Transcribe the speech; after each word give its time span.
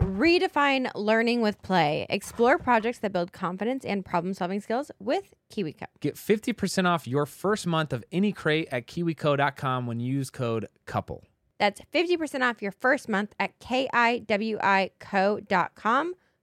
Redefine 0.00 0.90
learning 0.94 1.42
with 1.42 1.60
play. 1.62 2.06
Explore 2.08 2.58
projects 2.58 2.98
that 3.00 3.12
build 3.12 3.32
confidence 3.32 3.84
and 3.84 4.04
problem 4.04 4.34
solving 4.34 4.60
skills 4.60 4.90
with 4.98 5.34
KiwiCo. 5.52 5.84
Get 6.00 6.16
50% 6.16 6.86
off 6.86 7.06
your 7.06 7.26
first 7.26 7.66
month 7.66 7.92
of 7.92 8.02
any 8.10 8.32
crate 8.32 8.68
at 8.72 8.86
kiwico.com 8.86 9.86
when 9.86 10.00
you 10.00 10.12
use 10.12 10.30
code 10.30 10.68
COUPLE. 10.86 11.24
That's 11.58 11.82
50% 11.92 12.40
off 12.48 12.62
your 12.62 12.72
first 12.72 13.08
month 13.08 13.34
at 13.38 13.58
kiwico.com. 13.60 14.24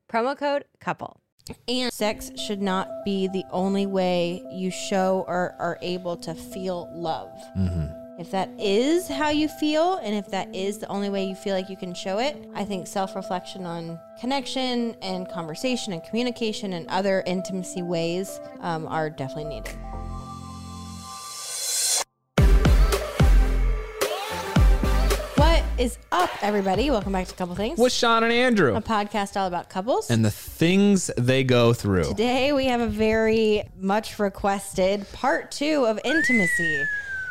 Promo 0.08 0.38
code 0.38 0.66
couple. 0.80 1.20
And 1.68 1.92
sex 1.92 2.32
should 2.38 2.62
not 2.62 2.88
be 3.04 3.28
the 3.28 3.44
only 3.52 3.86
way 3.88 4.44
you 4.52 4.70
show 4.70 5.26
or 5.28 5.56
are 5.60 5.80
able 5.82 6.18
to 6.18 6.36
feel 6.36 6.90
love. 6.94 7.32
Mm-hmm. 7.58 8.07
If 8.18 8.32
that 8.32 8.50
is 8.58 9.08
how 9.08 9.30
you 9.30 9.48
feel, 9.48 9.98
and 9.98 10.16
if 10.16 10.26
that 10.32 10.56
is 10.56 10.80
the 10.80 10.88
only 10.88 11.08
way 11.08 11.26
you 11.26 11.36
feel 11.36 11.54
like 11.54 11.70
you 11.70 11.78
can 11.78 11.94
show 11.94 12.18
it, 12.18 12.36
I 12.56 12.66
think 12.66 12.88
self 12.88 13.16
reflection 13.16 13.64
on 13.64 14.00
connection 14.20 14.96
and 15.04 15.30
conversation 15.30 15.94
and 15.94 16.04
communication 16.04 16.74
and 16.74 16.88
other 16.88 17.22
intimacy 17.28 17.84
ways 17.84 18.40
um, 18.62 18.88
are 18.88 19.12
definitely 19.12 19.62
needed. 19.62 19.72
What 25.36 25.64
is 25.78 26.00
up, 26.12 26.32
everybody? 26.42 26.90
Welcome 26.90 27.14
back 27.14 27.28
to 27.28 27.36
Couple 27.36 27.54
Things, 27.54 27.78
With 27.78 27.94
Shawn 27.94 28.24
and 28.24 28.34
Andrew 28.34 28.76
a 28.76 28.82
podcast 28.82 29.40
all 29.40 29.46
about 29.46 29.70
couples. 29.70 30.10
and 30.10 30.26
the 30.26 30.32
things 30.32 31.12
they 31.20 31.44
go 31.44 31.72
through. 31.72 32.06
Today 32.06 32.52
we 32.52 32.66
have 32.66 32.82
a 32.82 32.88
very 32.88 33.62
much 33.80 34.18
requested 34.18 35.06
part 35.14 35.52
two 35.52 35.86
of 35.86 36.00
intimacy 36.04 36.84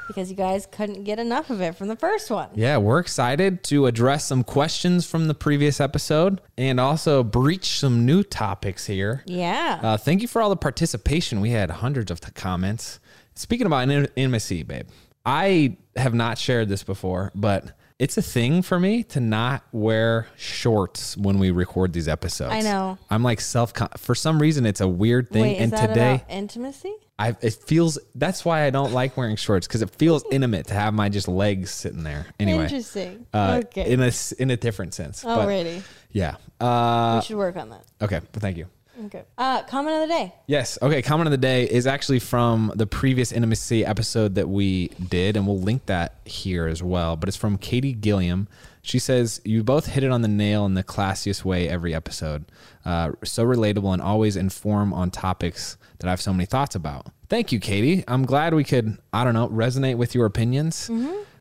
because 0.06 0.30
you 0.30 0.36
guys 0.36 0.66
couldn't 0.66 1.04
get 1.04 1.18
enough 1.18 1.50
of 1.50 1.60
it 1.60 1.74
from 1.76 1.88
the 1.88 1.96
first 1.96 2.30
one. 2.30 2.48
Yeah, 2.54 2.76
we're 2.78 2.98
excited 2.98 3.62
to 3.64 3.86
address 3.86 4.24
some 4.24 4.44
questions 4.44 5.06
from 5.06 5.26
the 5.28 5.34
previous 5.34 5.80
episode 5.80 6.40
and 6.56 6.78
also 6.78 7.22
breach 7.22 7.78
some 7.78 8.06
new 8.06 8.22
topics 8.22 8.86
here. 8.86 9.22
Yeah. 9.26 9.80
Uh, 9.82 9.96
thank 9.96 10.22
you 10.22 10.28
for 10.28 10.40
all 10.40 10.50
the 10.50 10.56
participation. 10.56 11.40
We 11.40 11.50
had 11.50 11.70
hundreds 11.70 12.10
of 12.10 12.20
comments. 12.34 13.00
Speaking 13.34 13.66
about 13.66 13.88
in- 13.88 14.08
intimacy, 14.16 14.62
babe, 14.62 14.88
I 15.24 15.76
have 15.96 16.14
not 16.14 16.38
shared 16.38 16.68
this 16.68 16.84
before, 16.84 17.32
but 17.34 17.72
it's 17.98 18.18
a 18.18 18.22
thing 18.22 18.60
for 18.62 18.78
me 18.78 19.02
to 19.02 19.20
not 19.20 19.64
wear 19.72 20.26
shorts 20.36 21.16
when 21.16 21.38
we 21.38 21.50
record 21.50 21.92
these 21.92 22.08
episodes. 22.08 22.52
I 22.52 22.60
know. 22.60 22.98
I'm 23.08 23.22
like 23.22 23.40
self. 23.40 23.72
For 23.96 24.14
some 24.14 24.40
reason, 24.40 24.66
it's 24.66 24.80
a 24.80 24.88
weird 24.88 25.30
thing. 25.30 25.42
Wait, 25.42 25.56
is 25.56 25.62
and 25.62 25.72
that 25.72 25.86
today, 25.88 26.14
about 26.16 26.30
intimacy? 26.30 26.94
I 27.18 27.34
it 27.40 27.54
feels. 27.54 27.98
That's 28.14 28.44
why 28.44 28.64
I 28.64 28.70
don't 28.70 28.92
like 28.92 29.16
wearing 29.16 29.36
shorts 29.36 29.66
because 29.66 29.80
it 29.80 29.90
feels 29.90 30.24
intimate 30.30 30.66
to 30.66 30.74
have 30.74 30.92
my 30.92 31.08
just 31.08 31.28
legs 31.28 31.70
sitting 31.70 32.02
there. 32.02 32.26
Anyway, 32.38 32.64
Interesting. 32.64 33.26
uh, 33.32 33.62
okay. 33.64 33.90
in 33.90 34.02
a 34.02 34.12
in 34.38 34.50
a 34.50 34.56
different 34.56 34.92
sense. 34.92 35.24
But, 35.24 35.48
Alrighty. 35.48 35.82
yeah. 36.12 36.36
Uh, 36.60 37.20
we 37.20 37.26
should 37.26 37.36
work 37.38 37.56
on 37.56 37.70
that. 37.70 37.84
okay. 38.02 38.20
Well, 38.20 38.28
thank 38.40 38.58
you. 38.58 38.66
Okay. 39.04 39.24
Uh, 39.36 39.62
comment 39.64 40.02
of 40.02 40.08
the 40.08 40.14
day. 40.14 40.34
Yes. 40.46 40.78
Okay. 40.80 41.02
Comment 41.02 41.26
of 41.26 41.30
the 41.30 41.36
day 41.36 41.64
is 41.64 41.86
actually 41.86 42.18
from 42.18 42.72
the 42.74 42.86
previous 42.86 43.30
intimacy 43.32 43.84
episode 43.84 44.34
that 44.36 44.48
we 44.48 44.88
did, 44.88 45.36
and 45.36 45.46
we'll 45.46 45.60
link 45.60 45.86
that 45.86 46.16
here 46.24 46.66
as 46.66 46.82
well. 46.82 47.16
But 47.16 47.28
it's 47.28 47.36
from 47.36 47.58
Katie 47.58 47.92
Gilliam. 47.92 48.48
She 48.82 48.98
says, 48.98 49.40
You 49.44 49.64
both 49.64 49.86
hit 49.86 50.04
it 50.04 50.10
on 50.10 50.22
the 50.22 50.28
nail 50.28 50.64
in 50.64 50.74
the 50.74 50.84
classiest 50.84 51.44
way 51.44 51.68
every 51.68 51.94
episode. 51.94 52.44
Uh, 52.84 53.12
so 53.24 53.44
relatable 53.44 53.92
and 53.92 54.00
always 54.00 54.36
inform 54.36 54.92
on 54.92 55.10
topics 55.10 55.76
that 55.98 56.06
I 56.06 56.10
have 56.10 56.20
so 56.20 56.32
many 56.32 56.46
thoughts 56.46 56.74
about. 56.74 57.08
Thank 57.28 57.50
you, 57.50 57.58
Katie. 57.58 58.04
I'm 58.06 58.24
glad 58.24 58.54
we 58.54 58.62
could, 58.64 58.98
I 59.12 59.24
don't 59.24 59.34
know, 59.34 59.48
resonate 59.48 59.96
with 59.96 60.14
your 60.14 60.26
opinions. 60.26 60.88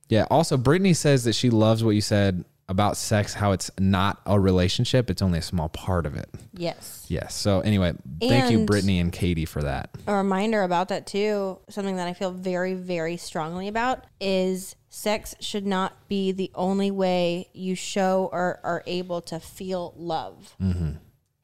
Yeah. 0.09 0.25
Also, 0.31 0.57
Brittany 0.57 0.93
says 0.93 1.23
that 1.25 1.33
she 1.33 1.49
loves 1.49 1.83
what 1.83 1.91
you 1.91 2.01
said 2.01 2.43
about 2.67 2.97
sex, 2.97 3.33
how 3.33 3.51
it's 3.51 3.69
not 3.79 4.21
a 4.25 4.39
relationship, 4.39 5.09
it's 5.09 5.21
only 5.21 5.39
a 5.39 5.41
small 5.41 5.69
part 5.69 6.05
of 6.05 6.15
it. 6.15 6.29
Yes. 6.53 7.05
Yes. 7.07 7.35
So 7.35 7.59
anyway, 7.59 7.93
thank 8.19 8.51
you, 8.51 8.65
Brittany 8.65 8.99
and 8.99 9.11
Katie, 9.11 9.45
for 9.45 9.61
that. 9.61 9.89
A 10.07 10.15
reminder 10.15 10.63
about 10.63 10.89
that 10.89 11.05
too, 11.05 11.59
something 11.69 11.97
that 11.97 12.07
I 12.07 12.13
feel 12.13 12.31
very, 12.31 12.73
very 12.73 13.17
strongly 13.17 13.67
about 13.67 14.05
is 14.19 14.75
sex 14.89 15.35
should 15.39 15.65
not 15.65 16.07
be 16.07 16.31
the 16.31 16.51
only 16.55 16.89
way 16.89 17.49
you 17.53 17.75
show 17.75 18.29
or 18.31 18.59
are 18.63 18.83
able 18.87 19.21
to 19.21 19.39
feel 19.39 19.93
love. 19.97 20.55
Mm-hmm. 20.61 20.91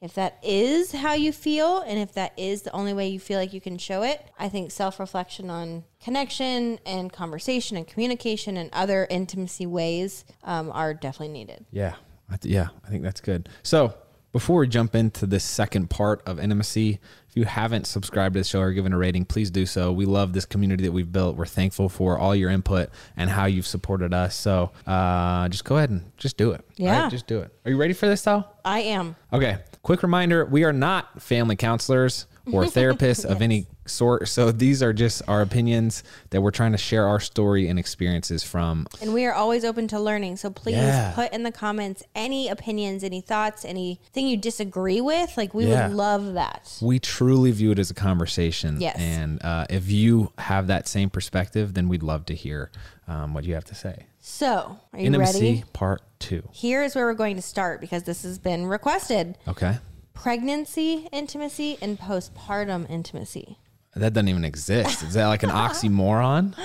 If 0.02 0.16
that 0.16 0.40
is 0.42 0.92
how 0.92 1.14
you 1.14 1.32
feel, 1.32 1.82
and 1.82 2.00
if 2.00 2.14
that 2.14 2.34
is 2.36 2.64
the 2.64 2.72
only 2.72 2.92
way 2.92 3.10
you 3.10 3.20
feel 3.20 3.38
like 3.38 3.54
you 3.54 3.62
can 3.62 3.78
show 3.78 4.02
it, 4.02 4.20
I 4.40 4.50
think 4.50 4.72
self 4.72 5.00
reflection 5.00 5.52
on 5.52 5.84
connection 6.04 6.80
and 6.88 7.14
conversation 7.14 7.78
and 7.78 7.88
communication 7.88 8.58
and 8.58 8.72
other 8.74 9.06
intimacy 9.12 9.68
ways 9.68 10.26
um, 10.44 10.72
are 10.72 10.96
definitely 10.96 11.34
needed. 11.34 11.66
Yeah. 11.72 11.96
I 12.32 12.38
th- 12.38 12.52
yeah. 12.52 12.70
I 12.84 12.90
think 12.90 13.04
that's 13.04 13.22
good. 13.22 13.48
So 13.62 13.94
before 14.32 14.62
we 14.62 14.68
jump 14.68 14.96
into 14.96 15.28
this 15.28 15.44
second 15.44 15.92
part 15.92 16.24
of 16.26 16.40
intimacy, 16.40 17.00
if 17.30 17.38
you 17.38 17.44
haven't 17.46 17.86
subscribed 17.86 18.34
to 18.34 18.40
the 18.40 18.44
show 18.44 18.62
or 18.62 18.72
given 18.72 18.94
a 18.94 18.97
rating, 18.97 19.26
please 19.26 19.52
do 19.52 19.68
so. 19.68 19.92
We 19.92 20.06
love 20.06 20.34
this 20.34 20.46
community 20.46 20.84
that 20.86 20.92
we've 20.92 21.12
built. 21.12 21.36
We're 21.36 21.46
thankful 21.46 21.90
for 21.90 22.18
all 22.18 22.36
your 22.36 22.50
input 22.50 22.90
and 23.16 23.30
how 23.30 23.46
you've 23.46 23.68
supported 23.68 24.14
us. 24.14 24.36
So 24.36 24.72
uh, 24.88 25.47
just 25.50 25.64
go 25.64 25.78
ahead 25.78 25.92
and 25.92 26.12
just 26.18 26.38
do 26.38 26.52
it. 26.52 26.66
Yeah. 26.76 27.08
just 27.09 27.28
do 27.28 27.40
it. 27.42 27.54
Are 27.66 27.72
you 27.72 27.78
ready 27.78 27.94
for 27.94 28.08
this, 28.08 28.24
though? 28.24 28.46
I 28.66 28.80
am. 28.80 29.16
Okay. 29.32 29.59
Quick 29.84 30.04
reminder 30.04 30.46
we 30.46 30.64
are 30.64 30.74
not 30.74 31.22
family 31.22 31.56
counselors 31.56 32.28
or 32.52 32.64
therapists 32.66 33.26
of 33.26 33.42
any 33.42 33.66
sort. 33.86 34.28
So 34.28 34.52
these 34.52 34.84
are 34.84 34.94
just 34.94 35.22
our 35.28 35.42
opinions 35.42 36.04
that 36.30 36.42
we're 36.42 36.52
trying 36.52 36.72
to 36.74 36.78
share 36.78 37.08
our 37.08 37.20
story 37.20 37.68
and 37.68 37.78
experiences 37.80 38.44
from. 38.44 38.86
And 39.02 39.14
we 39.14 39.26
are 39.26 39.34
always 39.34 39.66
open 39.66 39.88
to 39.90 40.00
learning. 40.00 40.38
So 40.38 40.50
please 40.52 40.76
Yeah. 40.76 41.14
put 41.14 41.34
in 41.34 41.44
the 41.44 41.52
comments 41.52 42.04
any 42.16 42.48
opinions, 42.48 43.04
any 43.04 43.22
thoughts, 43.22 43.66
anything 43.66 44.28
you 44.28 44.38
disagree 44.38 45.02
with. 45.02 45.36
Like, 45.36 45.54
we 45.54 45.66
Yeah. 45.68 45.88
would 45.88 45.96
love 45.98 46.34
that. 46.34 46.78
We 46.82 47.00
truly 47.00 47.52
view 47.52 47.72
it 47.72 47.80
as 47.80 47.90
a 47.90 47.96
conversation. 47.96 48.80
Yes. 48.80 48.98
And 49.00 49.44
uh, 49.44 49.66
if 49.70 49.90
you 49.90 50.32
have 50.38 50.68
that 50.68 50.88
same 50.88 51.10
perspective, 51.10 51.74
then 51.74 51.90
we'd 51.90 52.04
love 52.04 52.26
to 52.28 52.36
hear 52.36 52.72
um, 53.08 53.34
what 53.34 53.44
you 53.46 53.56
have 53.56 53.66
to 53.66 53.76
say. 53.76 54.06
So, 54.23 54.79
are 54.94 55.00
you 55.00 55.06
ready? 55.06 55.06
Intimacy 55.08 55.40
ready? 55.40 55.64
part 55.73 56.03
two. 56.20 56.47
Here 56.52 56.84
is 56.84 56.94
where 56.96 57.06
we're 57.06 57.16
going 57.16 57.35
to 57.38 57.41
start 57.41 57.82
because 57.82 58.03
this 58.03 58.22
has 58.22 58.38
been 58.38 58.68
requested. 58.68 59.35
Okay. 59.47 59.79
pregnancy 60.14 61.08
intimacy 61.12 61.78
and 61.82 62.00
postpartum 62.00 62.88
intimacy. 62.88 63.58
That 63.96 64.14
doesn't 64.14 64.28
even 64.29 64.46
exist. 64.46 65.02
Is 65.02 65.16
that 65.16 65.28
like 65.28 65.41
an 65.41 65.50
oxymoron? 65.66 66.56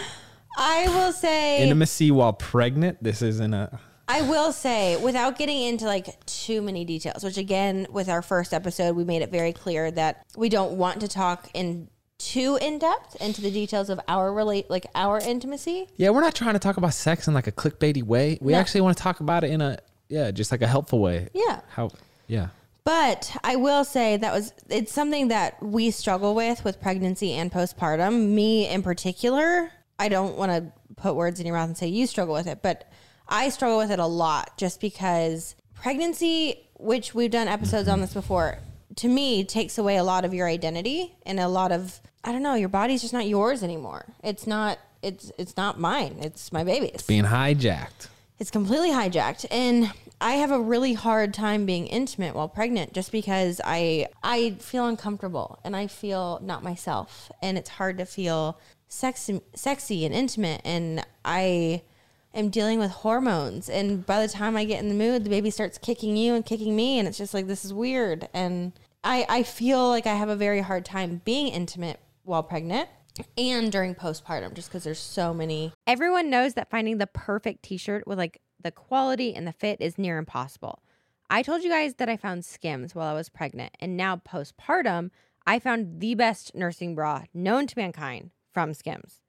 I 0.58 0.86
will 0.88 1.12
say 1.12 1.62
Intimacy 1.62 2.10
while 2.10 2.34
pregnant? 2.34 3.02
This 3.02 3.22
isn't 3.22 3.54
a. 3.54 3.80
I 4.08 4.22
will 4.22 4.52
say, 4.52 4.96
without 5.02 5.36
getting 5.36 5.62
into 5.62 5.86
like 5.86 6.24
too 6.26 6.62
many 6.62 6.84
details, 6.84 7.24
which 7.24 7.38
again, 7.38 7.86
with 7.90 8.08
our 8.08 8.22
first 8.22 8.52
episode, 8.54 8.94
we 8.94 9.04
made 9.04 9.22
it 9.22 9.30
very 9.30 9.52
clear 9.52 9.90
that 9.90 10.24
we 10.36 10.48
don't 10.48 10.72
want 10.78 11.00
to 11.00 11.08
talk 11.08 11.48
in 11.54 11.88
too 12.18 12.58
in 12.60 12.78
depth 12.78 13.16
into 13.20 13.40
the 13.40 13.50
details 13.50 13.90
of 13.90 14.00
our 14.08 14.32
relate, 14.32 14.70
like 14.70 14.86
our 14.94 15.18
intimacy. 15.18 15.88
Yeah, 15.96 16.10
we're 16.10 16.20
not 16.20 16.34
trying 16.34 16.54
to 16.54 16.58
talk 16.58 16.76
about 16.76 16.94
sex 16.94 17.28
in 17.28 17.34
like 17.34 17.46
a 17.46 17.52
clickbaity 17.52 18.02
way. 18.02 18.38
We 18.40 18.52
No. 18.52 18.58
actually 18.58 18.82
want 18.82 18.96
to 18.96 19.02
talk 19.02 19.20
about 19.20 19.44
it 19.44 19.50
in 19.50 19.60
a, 19.60 19.78
yeah, 20.08 20.30
just 20.30 20.50
like 20.50 20.62
a 20.62 20.66
helpful 20.66 21.00
way. 21.00 21.28
Yeah. 21.34 21.60
How, 21.68 21.90
yeah. 22.26 22.48
But 22.84 23.36
I 23.42 23.56
will 23.56 23.84
say 23.84 24.16
that 24.16 24.32
was 24.32 24.52
it's 24.68 24.92
something 24.92 25.28
that 25.28 25.60
we 25.60 25.90
struggle 25.90 26.36
with 26.36 26.62
with 26.62 26.80
pregnancy 26.80 27.32
and 27.32 27.50
postpartum. 27.50 28.28
Me 28.28 28.68
in 28.68 28.82
particular, 28.82 29.72
I 29.98 30.08
don't 30.08 30.36
want 30.36 30.52
to 30.52 30.72
put 30.94 31.16
words 31.16 31.40
in 31.40 31.46
your 31.46 31.56
mouth 31.56 31.66
and 31.66 31.76
say 31.76 31.88
you 31.88 32.06
struggle 32.06 32.34
with 32.34 32.46
it, 32.46 32.62
but 32.62 32.88
I 33.28 33.48
struggle 33.48 33.78
with 33.78 33.90
it 33.90 33.98
a 33.98 34.06
lot 34.06 34.56
just 34.56 34.80
because 34.80 35.56
pregnancy, 35.74 36.68
which 36.74 37.12
we've 37.12 37.30
done 37.30 37.48
episodes 37.48 37.88
on 37.88 37.94
mm-hmm. 37.94 38.02
this 38.02 38.14
before, 38.14 38.58
to 38.96 39.08
me 39.08 39.44
takes 39.44 39.78
away 39.78 39.96
a 39.96 40.04
lot 40.04 40.24
of 40.24 40.34
your 40.34 40.48
identity 40.48 41.14
and 41.24 41.38
a 41.38 41.48
lot 41.48 41.72
of 41.72 42.00
I 42.24 42.32
don't 42.32 42.42
know, 42.42 42.54
your 42.54 42.68
body's 42.68 43.02
just 43.02 43.12
not 43.12 43.28
yours 43.28 43.62
anymore. 43.62 44.06
It's 44.24 44.46
not 44.46 44.78
it's 45.02 45.30
it's 45.38 45.56
not 45.56 45.78
mine. 45.78 46.16
It's 46.20 46.52
my 46.52 46.64
baby's. 46.64 47.02
Being 47.02 47.24
hijacked. 47.24 48.08
it's 48.38 48.50
completely 48.50 48.90
hijacked. 48.90 49.46
And 49.50 49.92
i 50.18 50.32
have 50.32 50.50
a 50.50 50.58
really 50.58 50.94
hard 50.94 51.34
time 51.34 51.66
being 51.66 51.86
intimate 51.86 52.34
while 52.34 52.48
pregnant 52.48 52.94
just 52.94 53.12
because 53.12 53.60
i 53.66 54.06
i 54.22 54.52
feel 54.60 54.86
uncomfortable 54.86 55.58
and 55.62 55.76
i 55.76 55.86
feel 55.86 56.40
not 56.42 56.62
myself. 56.62 57.30
And 57.42 57.56
it's 57.58 57.70
hard 57.70 57.98
to 57.98 58.06
feel 58.06 58.58
sexy 58.88 59.40
sexy 59.54 60.04
and 60.04 60.14
intimate. 60.14 60.62
And 60.64 61.04
i 61.24 61.82
am 62.34 62.48
dealing 62.48 62.78
with 62.78 62.90
hormones. 62.90 63.68
And 63.68 64.04
by 64.04 64.20
the 64.26 64.32
time 64.32 64.56
i 64.56 64.64
get 64.64 64.80
in 64.82 64.88
the 64.88 64.94
mood 64.94 65.22
the 65.24 65.30
baby 65.30 65.50
starts 65.50 65.78
kicking 65.78 66.16
you 66.16 66.34
and 66.34 66.44
kicking 66.44 66.74
me. 66.74 66.98
And 66.98 67.06
it's 67.06 67.18
just 67.18 67.34
like 67.34 67.46
this 67.46 67.64
is 67.64 67.72
weird. 67.72 68.28
And 68.34 68.72
i 69.06 69.24
i 69.28 69.42
feel 69.42 69.88
like 69.88 70.06
i 70.06 70.14
have 70.14 70.28
a 70.28 70.36
very 70.36 70.60
hard 70.60 70.84
time 70.84 71.22
being 71.24 71.46
intimate 71.46 72.00
while 72.24 72.42
pregnant 72.42 72.88
and 73.38 73.72
during 73.72 73.94
postpartum 73.94 74.52
just 74.52 74.68
because 74.68 74.84
there's 74.84 74.98
so 74.98 75.32
many 75.32 75.72
everyone 75.86 76.28
knows 76.28 76.54
that 76.54 76.68
finding 76.68 76.98
the 76.98 77.06
perfect 77.06 77.62
t-shirt 77.62 78.06
with 78.06 78.18
like 78.18 78.40
the 78.60 78.70
quality 78.70 79.34
and 79.34 79.46
the 79.46 79.52
fit 79.52 79.80
is 79.80 79.98
near 79.98 80.18
impossible. 80.18 80.82
I 81.28 81.42
told 81.42 81.62
you 81.62 81.70
guys 81.70 81.94
that 81.94 82.08
i 82.08 82.16
found 82.16 82.44
skims 82.44 82.94
while 82.94 83.08
i 83.08 83.14
was 83.14 83.28
pregnant 83.28 83.74
and 83.80 83.96
now 83.96 84.16
postpartum 84.16 85.10
i 85.46 85.58
found 85.58 86.00
the 86.00 86.14
best 86.14 86.54
nursing 86.54 86.94
bra 86.94 87.22
known 87.32 87.66
to 87.68 87.78
mankind 87.78 88.30
from 88.52 88.74
skims. 88.74 89.20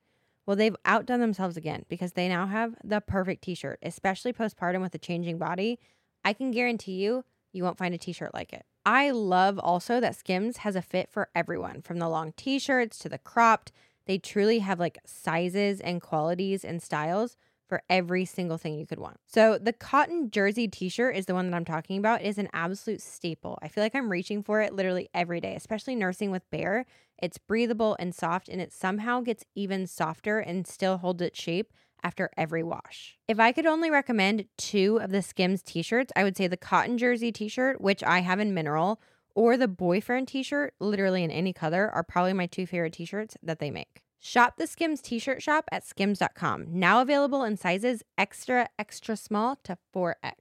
Well 0.46 0.56
they've 0.56 0.76
outdone 0.86 1.20
themselves 1.20 1.56
again 1.56 1.86
because 1.88 2.14
they 2.14 2.28
now 2.28 2.48
have 2.48 2.76
the 2.84 3.00
perfect 3.00 3.44
t-shirt 3.44 3.80
especially 3.84 4.34
postpartum 4.34 4.82
with 4.82 4.96
a 4.96 5.00
changing 5.00 5.38
body. 5.38 5.80
I 6.26 6.34
can 6.34 6.52
guarantee 6.52 6.96
you 7.04 7.24
you 7.54 7.64
won't 7.64 7.78
find 7.78 7.94
a 7.94 7.98
t-shirt 7.98 8.34
like 8.34 8.54
it 8.54 8.66
I 8.88 9.12
love 9.12 9.60
also 9.60 10.00
that 10.00 10.16
Skims 10.16 10.58
has 10.58 10.78
a 10.78 10.82
fit 10.82 11.10
for 11.12 11.28
everyone 11.36 11.82
from 11.82 12.00
the 12.00 12.08
long 12.08 12.32
t 12.38 12.58
shirts 12.58 12.98
to 13.00 13.10
the 13.10 13.18
cropped. 13.18 13.74
They 14.06 14.18
truly 14.18 14.60
have 14.60 14.80
like 14.80 14.98
sizes 15.06 15.82
and 15.82 16.02
qualities 16.02 16.64
and 16.64 16.82
styles 16.82 17.36
for 17.68 17.84
every 17.90 18.24
single 18.24 18.58
thing 18.58 18.80
you 18.80 18.88
could 18.88 18.98
want. 18.98 19.20
So, 19.28 19.58
the 19.58 19.74
cotton 19.74 20.32
jersey 20.32 20.70
t 20.70 20.88
shirt 20.88 21.18
is 21.18 21.26
the 21.26 21.34
one 21.34 21.52
that 21.52 21.58
I'm 21.58 21.66
talking 21.66 21.98
about. 21.98 22.22
It 22.22 22.28
is 22.28 22.38
an 22.38 22.48
absolute 22.54 23.02
staple. 23.02 23.60
I 23.62 23.68
feel 23.68 23.84
like 23.84 23.94
I'm 23.94 24.10
reaching 24.10 24.42
for 24.42 24.62
it 24.62 24.74
literally 24.74 25.10
every 25.14 25.42
day, 25.42 25.54
especially 25.56 25.96
nursing 25.96 26.32
with 26.32 26.50
Bear. 26.50 26.86
It's 27.22 27.38
breathable 27.38 27.98
and 28.00 28.16
soft, 28.16 28.48
and 28.48 28.62
it 28.62 28.72
somehow 28.72 29.20
gets 29.20 29.44
even 29.54 29.86
softer 29.86 30.40
and 30.40 30.66
still 30.66 31.00
holds 31.00 31.22
its 31.22 31.42
shape 31.42 31.74
after 32.04 32.30
every 32.38 32.64
wash. 32.64 33.18
If 33.28 33.40
I 33.40 33.52
could 33.52 33.66
only 33.66 33.90
recommend 33.90 34.46
two 34.58 35.00
of 35.02 35.12
the 35.12 35.22
Skims 35.22 35.62
t 35.62 35.82
shirts, 35.82 36.12
I 36.16 36.24
would 36.24 36.38
say 36.38 36.48
the 36.48 36.58
cotton 36.58 36.98
jersey 36.98 37.32
t 37.32 37.48
shirt, 37.48 37.82
which 37.82 38.04
I 38.04 38.20
have 38.20 38.40
in 38.40 38.54
mineral, 38.54 39.02
or 39.36 39.58
the 39.58 39.68
boyfriend 39.68 40.28
t 40.28 40.44
shirt, 40.44 40.74
literally 40.80 41.24
in 41.24 41.32
any 41.32 41.54
color, 41.54 41.90
are 41.94 42.04
probably 42.04 42.34
my 42.34 42.46
two 42.46 42.66
favorite 42.66 42.94
t 42.94 43.06
shirts 43.06 43.38
that 43.44 43.60
they 43.60 43.72
make. 43.72 44.02
Shop 44.20 44.56
the 44.58 44.68
Skims 44.68 45.02
t 45.02 45.20
shirt 45.20 45.42
shop 45.42 45.66
at 45.72 45.86
skims.com, 45.86 46.66
now 46.70 47.02
available 47.02 47.44
in 47.44 47.56
sizes 47.56 48.04
extra, 48.18 48.70
extra 48.80 49.16
small 49.16 49.58
to 49.64 49.78
4X. 49.96 50.34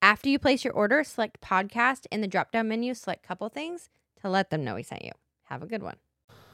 After 0.00 0.28
you 0.28 0.38
place 0.38 0.64
your 0.64 0.74
order, 0.74 1.02
select 1.02 1.40
podcast 1.40 2.06
in 2.12 2.20
the 2.20 2.28
drop 2.28 2.52
down 2.52 2.68
menu, 2.68 2.94
select 2.94 3.26
couple 3.26 3.48
things 3.48 3.88
to 4.22 4.28
let 4.28 4.50
them 4.50 4.62
know 4.64 4.76
we 4.76 4.82
sent 4.82 5.04
you. 5.04 5.12
Have 5.44 5.62
a 5.62 5.66
good 5.66 5.82
one. 5.82 5.96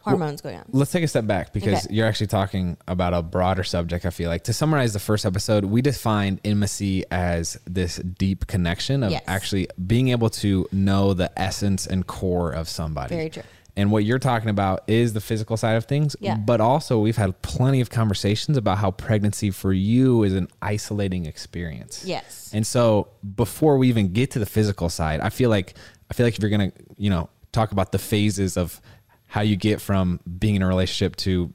Hormones 0.03 0.41
going 0.41 0.57
on. 0.57 0.65
Let's 0.71 0.91
take 0.91 1.05
a 1.05 1.09
step 1.09 1.27
back 1.27 1.53
because 1.53 1.87
Okay. 1.87 1.95
you're 1.95 2.07
actually 2.07 2.27
talking 2.29 2.77
about 2.89 3.15
a 3.15 3.23
broader 3.23 3.65
subject. 3.65 4.05
I 4.05 4.11
feel 4.11 4.29
like 4.29 4.45
to 4.45 4.53
summarize 4.53 4.93
the 4.93 4.99
first 4.99 5.25
episode, 5.25 5.65
we 5.65 5.81
defined 5.83 6.41
intimacy 6.45 7.05
as 7.11 7.59
this 7.67 7.97
deep 7.97 8.47
connection 8.47 9.03
of 9.03 9.11
Yes. 9.13 9.23
actually 9.27 9.69
being 9.87 10.09
able 10.09 10.31
to 10.31 10.67
know 10.73 11.15
the 11.15 11.31
essence 11.41 11.87
and 11.87 12.07
core 12.07 12.51
of 12.51 12.69
somebody. 12.69 13.15
Very 13.15 13.31
true. 13.31 13.43
And 13.75 13.91
what 13.91 14.05
you're 14.05 14.19
talking 14.19 14.51
about 14.51 14.83
is 14.87 15.15
the 15.15 15.21
physical 15.23 15.57
side 15.57 15.77
of 15.77 15.87
things. 15.87 16.15
Yeah. 16.21 16.37
But 16.37 16.61
also, 16.61 16.99
we've 16.99 17.17
had 17.17 17.41
plenty 17.41 17.81
of 17.81 17.89
conversations 17.89 18.59
about 18.59 18.77
how 18.77 18.91
pregnancy 18.91 19.51
for 19.51 19.73
you 19.73 20.25
is 20.25 20.35
an 20.35 20.49
isolating 20.61 21.25
experience. 21.25 22.05
Yes. 22.05 22.51
And 22.53 22.67
so 22.67 23.09
before 23.35 23.79
we 23.79 23.89
even 23.89 24.13
get 24.13 24.31
to 24.33 24.39
the 24.39 24.45
physical 24.47 24.91
side, 24.91 25.21
I 25.21 25.31
feel 25.31 25.49
like 25.49 25.73
I 26.11 26.15
feel 26.15 26.27
like 26.27 26.35
if 26.37 26.43
you're 26.43 26.51
gonna, 26.51 26.73
you 26.99 27.09
know, 27.09 27.31
talk 27.53 27.73
about 27.73 27.93
the 27.93 27.99
phases 27.99 28.59
of 28.59 28.79
how 29.33 29.41
you 29.41 29.57
get 29.57 29.81
from 29.81 30.21
being 30.39 30.57
in 30.57 30.63
a 30.63 30.67
relationship 30.69 31.17
to 31.17 31.51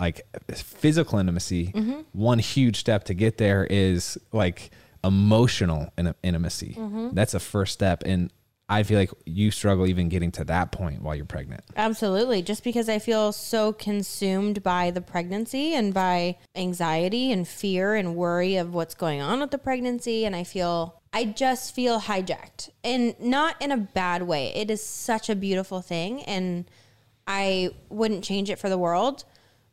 like 0.00 0.26
physical 0.54 1.18
intimacy, 1.18 1.72
mm-hmm. 1.74 2.00
one 2.12 2.38
huge 2.38 2.76
step 2.76 3.04
to 3.04 3.12
get 3.12 3.36
there 3.36 3.66
is 3.68 4.16
like 4.32 4.70
emotional 5.04 5.92
in- 5.98 6.14
intimacy. 6.22 6.74
Mm-hmm. 6.78 7.10
That's 7.12 7.34
a 7.34 7.38
first 7.38 7.74
step. 7.74 8.02
And 8.06 8.32
I 8.70 8.82
feel 8.82 8.98
like 8.98 9.10
you 9.26 9.50
struggle 9.50 9.86
even 9.86 10.08
getting 10.08 10.30
to 10.32 10.44
that 10.44 10.72
point 10.72 11.02
while 11.02 11.14
you're 11.14 11.26
pregnant. 11.26 11.64
Absolutely. 11.76 12.40
Just 12.40 12.64
because 12.64 12.88
I 12.88 12.98
feel 12.98 13.32
so 13.32 13.74
consumed 13.74 14.62
by 14.62 14.90
the 14.90 15.02
pregnancy 15.02 15.74
and 15.74 15.92
by 15.92 16.38
anxiety 16.56 17.30
and 17.30 17.46
fear 17.46 17.94
and 17.94 18.16
worry 18.16 18.56
of 18.56 18.72
what's 18.72 18.94
going 18.94 19.20
on 19.20 19.40
with 19.40 19.50
the 19.50 19.58
pregnancy. 19.58 20.24
And 20.24 20.34
I 20.34 20.44
feel, 20.44 21.02
I 21.12 21.26
just 21.26 21.74
feel 21.74 22.00
hijacked 22.00 22.70
and 22.82 23.14
not 23.20 23.60
in 23.60 23.70
a 23.70 23.76
bad 23.76 24.22
way. 24.22 24.54
It 24.54 24.70
is 24.70 24.82
such 24.82 25.28
a 25.28 25.36
beautiful 25.36 25.82
thing. 25.82 26.22
And 26.22 26.64
I 27.28 27.70
wouldn't 27.90 28.24
change 28.24 28.50
it 28.50 28.58
for 28.58 28.68
the 28.68 28.78
world. 28.78 29.24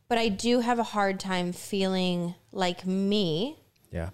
But 0.08 0.18
I 0.18 0.28
do 0.28 0.60
have 0.60 0.78
a 0.78 0.84
hard 0.84 1.18
time 1.18 1.52
feeling 1.52 2.36
like 2.52 2.86
me 2.86 3.58
Yeah. 3.90 4.10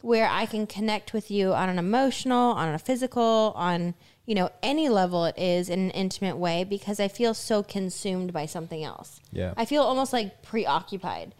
where 0.00 0.28
I 0.28 0.46
can 0.46 0.68
connect 0.68 1.12
with 1.12 1.28
you 1.28 1.52
on 1.54 1.68
an 1.68 1.76
emotional, 1.78 2.52
on 2.52 2.72
a 2.72 2.78
physical, 2.78 3.52
on 3.56 3.94
you 4.26 4.34
know 4.36 4.50
any 4.62 4.88
level 4.88 5.24
it 5.24 5.36
is 5.36 5.68
in 5.68 5.80
an 5.80 5.90
intimate 5.90 6.36
way 6.36 6.62
because 6.62 7.00
I 7.00 7.08
feel 7.08 7.34
so 7.34 7.62
consumed 7.64 8.32
by 8.32 8.46
something 8.46 8.84
else. 8.84 9.18
Yeah. 9.32 9.54
I 9.56 9.64
feel 9.64 9.82
almost 9.82 10.12
like 10.12 10.42
preoccupied. 10.42 11.34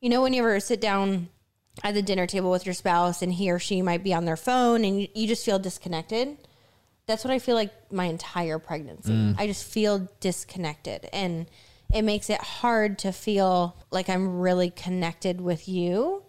You 0.00 0.08
know 0.10 0.20
when 0.22 0.32
you 0.32 0.42
ever 0.42 0.58
sit 0.58 0.80
down 0.80 1.28
at 1.84 1.94
the 1.94 2.02
dinner 2.02 2.26
table 2.26 2.50
with 2.50 2.66
your 2.66 2.74
spouse 2.74 3.22
and 3.22 3.32
he 3.32 3.50
or 3.52 3.60
she 3.60 3.82
might 3.82 4.02
be 4.02 4.12
on 4.12 4.24
their 4.24 4.36
phone 4.36 4.84
and 4.84 5.00
you, 5.02 5.08
you 5.14 5.28
just 5.28 5.44
feel 5.44 5.60
disconnected? 5.60 6.36
That's 7.08 7.24
what 7.24 7.32
I 7.32 7.38
feel 7.38 7.56
like 7.56 7.72
my 7.90 8.04
entire 8.04 8.58
pregnancy. 8.58 9.12
Mm. 9.12 9.34
I 9.38 9.46
just 9.46 9.64
feel 9.64 10.08
disconnected 10.20 11.08
and 11.12 11.46
it 11.92 12.02
makes 12.02 12.28
it 12.28 12.40
hard 12.40 12.98
to 13.00 13.12
feel 13.12 13.78
like 13.90 14.10
I'm 14.10 14.40
really 14.40 14.68
connected 14.68 15.40
with 15.40 15.68
you. 15.68 16.22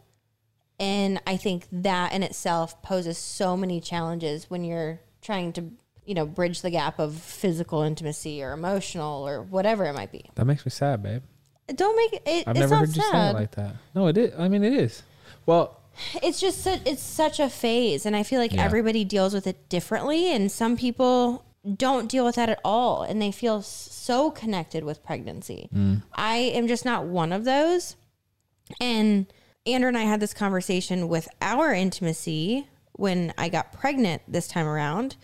And 0.80 1.22
I 1.28 1.36
think 1.36 1.68
that 1.74 2.14
in 2.14 2.24
itself 2.24 2.82
poses 2.82 3.18
so 3.18 3.58
many 3.58 3.82
challenges 3.82 4.50
when 4.50 4.64
you're 4.64 5.02
trying 5.22 5.52
to, 5.54 5.66
you 6.06 6.14
know, 6.14 6.26
bridge 6.26 6.62
the 6.62 6.70
gap 6.70 6.98
of 6.98 7.14
physical 7.16 7.82
intimacy 7.82 8.42
or 8.42 8.54
emotional 8.54 9.28
or 9.28 9.42
whatever 9.44 9.84
it 9.84 9.94
might 9.94 10.14
be. 10.14 10.30
That 10.36 10.46
makes 10.46 10.66
me 10.66 10.70
sad, 10.70 11.04
babe. 11.04 11.24
Don't 11.76 11.98
make 11.98 12.22
it. 12.26 12.48
I've 12.48 12.56
never 12.56 12.78
heard 12.78 12.88
you 12.88 13.02
say 13.02 13.12
sad. 13.12 13.36
it 13.36 13.38
like 13.38 13.52
that. 13.52 13.76
No, 13.94 14.08
it 14.08 14.18
is. 14.18 14.34
I 14.40 14.48
mean, 14.48 14.64
it 14.64 14.74
is. 14.74 15.04
Well, 15.46 15.79
it's 16.24 16.40
just 16.40 16.64
su- 16.64 16.80
it's 16.86 17.02
such 17.04 17.40
a 17.40 17.50
phase, 17.50 18.06
and 18.06 18.16
I 18.16 18.24
feel 18.24 18.40
like 18.40 18.54
Yeah. 18.54 18.64
everybody 18.64 19.04
deals 19.04 19.34
with 19.34 19.48
it 19.48 19.70
differently, 19.70 20.32
and 20.34 20.52
some 20.52 20.76
people 20.78 21.44
don't 21.76 22.08
deal 22.08 22.24
with 22.26 22.36
that 22.36 22.50
at 22.50 22.60
all, 22.64 23.02
and 23.04 23.22
they 23.22 23.32
feel 23.32 23.62
so 23.62 24.32
connected 24.32 24.84
with 24.84 25.04
pregnancy. 25.04 25.70
Mm. 25.76 26.04
I 26.14 26.38
am 26.38 26.68
just 26.68 26.86
not 26.86 27.06
one 27.06 27.32
of 27.34 27.44
those, 27.46 27.96
and 28.80 29.26
Andrew 29.66 29.90
and 29.90 29.98
I 29.98 30.04
had 30.04 30.20
this 30.20 30.34
conversation 30.34 31.08
with 31.10 31.28
our 31.42 31.74
intimacy 31.74 32.68
when 32.94 33.34
I 33.38 33.50
got 33.50 33.72
pregnant 33.74 34.22
this 34.28 34.48
time 34.48 34.68
around 34.68 35.16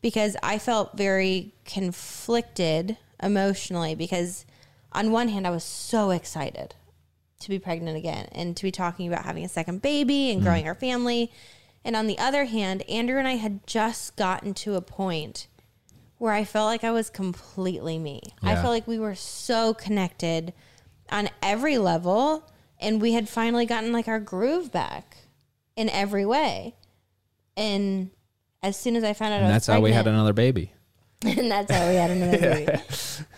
because 0.00 0.36
I 0.42 0.58
felt 0.58 0.96
very 0.96 1.52
conflicted 1.64 2.96
emotionally 3.22 3.94
because 3.94 4.44
on 4.92 5.12
one 5.12 5.28
hand 5.28 5.46
I 5.46 5.50
was 5.50 5.62
so 5.64 6.10
excited 6.10 6.74
to 7.42 7.48
be 7.48 7.58
pregnant 7.58 7.96
again 7.96 8.28
and 8.32 8.56
to 8.56 8.62
be 8.62 8.70
talking 8.70 9.06
about 9.06 9.24
having 9.24 9.44
a 9.44 9.48
second 9.48 9.82
baby 9.82 10.30
and 10.30 10.40
mm. 10.40 10.44
growing 10.44 10.66
our 10.66 10.74
family. 10.74 11.30
And 11.84 11.96
on 11.96 12.06
the 12.06 12.18
other 12.18 12.44
hand, 12.44 12.82
Andrew 12.88 13.18
and 13.18 13.28
I 13.28 13.36
had 13.36 13.66
just 13.66 14.16
gotten 14.16 14.54
to 14.54 14.74
a 14.74 14.80
point 14.80 15.48
where 16.18 16.32
I 16.32 16.44
felt 16.44 16.66
like 16.66 16.84
I 16.84 16.92
was 16.92 17.10
completely 17.10 17.98
me. 17.98 18.20
I 18.42 18.54
felt 18.54 18.68
like 18.68 18.86
we 18.86 18.98
were 18.98 19.16
so 19.16 19.74
connected 19.74 20.52
on 21.10 21.28
every 21.42 21.78
level 21.78 22.48
and 22.78 23.02
we 23.02 23.12
had 23.12 23.28
finally 23.28 23.66
gotten 23.66 23.92
like 23.92 24.06
our 24.06 24.20
groove 24.20 24.70
back 24.70 25.16
in 25.76 25.88
every 25.88 26.24
way. 26.24 26.76
And 27.56 28.10
as 28.62 28.76
soon 28.76 28.96
as 28.96 29.04
I 29.04 29.12
found 29.12 29.34
out 29.34 29.36
I 29.36 29.38
And 29.38 29.46
was 29.46 29.54
that's 29.54 29.66
how 29.66 29.80
we 29.80 29.92
had 29.92 30.06
another 30.06 30.32
baby. 30.32 30.72
and 31.24 31.50
that's 31.50 31.72
how 31.72 31.88
we 31.88 31.94
had 31.94 32.10
another 32.10 32.38
baby. 32.40 32.72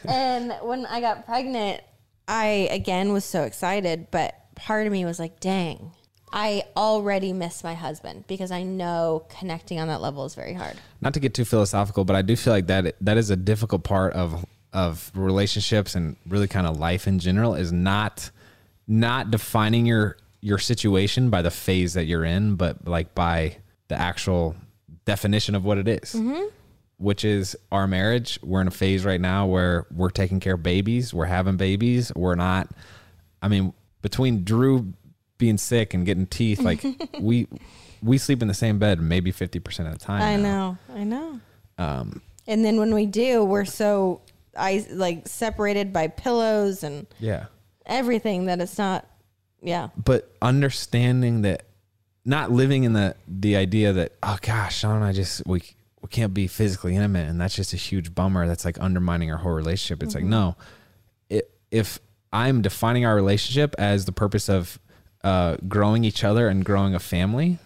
and 0.06 0.52
when 0.62 0.86
I 0.86 1.00
got 1.00 1.24
pregnant, 1.26 1.82
I 2.26 2.68
again 2.70 3.12
was 3.12 3.24
so 3.24 3.42
excited, 3.42 4.08
but 4.10 4.34
part 4.54 4.86
of 4.86 4.92
me 4.92 5.04
was 5.04 5.18
like, 5.18 5.40
dang, 5.40 5.92
I 6.32 6.64
already 6.76 7.32
miss 7.32 7.62
my 7.62 7.74
husband 7.74 8.24
because 8.26 8.50
I 8.50 8.62
know 8.62 9.26
connecting 9.38 9.78
on 9.78 9.88
that 9.88 10.00
level 10.00 10.24
is 10.24 10.34
very 10.34 10.54
hard. 10.54 10.76
Not 11.00 11.14
to 11.14 11.20
get 11.20 11.34
too 11.34 11.44
philosophical, 11.44 12.04
but 12.04 12.16
I 12.16 12.22
do 12.22 12.34
feel 12.36 12.52
like 12.52 12.66
that 12.66 12.96
that 13.00 13.16
is 13.16 13.30
a 13.30 13.36
difficult 13.36 13.84
part 13.84 14.14
of 14.14 14.44
of 14.72 15.12
relationships 15.14 15.94
and 15.94 16.16
really 16.28 16.48
kind 16.48 16.66
of 16.66 16.78
life 16.78 17.06
in 17.06 17.20
general 17.20 17.54
is 17.54 17.72
not 17.72 18.30
not 18.88 19.30
defining 19.30 19.86
your 19.86 20.16
your 20.40 20.58
situation 20.58 21.30
by 21.30 21.40
the 21.40 21.50
phase 21.50 21.94
that 21.94 22.06
you're 22.06 22.24
in, 22.24 22.56
but 22.56 22.86
like 22.86 23.14
by 23.14 23.56
the 23.88 23.98
actual 23.98 24.56
definition 25.04 25.54
of 25.54 25.64
what 25.64 25.78
it 25.78 25.88
is. 25.88 26.14
Mm-hmm. 26.14 26.46
Which 26.98 27.24
is 27.24 27.56
our 27.72 27.86
marriage. 27.86 28.38
We're 28.42 28.60
in 28.60 28.68
a 28.68 28.72
phase 28.72 29.04
right 29.04 29.20
now 29.20 29.46
where 29.46 29.86
we're 29.90 30.10
taking 30.10 30.40
care 30.40 30.54
of 30.54 30.62
babies, 30.62 31.12
we're 31.12 31.24
having 31.26 31.56
babies, 31.56 32.12
we're 32.14 32.34
not 32.36 32.68
I 33.42 33.48
mean, 33.48 33.74
between 34.00 34.42
Drew 34.42 34.94
being 35.36 35.58
sick 35.58 35.92
and 35.92 36.06
getting 36.06 36.26
teeth, 36.26 36.60
like 36.60 36.82
we 37.20 37.46
we 38.02 38.16
sleep 38.16 38.40
in 38.40 38.48
the 38.48 38.54
same 38.54 38.78
bed 38.78 39.00
maybe 39.00 39.32
50% 39.32 39.86
of 39.86 39.92
the 39.92 39.98
time. 39.98 40.22
I 40.22 40.36
now. 40.36 40.78
know, 40.88 40.94
I 40.94 41.04
know. 41.04 41.40
Um, 41.78 42.22
And 42.46 42.64
then 42.64 42.78
when 42.78 42.94
we 42.94 43.04
do, 43.06 43.44
we're 43.44 43.64
so 43.66 44.22
I 44.56 44.86
like 44.90 45.28
separated 45.28 45.92
by 45.92 46.08
pillows 46.08 46.84
and 46.84 47.06
yeah. 47.18 47.46
everything 47.86 48.46
that 48.46 48.60
it's 48.60 48.78
not. 48.78 49.06
Yeah, 49.60 49.88
But 49.96 50.30
understanding 50.42 51.42
that 51.42 51.64
not 52.26 52.50
living 52.52 52.84
in 52.84 52.92
the 52.92 53.16
the 53.26 53.56
idea 53.56 53.92
that 53.94 54.12
oh 54.22 54.38
gosh, 54.42 54.78
Shawn 54.78 54.96
and 54.96 55.04
I 55.04 55.12
just 55.12 55.46
we 55.46 55.62
we 56.04 56.08
can't 56.08 56.34
be 56.34 56.46
physically 56.46 56.94
intimate 56.94 57.26
and 57.30 57.40
that's 57.40 57.56
just 57.56 57.72
a 57.72 57.78
huge 57.78 58.14
bummer 58.14 58.46
that's 58.46 58.66
like 58.66 58.76
undermining 58.78 59.30
our 59.32 59.38
whole 59.38 59.52
relationship. 59.52 60.02
It's 60.02 60.14
like 60.14 60.22
no. 60.22 60.54
It, 61.30 61.50
if 61.70 61.98
I'm 62.30 62.60
defining 62.60 63.06
our 63.06 63.14
relationship 63.14 63.74
as 63.78 64.04
the 64.04 64.12
purpose 64.12 64.50
of 64.50 64.78
uh, 65.22 65.56
growing 65.66 66.04
each 66.04 66.22
other 66.22 66.48
and 66.48 66.62
growing 66.62 66.94
a 66.94 66.98
family, 66.98 67.58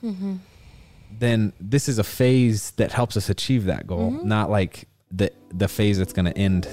then 1.10 1.52
this 1.58 1.88
is 1.88 1.98
a 1.98 2.04
phase 2.04 2.70
that 2.72 2.92
helps 2.92 3.16
us 3.16 3.28
achieve 3.28 3.64
that 3.64 3.88
goal, 3.88 4.12
not 4.12 4.50
like 4.50 4.86
the 5.10 5.32
the 5.52 5.66
phase 5.66 5.98
that's 5.98 6.12
going 6.12 6.26
to 6.26 6.38
end 6.38 6.68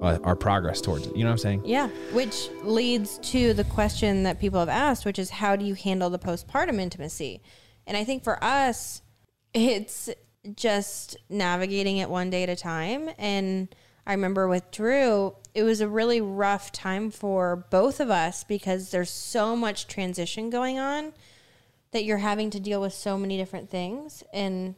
uh, 0.00 0.18
our 0.24 0.34
progress 0.34 0.80
towards 0.80 1.06
it. 1.06 1.14
You 1.14 1.24
know 1.24 1.30
what 1.30 1.32
I'm 1.32 1.38
saying? 1.38 1.62
yeah. 1.66 1.88
Which 2.14 2.48
leads 2.62 3.18
to 3.30 3.52
the 3.52 3.64
question 3.64 4.22
that 4.22 4.40
people 4.40 4.58
have 4.58 4.70
asked, 4.70 5.04
which 5.04 5.18
is 5.18 5.28
how 5.28 5.54
do 5.54 5.66
you 5.66 5.74
handle 5.74 6.08
the 6.08 6.18
postpartum 6.18 6.80
intimacy? 6.80 7.42
And 7.86 7.94
I 7.94 8.04
think 8.04 8.24
for 8.24 8.42
us, 8.42 9.02
it's 9.52 10.08
just 10.56 11.16
navigating 11.28 11.98
it 11.98 12.10
one 12.10 12.30
day 12.30 12.42
at 12.42 12.48
a 12.48 12.56
time. 12.56 13.10
And 13.18 13.74
I 14.06 14.12
remember 14.12 14.46
with 14.48 14.70
Drew, 14.70 15.34
it 15.54 15.62
was 15.62 15.80
a 15.80 15.88
really 15.88 16.20
rough 16.20 16.72
time 16.72 17.10
for 17.10 17.64
both 17.70 18.00
of 18.00 18.10
us 18.10 18.44
because 18.44 18.90
there's 18.90 19.10
so 19.10 19.56
much 19.56 19.86
transition 19.86 20.50
going 20.50 20.78
on 20.78 21.12
that 21.92 22.04
you're 22.04 22.18
having 22.18 22.50
to 22.50 22.60
deal 22.60 22.80
with 22.80 22.92
so 22.92 23.16
many 23.16 23.36
different 23.36 23.70
things 23.70 24.22
and 24.32 24.74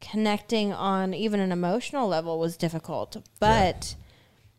connecting 0.00 0.72
on 0.72 1.12
even 1.14 1.40
an 1.40 1.50
emotional 1.50 2.06
level 2.06 2.38
was 2.38 2.56
difficult. 2.56 3.16
But 3.40 3.96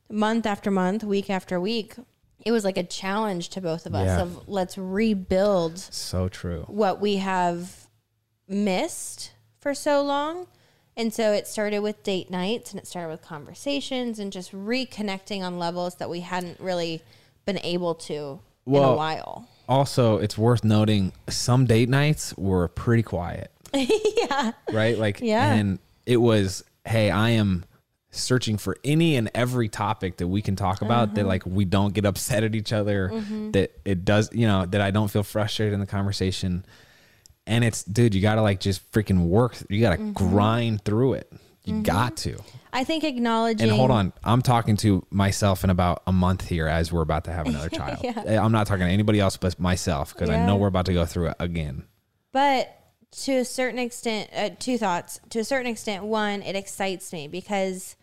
month 0.10 0.46
after 0.46 0.70
month, 0.72 1.04
week 1.04 1.30
after 1.30 1.60
week, 1.62 1.94
it 2.46 2.52
was 2.52 2.66
like 2.66 2.78
a 2.78 2.84
challenge 2.84 3.50
to 3.50 3.62
both 3.62 3.86
of 3.86 3.94
us 3.94 4.08
Yeah. 4.08 4.22
of 4.22 4.48
let's 4.50 4.78
rebuild 4.78 5.78
So 5.78 6.28
true. 6.28 6.64
what 6.68 7.00
we 7.00 7.18
have 7.18 7.88
missed 8.48 9.32
for 9.60 9.74
so 9.74 10.02
long. 10.02 10.48
And 10.98 11.14
so 11.14 11.32
it 11.32 11.48
started 11.48 11.80
with 11.80 12.04
date 12.04 12.30
nights 12.30 12.72
and 12.72 12.80
it 12.80 12.86
started 12.88 13.10
with 13.10 13.22
conversations 13.22 14.20
and 14.20 14.32
just 14.34 14.52
reconnecting 14.52 15.42
on 15.42 15.58
levels 15.58 15.96
that 15.96 16.10
we 16.10 16.20
hadn't 16.22 16.60
really 16.60 17.02
been 17.46 17.60
able 17.60 17.96
to 17.96 18.14
in 18.14 18.76
a 18.76 18.80
Well- 18.80 18.96
while. 18.98 19.48
Also, 19.68 20.18
it's 20.18 20.36
worth 20.38 20.64
noting 20.64 21.14
some 21.30 21.66
date 21.66 21.90
nights 21.90 22.34
were 22.38 22.68
pretty 22.70 23.04
quiet, 23.04 23.52
yeah. 23.74 24.52
right? 24.74 24.98
Like, 24.98 25.20
Yeah. 25.22 25.54
and 25.54 25.78
it 26.08 26.18
was, 26.18 26.64
hey, 26.86 27.12
I 27.12 27.30
am 27.32 27.66
searching 28.10 28.58
for 28.58 28.76
any 28.84 29.16
and 29.16 29.30
every 29.36 29.70
topic 29.70 30.18
that 30.18 30.28
we 30.28 30.42
can 30.42 30.56
talk 30.56 30.82
about 30.82 31.10
Uh-huh. 31.10 31.16
that 31.18 31.28
like 31.28 31.46
we 31.46 31.66
don't 31.66 31.94
get 31.94 32.04
upset 32.04 32.44
at 32.44 32.56
each 32.56 32.74
other, 32.74 33.10
Mm-hmm. 33.14 33.52
that 33.52 33.72
it 33.86 34.04
does, 34.04 34.32
you 34.34 34.48
know, 34.48 34.66
that 34.66 34.82
I 34.82 34.90
don't 34.90 35.08
feel 35.10 35.22
frustrated 35.22 35.76
in 35.76 35.80
the 35.80 35.86
conversation. 35.86 36.66
And 37.50 37.64
it's, 37.64 37.84
dude, 37.84 38.14
you 38.16 38.22
got 38.22 38.36
to 38.36 38.42
like 38.42 38.60
just 38.62 38.90
freaking 38.92 39.26
work. 39.26 39.58
You 39.70 39.82
got 39.82 39.92
to 39.92 39.98
Mm-hmm. 39.98 40.12
grind 40.14 40.86
through 40.86 41.14
it. 41.14 41.32
You 41.66 41.82
got 41.82 42.16
to. 42.18 42.38
I 42.72 42.84
think 42.84 43.04
acknowledging 43.04 43.68
And 43.70 43.78
hold 43.78 43.92
on, 43.92 44.14
I'm 44.24 44.42
talking 44.42 44.78
to 44.78 45.06
myself 45.12 45.64
in 45.64 45.70
about 45.70 46.02
a 46.08 46.12
month 46.12 46.48
here 46.48 46.68
as 46.68 46.92
we're 46.92 47.02
about 47.02 47.26
to 47.26 47.32
have 47.34 47.48
another 47.52 47.70
child. 47.70 48.00
Yeah. 48.04 48.44
I'm 48.44 48.52
not 48.52 48.66
talking 48.68 48.86
to 48.86 48.92
anybody 48.92 49.20
else 49.20 49.36
but 49.38 49.60
myself 49.60 50.14
because 50.14 50.30
I 50.30 50.46
know 50.46 50.56
we're 50.56 50.68
about 50.68 50.86
to 50.86 50.94
go 50.94 51.06
through 51.06 51.28
it 51.30 51.36
again. 51.40 51.84
But 52.32 52.76
to 53.24 53.34
a 53.38 53.46
certain 53.46 53.80
extent, 53.80 54.30
uh, 54.36 54.50
two 54.60 54.78
thoughts. 54.78 55.20
To 55.32 55.40
a 55.40 55.44
certain 55.44 55.68
extent, 55.72 56.06
one, 56.06 56.42
it 56.44 56.56
excites 56.56 57.12
me 57.12 57.28
because 57.28 57.96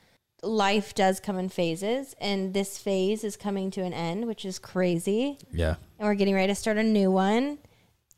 life 0.42 0.94
does 0.94 1.18
come 1.20 1.38
in 1.38 1.48
phases, 1.48 2.14
and 2.20 2.52
this 2.52 2.78
phase 2.78 3.22
is 3.24 3.36
coming 3.36 3.70
to 3.72 3.82
an 3.82 3.92
end, 3.92 4.26
which 4.26 4.44
is 4.44 4.58
crazy. 4.58 5.38
Yeah. 5.52 5.76
And 5.98 6.08
we're 6.08 6.14
getting 6.14 6.34
ready 6.34 6.48
to 6.52 6.54
start 6.56 6.76
a 6.76 6.82
new 6.82 7.10
one. 7.10 7.58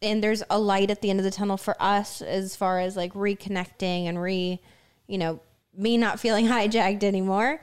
And 0.00 0.22
there's 0.22 0.42
a 0.48 0.58
light 0.58 0.90
at 0.90 1.02
the 1.02 1.10
end 1.10 1.18
of 1.18 1.24
the 1.24 1.30
tunnel 1.30 1.56
for 1.56 1.74
us 1.80 2.22
as 2.22 2.54
far 2.54 2.78
as 2.78 2.96
like 2.96 3.14
reconnecting 3.14 4.04
and 4.04 4.20
re, 4.20 4.60
you 5.06 5.18
know, 5.18 5.40
me 5.76 5.96
not 5.96 6.20
feeling 6.20 6.46
hijacked 6.48 7.02
anymore. 7.02 7.60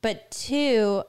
But 0.00 0.30
two, 0.30 1.02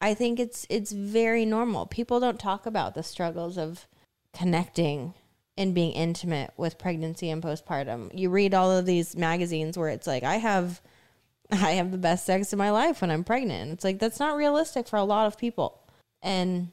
I 0.00 0.14
think 0.14 0.40
it's 0.40 0.66
it's 0.68 0.92
very 0.92 1.44
normal. 1.44 1.86
People 1.86 2.20
don't 2.20 2.38
talk 2.38 2.66
about 2.66 2.94
the 2.94 3.02
struggles 3.02 3.56
of 3.56 3.86
connecting 4.34 5.14
and 5.56 5.74
being 5.74 5.92
intimate 5.92 6.52
with 6.56 6.78
pregnancy 6.78 7.30
and 7.30 7.42
postpartum. 7.42 8.10
You 8.12 8.30
read 8.30 8.54
all 8.54 8.70
of 8.70 8.86
these 8.86 9.16
magazines 9.16 9.78
where 9.78 9.88
it's 9.88 10.06
like 10.06 10.22
I 10.24 10.36
have 10.36 10.80
I 11.50 11.72
have 11.72 11.90
the 11.90 11.98
best 11.98 12.26
sex 12.26 12.52
of 12.52 12.58
my 12.58 12.70
life 12.70 13.00
when 13.00 13.10
I'm 13.10 13.24
pregnant. 13.24 13.72
It's 13.72 13.84
like 13.84 13.98
that's 13.98 14.20
not 14.20 14.36
realistic 14.36 14.88
for 14.88 14.96
a 14.96 15.04
lot 15.04 15.26
of 15.26 15.38
people. 15.38 15.80
And 16.22 16.70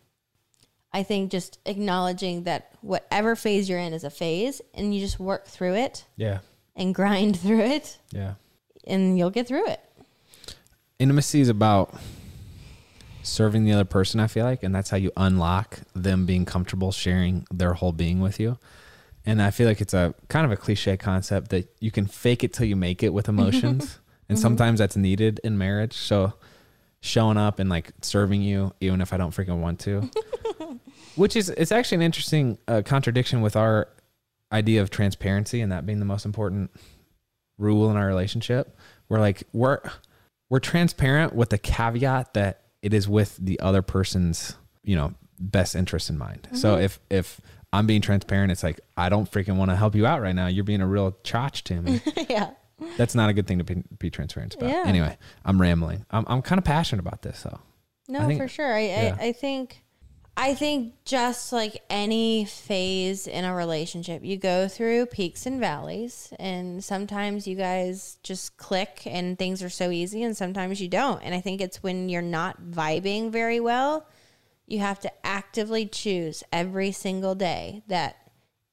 I 0.93 1.03
think 1.03 1.31
just 1.31 1.59
acknowledging 1.65 2.43
that 2.43 2.71
whatever 2.81 3.35
phase 3.35 3.69
you're 3.69 3.79
in 3.79 3.93
is 3.93 4.03
a 4.03 4.09
phase 4.09 4.61
and 4.73 4.93
you 4.93 4.99
just 4.99 5.19
work 5.19 5.45
through 5.47 5.75
it 5.75 6.05
Yeah. 6.17 6.39
and 6.75 6.93
grind 6.93 7.39
through 7.39 7.61
it 7.61 7.97
Yeah. 8.11 8.33
and 8.85 9.17
you'll 9.17 9.29
get 9.29 9.47
through 9.47 9.67
it. 9.69 9.79
Intimacy 10.99 11.41
is 11.41 11.49
about 11.49 11.93
serving 13.23 13.65
the 13.65 13.71
other 13.71 13.85
person, 13.85 14.19
I 14.19 14.27
feel 14.27 14.45
like, 14.45 14.63
and 14.63 14.73
that's 14.73 14.89
how 14.89 14.97
you 14.97 15.11
unlock 15.15 15.79
them 15.95 16.25
being 16.25 16.45
comfortable 16.45 16.91
sharing 16.91 17.45
their 17.51 17.73
whole 17.73 17.91
being 17.91 18.19
with 18.19 18.39
you. 18.39 18.57
And 19.25 19.41
I 19.41 19.51
feel 19.51 19.67
like 19.67 19.81
it's 19.81 19.93
a 19.93 20.13
kind 20.29 20.45
of 20.45 20.51
a 20.51 20.57
cliche 20.57 20.97
concept 20.97 21.49
that 21.51 21.71
you 21.79 21.91
can 21.91 22.07
fake 22.07 22.43
it 22.43 22.53
till 22.53 22.65
you 22.65 22.75
make 22.75 23.03
it 23.03 23.13
with 23.13 23.29
emotions. 23.35 23.99
and 24.27 24.37
mm-hmm. 24.37 24.41
sometimes 24.41 24.79
that's 24.79 24.95
needed 24.97 25.39
in 25.43 25.57
marriage. 25.57 25.93
So 25.93 26.33
showing 27.01 27.37
up 27.37 27.59
and 27.59 27.69
like 27.69 27.91
serving 28.01 28.41
you, 28.41 28.73
even 28.79 29.01
if 29.01 29.13
I 29.13 29.17
don't 29.17 29.31
freaking 29.31 29.59
want 29.59 29.79
to, 29.81 30.09
which 31.15 31.35
is, 31.35 31.49
it's 31.49 31.71
actually 31.71 31.95
an 31.95 32.01
interesting 32.03 32.57
uh, 32.67 32.81
contradiction 32.83 33.41
with 33.41 33.55
our 33.55 33.87
idea 34.51 34.81
of 34.81 34.89
transparency 34.89 35.61
and 35.61 35.71
that 35.71 35.85
being 35.85 35.99
the 35.99 36.05
most 36.05 36.25
important 36.25 36.71
rule 37.57 37.89
in 37.89 37.97
our 37.97 38.05
relationship. 38.05 38.77
We're 39.09 39.19
like, 39.19 39.43
we're, 39.53 39.79
we're 40.49 40.59
transparent 40.59 41.33
with 41.33 41.49
the 41.49 41.57
caveat 41.57 42.33
that 42.33 42.61
it 42.81 42.93
is 42.93 43.07
with 43.07 43.37
the 43.37 43.59
other 43.59 43.81
person's, 43.81 44.55
you 44.83 44.95
know, 44.95 45.13
best 45.39 45.75
interest 45.75 46.09
in 46.09 46.17
mind. 46.17 46.47
So 46.53 46.77
if 46.77 46.99
if 47.09 47.41
I'm 47.73 47.87
being 47.87 48.01
transparent, 48.01 48.51
it's 48.51 48.63
like 48.63 48.79
I 48.97 49.09
don't 49.09 49.29
freaking 49.29 49.57
want 49.57 49.71
to 49.71 49.75
help 49.75 49.95
you 49.95 50.05
out 50.05 50.21
right 50.21 50.35
now. 50.35 50.47
You're 50.47 50.63
being 50.63 50.81
a 50.81 50.87
real 50.87 51.13
chotch 51.23 51.63
to 51.63 51.81
me. 51.81 52.01
yeah. 52.29 52.51
That's 52.97 53.15
not 53.15 53.29
a 53.29 53.33
good 53.33 53.47
thing 53.47 53.59
to 53.59 53.63
be, 53.63 53.83
be 53.99 54.09
transparent 54.09 54.55
about. 54.55 54.69
Yeah. 54.69 54.83
Anyway, 54.85 55.17
I'm 55.45 55.61
rambling. 55.61 56.05
I'm 56.11 56.25
I'm 56.27 56.41
kind 56.41 56.59
of 56.59 56.65
passionate 56.65 56.99
about 56.99 57.21
this 57.21 57.43
though. 57.43 57.59
No, 58.07 58.25
think- 58.27 58.39
for 58.39 58.47
sure. 58.47 58.73
I, 58.73 58.79
yeah. 58.81 59.17
I 59.19 59.27
I 59.27 59.31
think 59.31 59.83
I 60.37 60.53
think 60.55 60.95
just 61.03 61.51
like 61.51 61.81
any 61.89 62.45
phase 62.45 63.27
in 63.27 63.43
a 63.43 63.53
relationship, 63.53 64.23
you 64.23 64.37
go 64.37 64.67
through 64.67 65.07
peaks 65.07 65.45
and 65.45 65.59
valleys, 65.59 66.33
and 66.39 66.83
sometimes 66.83 67.47
you 67.47 67.55
guys 67.55 68.17
just 68.23 68.57
click 68.57 69.03
and 69.05 69.37
things 69.37 69.61
are 69.61 69.69
so 69.69 69.91
easy, 69.91 70.23
and 70.23 70.35
sometimes 70.35 70.81
you 70.81 70.87
don't. 70.87 71.21
And 71.21 71.35
I 71.35 71.41
think 71.41 71.61
it's 71.61 71.83
when 71.83 72.09
you're 72.09 72.21
not 72.21 72.61
vibing 72.61 73.29
very 73.29 73.59
well, 73.59 74.07
you 74.65 74.79
have 74.79 74.99
to 75.01 75.11
actively 75.25 75.85
choose 75.85 76.43
every 76.51 76.91
single 76.91 77.35
day 77.35 77.83
that 77.87 78.15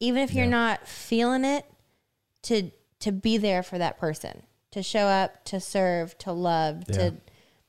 even 0.01 0.23
if 0.23 0.33
you're 0.33 0.47
not 0.47 0.87
feeling 0.87 1.45
it, 1.45 1.67
to 2.43 2.71
to 3.01 3.13
be 3.13 3.37
there 3.39 3.63
for 3.63 3.79
that 3.79 3.99
person 3.99 4.43
to 4.71 4.83
show 4.83 5.07
up, 5.07 5.45
to 5.45 5.61
serve, 5.61 6.17
to 6.19 6.33
love, 6.33 6.85
Yeah. 6.89 6.95
to 6.97 7.15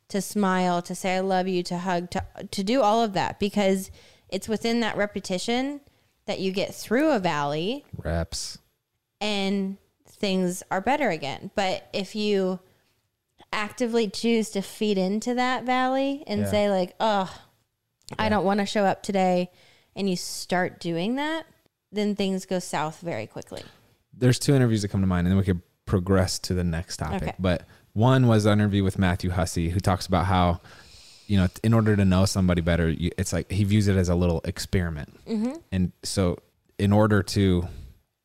to 0.09 0.21
smile, 0.21 0.81
to 0.81 0.95
say 0.95 1.17
I 1.17 1.19
love 1.19 1.47
you, 1.47 1.61
to 1.63 1.77
hug, 1.77 2.09
to 2.11 2.23
to 2.49 2.63
do 2.63 2.81
all 2.81 3.03
of 3.03 3.13
that 3.13 3.39
because 3.39 3.91
it's 4.27 4.47
within 4.49 4.79
that 4.79 4.97
repetition 4.97 5.81
that 6.25 6.39
you 6.39 6.51
get 6.51 6.73
through 6.73 7.11
a 7.11 7.19
valley 7.19 7.85
Reps. 7.97 8.57
and 9.21 9.77
things 10.07 10.63
are 10.71 10.81
better 10.81 11.09
again. 11.09 11.51
But 11.55 11.87
if 11.93 12.15
you 12.15 12.59
actively 13.53 14.07
choose 14.09 14.49
to 14.51 14.61
feed 14.61 14.97
into 14.97 15.33
that 15.35 15.63
valley 15.63 16.23
and 16.27 16.41
Yeah. 16.41 16.51
say 16.51 16.69
like, 16.69 16.95
"Oh, 16.99 17.31
I 18.17 18.29
don't 18.29 18.45
want 18.45 18.59
to 18.59 18.65
show 18.65 18.85
up 18.85 19.01
today," 19.03 19.51
and 19.95 20.09
you 20.09 20.15
start 20.15 20.79
doing 20.79 21.15
that, 21.15 21.45
then 21.91 22.15
things 22.15 22.45
go 22.45 22.59
south 22.59 22.99
very 23.01 23.25
quickly. 23.27 23.63
There's 24.19 24.39
two 24.39 24.55
interviews 24.55 24.81
that 24.81 24.89
come 24.89 25.01
to 25.01 25.07
mind, 25.07 25.27
and 25.27 25.31
then 25.31 25.37
we 25.37 25.43
could 25.43 25.61
progress 25.85 26.39
to 26.39 26.53
the 26.53 26.63
next 26.63 26.97
topic. 26.97 27.23
Okay. 27.23 27.35
But 27.39 27.65
one 27.93 28.27
was 28.27 28.45
an 28.45 28.59
interview 28.59 28.83
with 28.83 28.99
Matthew 28.99 29.31
Hussey, 29.31 29.69
who 29.69 29.79
talks 29.79 30.05
about 30.05 30.25
how, 30.25 30.61
you 31.27 31.37
know, 31.37 31.47
in 31.63 31.73
order 31.73 31.95
to 31.95 32.05
know 32.05 32.25
somebody 32.25 32.61
better, 32.61 32.89
you, 32.89 33.11
it's 33.17 33.33
like 33.33 33.51
he 33.51 33.63
views 33.63 33.87
it 33.87 33.95
as 33.95 34.09
a 34.09 34.15
little 34.15 34.41
experiment. 34.43 35.17
Mm-hmm. 35.25 35.53
And 35.71 35.91
so, 36.03 36.37
in 36.77 36.93
order 36.93 37.23
to 37.23 37.67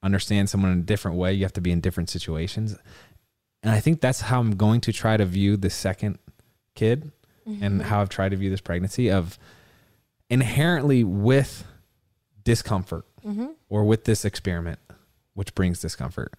understand 0.02 0.50
someone 0.50 0.72
in 0.72 0.78
a 0.78 0.82
different 0.82 1.16
way, 1.16 1.32
you 1.32 1.44
have 1.44 1.52
to 1.54 1.60
be 1.60 1.72
in 1.72 1.80
different 1.80 2.10
situations. 2.10 2.76
And 3.62 3.72
I 3.72 3.80
think 3.80 4.00
that's 4.00 4.20
how 4.20 4.40
I'm 4.40 4.56
going 4.56 4.82
to 4.82 4.92
try 4.92 5.16
to 5.16 5.24
view 5.24 5.56
the 5.56 5.70
second 5.70 6.18
kid 6.74 7.10
and 7.46 7.56
mm-hmm. 7.56 7.80
how 7.80 8.00
I've 8.00 8.08
tried 8.08 8.30
to 8.30 8.36
view 8.36 8.50
this 8.50 8.60
pregnancy 8.60 9.10
of 9.10 9.38
inherently 10.30 11.04
with 11.04 11.64
discomfort 12.42 13.04
mm-hmm. 13.24 13.48
or 13.68 13.84
with 13.84 14.04
this 14.04 14.24
experiment, 14.24 14.78
which 15.34 15.54
brings 15.54 15.80
discomfort, 15.80 16.34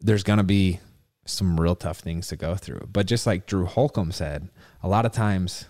there's 0.00 0.22
going 0.22 0.38
to 0.38 0.44
be 0.44 0.80
some 1.24 1.60
real 1.60 1.76
tough 1.76 1.98
things 1.98 2.28
to 2.28 2.36
go 2.36 2.54
through. 2.54 2.88
But 2.90 3.06
just 3.06 3.26
like 3.26 3.46
Drew 3.46 3.66
Holcomb 3.66 4.12
said, 4.12 4.48
a 4.82 4.88
lot 4.88 5.06
of 5.06 5.12
times 5.12 5.66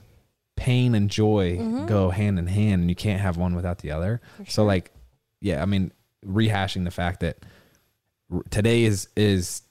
pain 0.57 0.95
and 0.95 1.09
joy 1.09 1.57
mm-hmm. 1.57 1.87
go 1.87 2.11
hand 2.11 2.38
in 2.38 2.47
hand 2.47 2.80
and 2.83 2.90
you 2.90 2.97
can't 2.97 3.21
have 3.21 3.37
one 3.37 3.54
without 3.54 3.78
the 3.78 3.90
other. 3.90 4.21
So 4.49 4.64
like 4.64 4.92
yeah, 5.40 5.62
I 5.62 5.66
mean 5.66 5.92
rehashing 6.26 6.85
the 6.85 6.90
fact 6.90 7.21
that 7.21 7.38
r- 8.33 8.42
today 8.50 8.85
is 8.85 9.09
is 9.16 9.62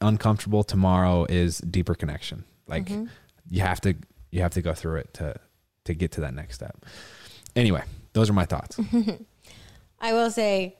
uncomfortable, 0.00 0.62
tomorrow 0.62 1.24
is 1.24 1.58
deeper 1.58 1.94
connection. 1.94 2.44
Like 2.66 2.86
mm-hmm. 2.86 3.06
you 3.48 3.62
have 3.62 3.80
to 3.82 3.94
you 4.30 4.42
have 4.42 4.52
to 4.52 4.62
go 4.62 4.74
through 4.74 4.96
it 4.96 5.14
to 5.14 5.34
to 5.84 5.94
get 5.94 6.12
to 6.12 6.20
that 6.22 6.34
next 6.34 6.56
step. 6.56 6.84
Anyway, 7.56 7.82
those 8.12 8.28
are 8.28 8.34
my 8.34 8.44
thoughts. 8.44 8.78
I 10.00 10.12
will 10.12 10.30
say, 10.30 10.76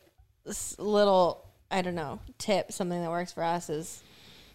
little 0.78 1.44
I 1.70 1.82
don't 1.82 1.94
know 1.94 2.20
tip, 2.38 2.72
something 2.72 3.00
that 3.00 3.10
works 3.10 3.32
for 3.32 3.42
us 3.42 3.68
is 3.70 4.02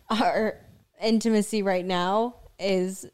our 0.09 0.55
intimacy 1.01 1.61
right 1.63 1.85
now 1.85 2.35
is 2.59 3.05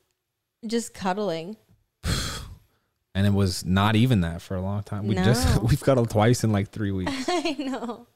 just 0.66 0.94
cuddling. 0.94 1.58
and 3.16 3.26
it 3.28 3.34
was 3.34 3.66
not 3.66 3.96
even 3.96 4.22
that 4.22 4.42
for 4.42 4.56
a 4.56 4.62
long 4.62 4.84
time. 4.84 5.08
We 5.08 5.16
just 5.16 5.62
we've 5.64 5.82
cuddled 5.82 6.10
twice 6.10 6.44
in 6.44 6.52
like 6.52 6.70
three 6.70 6.92
weeks. 6.92 7.12
I 7.28 7.56
know. 7.60 8.08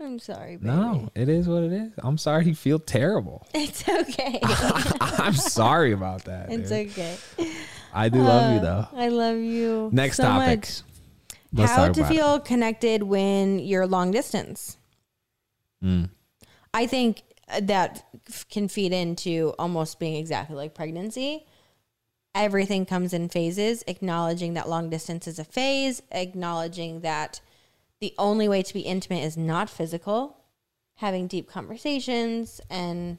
I'm 0.00 0.20
sorry, 0.20 0.56
baby. 0.56 0.68
No, 0.68 1.08
it 1.16 1.28
is 1.28 1.48
what 1.48 1.64
it 1.64 1.72
is. 1.72 1.92
I'm 1.98 2.18
sorry 2.18 2.46
you 2.46 2.54
feel 2.54 2.78
terrible. 2.78 3.44
It's 3.54 3.82
okay. 3.88 4.38
I'm 5.00 5.34
sorry 5.34 5.90
about 5.92 6.24
that. 6.26 6.52
it's 6.52 6.68
dude. 6.70 6.90
okay. 6.90 7.16
I 7.92 8.08
do 8.08 8.20
love 8.20 8.52
you 8.52 8.58
Uh, 8.60 8.62
though. 8.62 8.88
I 8.96 9.08
love 9.08 9.38
you. 9.38 9.90
Next 9.92 10.18
so 10.18 10.22
topic. 10.22 10.60
much. 10.60 10.82
Let's 11.52 11.72
How 11.72 11.88
to 11.88 12.00
about 12.00 12.10
it. 12.10 12.14
feel 12.14 12.40
connected 12.40 13.02
when 13.02 13.58
you're 13.58 13.86
long 13.86 14.10
distance. 14.10 14.76
Mm. 15.82 16.10
I 16.74 16.86
think 16.86 17.22
that 17.60 18.04
can 18.50 18.68
feed 18.68 18.92
into 18.92 19.54
almost 19.58 19.98
being 19.98 20.16
exactly 20.16 20.56
like 20.56 20.74
pregnancy. 20.74 21.46
Everything 22.34 22.84
comes 22.84 23.12
in 23.12 23.28
phases, 23.28 23.82
acknowledging 23.86 24.54
that 24.54 24.68
long 24.68 24.90
distance 24.90 25.26
is 25.26 25.38
a 25.38 25.44
phase, 25.44 26.02
acknowledging 26.12 27.00
that 27.00 27.40
the 28.00 28.14
only 28.18 28.48
way 28.48 28.62
to 28.62 28.74
be 28.74 28.80
intimate 28.80 29.24
is 29.24 29.36
not 29.36 29.70
physical, 29.70 30.36
having 30.96 31.26
deep 31.26 31.48
conversations 31.48 32.60
and 32.70 33.18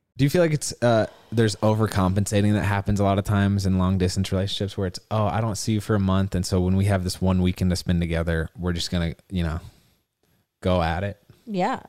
Do 0.21 0.25
you 0.25 0.29
feel 0.29 0.43
like 0.43 0.53
it's 0.53 0.71
uh 0.83 1.07
there's 1.31 1.55
overcompensating 1.55 2.53
that 2.53 2.61
happens 2.61 2.99
a 2.99 3.03
lot 3.03 3.17
of 3.17 3.25
times 3.25 3.65
in 3.65 3.79
long 3.79 3.97
distance 3.97 4.31
relationships 4.31 4.77
where 4.77 4.85
it's 4.85 4.99
oh 5.09 5.25
I 5.25 5.41
don't 5.41 5.55
see 5.55 5.71
you 5.71 5.81
for 5.81 5.95
a 5.95 5.99
month 5.99 6.35
and 6.35 6.45
so 6.45 6.61
when 6.61 6.75
we 6.75 6.85
have 6.85 7.03
this 7.03 7.19
one 7.19 7.41
weekend 7.41 7.71
to 7.71 7.75
spend 7.75 8.01
together 8.01 8.47
we're 8.55 8.73
just 8.73 8.91
gonna 8.91 9.15
you 9.31 9.41
know 9.41 9.59
go 10.61 10.79
at 10.79 11.03
it. 11.03 11.17
Yeah, 11.47 11.79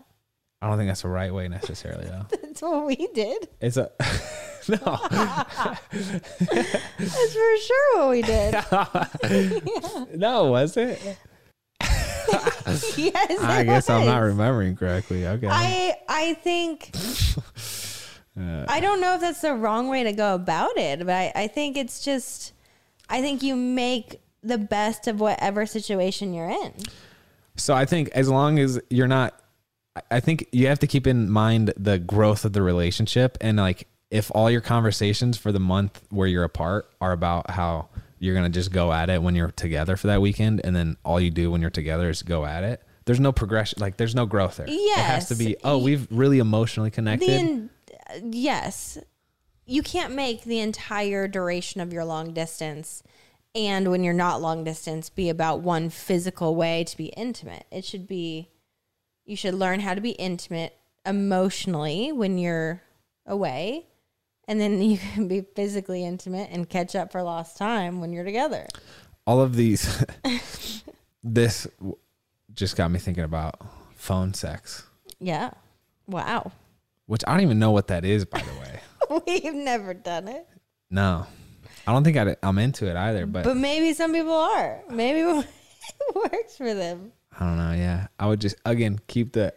I 0.62 0.66
don't 0.66 0.79
think 0.79 0.88
that's 0.88 1.03
the 1.03 1.09
right 1.09 1.35
way 1.35 1.47
necessarily 1.49 2.07
though. 2.07 2.25
that's 2.42 2.62
what 2.62 2.87
we 2.87 2.97
did. 3.12 3.51
It's 3.61 3.77
a 3.77 3.90
no. 4.66 4.79
That's 5.90 7.35
for 7.35 7.57
sure 7.59 7.99
what 7.99 8.11
we 8.12 8.23
did. 8.23 8.55
no, 10.18 10.47
was 10.47 10.79
it? 10.79 11.18
yes, 12.97 13.40
I 13.42 13.62
guess 13.62 13.90
I'm 13.90 14.07
not 14.07 14.21
remembering 14.21 14.75
correctly. 14.75 15.27
Okay. 15.27 15.49
I 15.51 15.97
I 16.09 16.33
think 16.33 16.92
Uh, 18.38 18.64
I 18.68 18.81
don't 18.81 19.01
know 19.01 19.14
if 19.14 19.21
that's 19.21 19.40
the 19.42 19.55
wrong 19.55 19.88
way 19.88 20.05
to 20.05 20.12
go 20.12 20.35
about 20.35 20.77
it, 20.77 21.01
but 21.01 21.11
I, 21.14 21.33
I 21.35 21.47
think 21.49 21.77
it's 21.77 22.03
just 22.05 22.53
I 23.09 23.21
think 23.21 23.42
you 23.42 23.55
make 23.57 24.21
the 24.42 24.59
best 24.59 25.07
of 25.07 25.21
whatever 25.21 25.66
situation 25.66 26.33
you're 26.33 26.49
in. 26.51 26.73
So 27.57 27.75
I 27.75 27.85
think 27.85 28.09
as 28.11 28.29
long 28.29 28.59
as 28.59 28.81
you're 28.88 29.07
not, 29.09 29.38
I- 30.11 30.21
think 30.21 30.49
you 30.53 30.66
have 30.68 30.79
to 30.81 30.87
keep 30.87 31.07
in 31.07 31.31
mind 31.31 31.75
the 31.77 31.99
growth 31.99 32.45
of 32.47 32.55
the 32.55 32.62
relationship 32.62 33.37
and 33.42 33.59
like 33.59 33.87
if 34.11 34.31
all 34.35 34.51
your 34.51 34.61
conversations 34.62 35.37
for 35.38 35.53
the 35.53 35.61
month 35.61 36.01
where 36.11 36.27
you're 36.27 36.45
apart 36.45 36.90
are 37.01 37.12
about 37.12 37.51
how 37.51 37.88
you're 38.18 38.35
gonna 38.35 38.49
just 38.51 38.73
go 38.73 38.92
at 38.92 39.11
it 39.11 39.23
when 39.23 39.35
you're 39.35 39.51
together 39.51 39.97
for 39.97 40.07
that 40.07 40.21
weekend, 40.23 40.61
and 40.64 40.75
then 40.77 40.97
all 41.05 41.21
you 41.21 41.31
do 41.31 41.51
when 41.51 41.61
you're 41.61 41.71
together 41.71 42.09
is 42.09 42.23
go 42.23 42.45
at 42.47 42.62
it. 42.62 42.83
There's 43.05 43.18
no 43.21 43.33
progression, 43.33 43.81
like 43.81 43.97
there's 43.97 44.14
no 44.14 44.27
growth 44.27 44.59
there. 44.59 44.68
yes. 44.68 44.99
it 44.99 45.03
has 45.03 45.29
to 45.29 45.35
be. 45.35 45.57
Oh, 45.64 45.79
we've 45.79 46.07
really 46.11 46.38
emotionally 46.38 46.90
connected. 46.90 47.29
The 47.29 47.68
yes, 48.22 48.98
you 49.66 49.83
can't 49.83 50.14
make 50.14 50.44
the 50.44 50.61
entire 50.61 51.29
duration 51.29 51.81
of 51.81 51.92
your 51.92 52.05
long 52.05 52.33
distance 52.33 53.03
and 53.55 53.90
when 53.90 54.03
you're 54.03 54.14
not 54.14 54.40
long 54.40 54.64
distance 54.64 55.11
be 55.11 55.29
about 55.29 55.61
one 55.61 55.90
physical 55.90 56.55
way 56.55 56.85
to 56.85 56.96
be 56.96 57.07
intimate. 57.07 57.66
It 57.70 57.85
should 57.85 58.07
be 58.07 58.48
you 59.25 59.37
should 59.37 59.55
learn 59.55 59.81
how 59.81 59.94
to 59.94 60.01
be 60.01 60.11
intimate 60.12 60.77
emotionally 61.07 62.12
when 62.12 62.38
you're 62.38 62.83
away 63.27 63.87
and 64.48 64.61
then 64.61 64.83
you 64.83 64.98
can 64.98 65.29
be 65.29 65.42
physically 65.55 66.05
intimate 66.05 66.51
and 66.51 66.68
catch 66.68 66.96
up 66.96 67.12
for 67.12 67.22
lost 67.22 67.57
time 67.57 68.01
when 68.01 68.12
you're 68.12 68.25
together. 68.25 68.66
all 69.27 69.40
of 69.40 69.55
these, 69.55 70.05
this 71.22 71.66
just 72.53 72.77
got 72.77 72.90
me 72.90 72.98
thinking 72.98 73.25
about 73.25 73.55
phone 73.94 74.35
sex, 74.35 74.85
Yeah. 75.20 75.51
Wow. 76.09 76.51
Which 77.12 77.22
I 77.27 77.33
don't 77.33 77.42
even 77.42 77.59
know 77.59 77.72
what 77.72 77.88
that 77.88 78.07
is, 78.07 78.25
by 78.25 78.40
the 78.40 78.53
way. 78.59 79.22
We've 79.44 79.53
never 79.53 79.92
done 79.92 80.29
it. 80.29 80.48
No, 80.90 81.27
I 81.87 81.92
don't 81.92 82.05
think 82.05 82.16
I'd, 82.16 82.38
I'm 82.42 82.57
into 82.57 82.88
it 82.88 82.96
either. 82.96 83.27
But, 83.27 83.44
But 83.44 83.59
maybe 83.59 83.92
some 83.92 84.14
people 84.14 84.33
are. 84.33 84.81
Maybe 84.88 85.20
it 85.38 86.14
works 86.14 86.57
for 86.57 86.72
them. 86.72 87.12
I 87.38 87.44
don't 87.44 87.59
know. 87.59 87.72
Yeah, 87.72 88.07
I 88.18 88.29
would 88.29 88.40
just 88.40 88.57
again 88.64 88.98
keep 89.09 89.33
the 89.33 89.53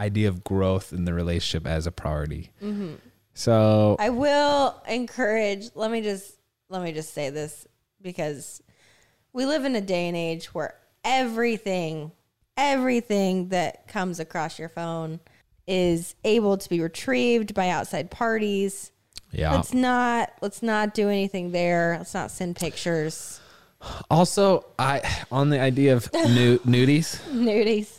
idea 0.00 0.28
of 0.28 0.42
growth 0.42 0.92
in 0.92 1.04
the 1.04 1.14
relationship 1.14 1.68
as 1.68 1.86
a 1.86 1.92
priority. 1.92 2.50
Mm-hmm. 2.60 2.94
So 3.32 3.94
I 4.00 4.10
will 4.10 4.82
encourage. 4.88 5.70
Let 5.76 5.92
me 5.92 6.02
just 6.02 6.34
let 6.68 6.82
me 6.82 6.90
just 6.90 7.14
say 7.14 7.30
this 7.30 7.64
because 8.00 8.60
we 9.32 9.46
live 9.46 9.64
in 9.64 9.76
a 9.76 9.80
day 9.80 10.08
and 10.08 10.16
age 10.16 10.46
where 10.46 10.74
everything, 11.04 12.10
everything 12.56 13.50
that 13.50 13.86
comes 13.86 14.18
across 14.18 14.58
your 14.58 14.68
phone 14.68 15.20
is 15.66 16.14
able 16.24 16.56
to 16.58 16.68
be 16.68 16.80
retrieved 16.80 17.54
by 17.54 17.68
outside 17.68 18.10
parties. 18.10 18.90
Yeah. 19.30 19.54
Let's 19.54 19.72
not 19.72 20.30
let's 20.42 20.62
not 20.62 20.92
do 20.94 21.08
anything 21.08 21.52
there. 21.52 21.96
Let's 21.98 22.14
not 22.14 22.30
send 22.30 22.56
pictures. 22.56 23.40
Also, 24.10 24.66
I 24.78 25.00
on 25.30 25.50
the 25.50 25.58
idea 25.60 25.94
of 25.96 26.12
nu- 26.12 26.58
nudies, 26.66 27.20
Nudies. 27.30 27.98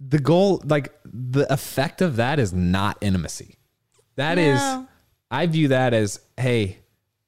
the 0.00 0.18
goal, 0.18 0.60
like 0.64 0.92
the 1.04 1.50
effect 1.52 2.02
of 2.02 2.16
that, 2.16 2.38
is 2.38 2.52
not 2.52 2.98
intimacy. 3.00 3.56
That 4.16 4.36
is, 4.38 4.58
No. 4.60 4.86
I 5.30 5.46
view 5.46 5.68
that 5.68 5.94
as, 5.94 6.20
hey, 6.36 6.78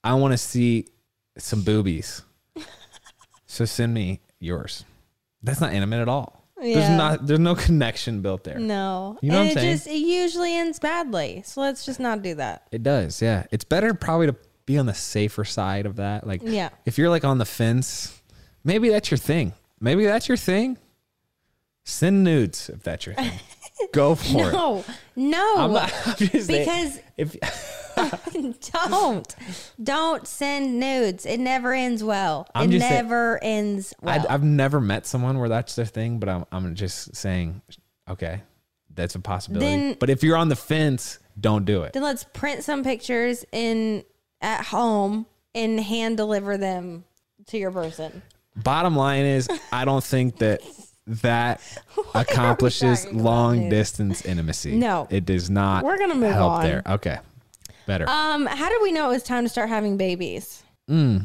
I 0.02 0.14
want 0.14 0.32
to 0.32 0.38
see 0.38 0.88
some 1.38 1.62
boobies, 1.62 2.20
so 3.46 3.64
send 3.64 3.94
me 3.94 4.20
yours. 4.38 4.84
That's 5.42 5.60
not 5.60 5.72
intimate 5.72 6.00
at 6.02 6.08
all. 6.08 6.33
Yeah. 6.64 6.74
There's 6.78 6.90
not. 6.98 7.26
There's 7.26 7.40
no 7.40 7.54
connection 7.54 8.22
built 8.22 8.44
there. 8.44 8.58
No. 8.58 9.18
You 9.22 9.30
know 9.30 9.40
and 9.42 9.48
what 9.48 9.52
I'm 9.52 9.58
it 9.58 9.60
saying? 9.60 9.74
just 9.74 9.86
it 9.86 9.96
usually 9.98 10.54
ends 10.56 10.78
badly. 10.78 11.42
So 11.44 11.60
let's 11.60 11.84
just 11.84 12.00
not 12.00 12.22
do 12.22 12.34
that. 12.36 12.66
It 12.72 12.82
does, 12.82 13.20
yeah. 13.20 13.44
It's 13.50 13.64
better 13.64 13.92
probably 13.94 14.28
to 14.28 14.36
be 14.66 14.78
on 14.78 14.86
the 14.86 14.94
safer 14.94 15.44
side 15.44 15.84
of 15.86 15.96
that. 15.96 16.26
Like, 16.26 16.40
Yeah. 16.42 16.70
if 16.86 16.96
you're 16.96 17.10
like 17.10 17.24
on 17.24 17.38
the 17.38 17.44
fence, 17.44 18.18
maybe 18.64 18.88
that's 18.88 19.10
your 19.10 19.18
thing. 19.18 19.52
Maybe 19.80 20.04
that's 20.06 20.26
your 20.26 20.38
thing. 20.38 20.78
Send 21.84 22.24
nudes 22.24 22.70
if 22.70 22.82
that's 22.82 23.04
your 23.06 23.14
thing. 23.14 23.32
Go 23.92 24.14
for 24.14 24.48
it. 24.48 24.52
No. 24.52 24.84
No. 25.16 25.54
I'm 25.58 25.72
not. 25.72 25.92
I'm 26.06 26.16
just 26.16 26.46
saying, 26.46 26.64
because 26.64 27.00
if 27.16 27.36
don't 28.72 29.36
don't 29.82 30.26
send 30.26 30.80
nudes 30.80 31.24
it 31.24 31.38
never 31.38 31.72
ends 31.72 32.02
well 32.02 32.46
I'm 32.54 32.68
it 32.68 32.72
just 32.72 32.88
saying- 32.88 33.04
never 33.04 33.38
ends 33.42 33.94
well 34.02 34.26
I, 34.28 34.34
I've 34.34 34.42
never 34.42 34.80
met 34.80 35.06
someone 35.06 35.38
where 35.38 35.48
that's 35.48 35.76
their 35.76 35.84
thing, 35.84 36.18
but 36.18 36.28
I'm 36.28 36.44
I'm 36.50 36.74
just 36.74 37.14
saying, 37.14 37.62
okay, 38.10 38.42
that's 38.92 39.14
a 39.14 39.20
possibility. 39.20 39.66
Then- 39.66 39.96
but 40.00 40.10
if 40.10 40.22
you're 40.24 40.36
on 40.36 40.48
the 40.48 40.56
fence, 40.56 41.20
don't 41.40 41.64
do 41.64 41.82
it. 41.84 41.92
then 41.92 42.02
let's 42.02 42.24
print 42.24 42.64
some 42.64 42.82
pictures 42.82 43.44
in 43.52 44.04
at 44.40 44.64
home 44.64 45.26
and 45.54 45.78
hand 45.78 46.16
deliver 46.16 46.56
them 46.56 47.04
to 47.46 47.58
your 47.58 47.70
person 47.70 48.22
Bottom 48.56 48.94
line 48.94 49.24
is, 49.24 49.48
I 49.72 49.84
don't 49.84 50.04
think 50.04 50.38
that 50.38 50.60
that 51.06 51.60
accomplishes 52.14 53.10
long 53.12 53.68
distance 53.68 54.24
intimacy. 54.24 54.76
No. 54.76 55.06
it 55.10 55.24
does 55.26 55.50
not. 55.50 55.84
We're 55.84 55.98
gonna 55.98 56.14
move 56.14 56.32
help 56.32 56.52
on. 56.52 56.62
there. 56.64 56.82
Okay, 56.86 57.18
better. 57.86 58.08
um 58.08 58.46
how 58.46 58.68
did 58.68 58.80
we 58.82 58.92
know 58.92 59.06
it 59.10 59.12
was 59.14 59.22
time 59.22 59.44
to 59.44 59.48
start 59.48 59.68
having 59.68 59.96
babies 59.96 60.62
Mm. 60.90 61.24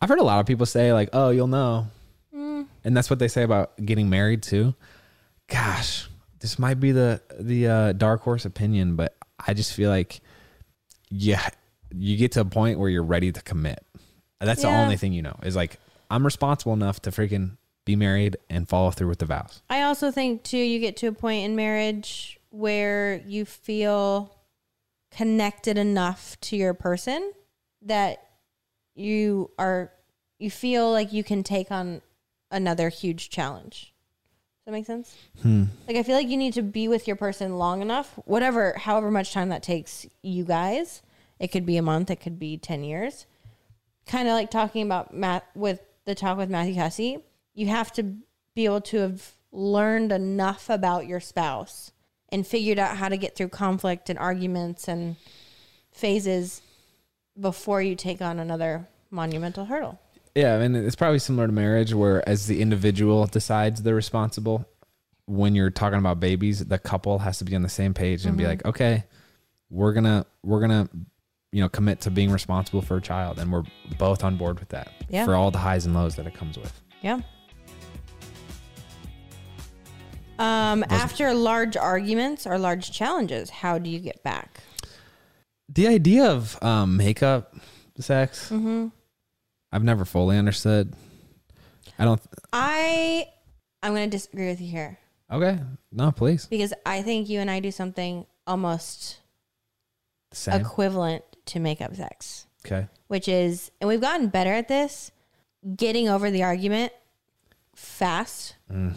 I've 0.00 0.08
heard 0.08 0.18
a 0.18 0.24
lot 0.24 0.40
of 0.40 0.46
people 0.46 0.66
say 0.66 0.92
like, 0.92 1.10
"Oh, 1.12 1.30
you'll 1.30 1.46
know," 1.46 1.86
Mm. 2.34 2.66
and 2.84 2.96
that's 2.96 3.08
what 3.08 3.18
they 3.20 3.28
say 3.28 3.42
about 3.44 3.72
getting 3.84 4.10
married 4.10 4.42
too. 4.42 4.74
Gosh, 5.48 6.08
this 6.40 6.58
might 6.58 6.80
be 6.80 6.90
the 6.92 7.22
the 7.38 7.68
uh, 7.68 7.92
dark 7.92 8.22
horse 8.22 8.44
opinion, 8.44 8.96
but 8.96 9.16
I 9.46 9.54
just 9.54 9.72
feel 9.74 9.90
like, 9.90 10.20
yeah, 11.10 11.46
you 11.94 12.16
get 12.16 12.32
to 12.32 12.40
a 12.40 12.44
point 12.44 12.78
where 12.80 12.88
you're 12.88 13.04
ready 13.04 13.30
to 13.30 13.42
commit. 13.42 13.84
That's 14.40 14.62
the 14.62 14.68
only 14.68 14.96
thing 14.96 15.12
you 15.12 15.22
know 15.22 15.36
is 15.44 15.54
like 15.54 15.78
I'm 16.10 16.24
responsible 16.24 16.72
enough 16.72 17.00
to 17.02 17.10
freaking 17.12 17.56
be 17.84 17.96
married 17.96 18.36
and 18.48 18.68
follow 18.68 18.90
through 18.90 19.08
with 19.08 19.18
the 19.18 19.26
vows. 19.26 19.62
i 19.68 19.82
also 19.82 20.10
think 20.10 20.42
too 20.42 20.58
you 20.58 20.78
get 20.78 20.96
to 20.96 21.06
a 21.06 21.12
point 21.12 21.44
in 21.44 21.56
marriage 21.56 22.38
where 22.50 23.22
you 23.26 23.44
feel 23.44 24.36
connected 25.10 25.76
enough 25.76 26.38
to 26.40 26.56
your 26.56 26.74
person 26.74 27.32
that 27.82 28.22
you 28.94 29.50
are 29.58 29.92
you 30.38 30.50
feel 30.50 30.90
like 30.90 31.12
you 31.12 31.22
can 31.22 31.42
take 31.42 31.70
on 31.70 32.02
another 32.50 32.88
huge 32.88 33.30
challenge. 33.30 33.94
Does 34.58 34.66
that 34.66 34.72
make 34.72 34.86
sense? 34.86 35.14
Hmm. 35.40 35.64
Like 35.86 35.96
I 35.96 36.02
feel 36.02 36.16
like 36.16 36.28
you 36.28 36.36
need 36.36 36.54
to 36.54 36.62
be 36.62 36.88
with 36.88 37.06
your 37.06 37.16
person 37.16 37.58
long 37.58 37.80
enough, 37.80 38.18
whatever, 38.24 38.74
however 38.76 39.10
much 39.10 39.32
time 39.32 39.48
that 39.50 39.62
takes 39.62 40.06
you 40.22 40.44
guys. 40.44 41.02
It 41.38 41.48
could 41.48 41.66
be 41.66 41.76
a 41.76 41.82
month, 41.82 42.10
it 42.10 42.20
could 42.20 42.38
be 42.38 42.56
ten 42.56 42.84
years. 42.84 43.26
Kind 44.06 44.28
of 44.28 44.34
like 44.34 44.50
talking 44.50 44.82
about 44.82 45.14
Matt 45.14 45.46
with 45.54 45.80
the 46.04 46.14
talk 46.14 46.38
with 46.38 46.50
Matthew 46.50 46.74
Hussey. 46.74 47.18
You 47.54 47.66
have 47.68 47.92
to 47.92 48.16
be 48.54 48.64
able 48.64 48.80
to 48.82 48.98
have 48.98 49.32
learned 49.52 50.12
enough 50.12 50.70
about 50.70 51.06
your 51.06 51.20
spouse 51.20 51.92
and 52.30 52.46
figured 52.46 52.78
out 52.78 52.96
how 52.96 53.08
to 53.08 53.16
get 53.16 53.36
through 53.36 53.48
conflict 53.48 54.08
and 54.08 54.18
arguments 54.18 54.88
and 54.88 55.16
phases 55.92 56.62
before 57.38 57.82
you 57.82 57.94
take 57.94 58.20
on 58.22 58.38
another 58.38 58.88
monumental 59.10 59.64
hurdle. 59.66 59.98
Yeah, 60.34 60.54
I 60.54 60.58
mean 60.66 60.74
it's 60.74 60.96
probably 60.96 61.18
similar 61.18 61.46
to 61.46 61.52
marriage, 61.52 61.92
where 61.92 62.26
as 62.26 62.46
the 62.46 62.62
individual 62.62 63.26
decides 63.26 63.82
they're 63.82 63.94
responsible. 63.94 64.66
When 65.26 65.54
you're 65.54 65.70
talking 65.70 65.98
about 65.98 66.20
babies, 66.20 66.64
the 66.64 66.78
couple 66.78 67.18
has 67.20 67.38
to 67.38 67.44
be 67.44 67.54
on 67.54 67.62
the 67.62 67.68
same 67.68 67.94
page 67.94 68.24
and 68.24 68.36
be 68.36 68.42
Mm-hmm. 68.44 68.50
like, 68.50 68.64
okay, 68.66 69.04
we're 69.70 69.92
gonna 69.92 70.24
we're 70.42 70.60
gonna 70.60 70.88
you 71.52 71.60
know 71.60 71.68
commit 71.68 72.00
to 72.02 72.10
being 72.10 72.30
responsible 72.30 72.80
for 72.82 72.96
a 72.96 73.00
child, 73.00 73.38
and 73.38 73.52
we're 73.52 73.64
both 73.98 74.24
on 74.24 74.36
board 74.36 74.58
with 74.58 74.70
that 74.70 74.90
Yeah. 75.10 75.26
for 75.26 75.34
all 75.34 75.50
the 75.50 75.58
highs 75.58 75.84
and 75.84 75.94
lows 75.94 76.16
that 76.16 76.26
it 76.26 76.34
comes 76.34 76.56
with. 76.58 76.80
Yeah. 77.02 77.20
Um, 80.38 80.84
after 80.88 81.32
large 81.34 81.76
arguments 81.76 82.46
or 82.46 82.58
large 82.58 82.90
challenges, 82.90 83.50
how 83.50 83.78
do 83.78 83.88
you 83.90 83.98
get 84.00 84.22
back? 84.22 84.60
The 85.68 85.86
idea 85.86 86.24
of 86.26 86.60
um, 86.62 86.96
makeup 86.96 87.54
sex, 87.98 88.48
Mm-hmm. 88.50 88.88
I've 89.74 89.84
never 89.84 90.04
fully 90.04 90.36
understood. 90.36 90.92
I 91.98 92.04
don't. 92.04 92.20
I 92.52 93.26
I'm 93.82 93.94
going 93.94 94.10
to 94.10 94.16
disagree 94.16 94.48
with 94.48 94.60
you 94.60 94.68
here 94.70 94.98
Okay, 95.30 95.58
no, 95.90 96.12
please. 96.12 96.46
because 96.46 96.74
I 96.84 97.00
think 97.02 97.28
you 97.30 97.40
and 97.40 97.50
I 97.50 97.60
do 97.60 97.70
something 97.70 98.26
almost 98.46 99.20
Same. 100.32 100.60
equivalent 100.60 101.24
to 101.46 101.58
makeup 101.60 101.96
sex, 101.96 102.46
okay. 102.66 102.86
which 103.08 103.28
is, 103.28 103.70
and 103.80 103.88
we've 103.88 104.00
gotten 104.00 104.28
better 104.28 104.52
at 104.52 104.68
this, 104.68 105.10
getting 105.74 106.08
over 106.08 106.30
the 106.30 106.42
argument 106.42 106.92
fast. 107.74 108.56
Mm. 108.70 108.94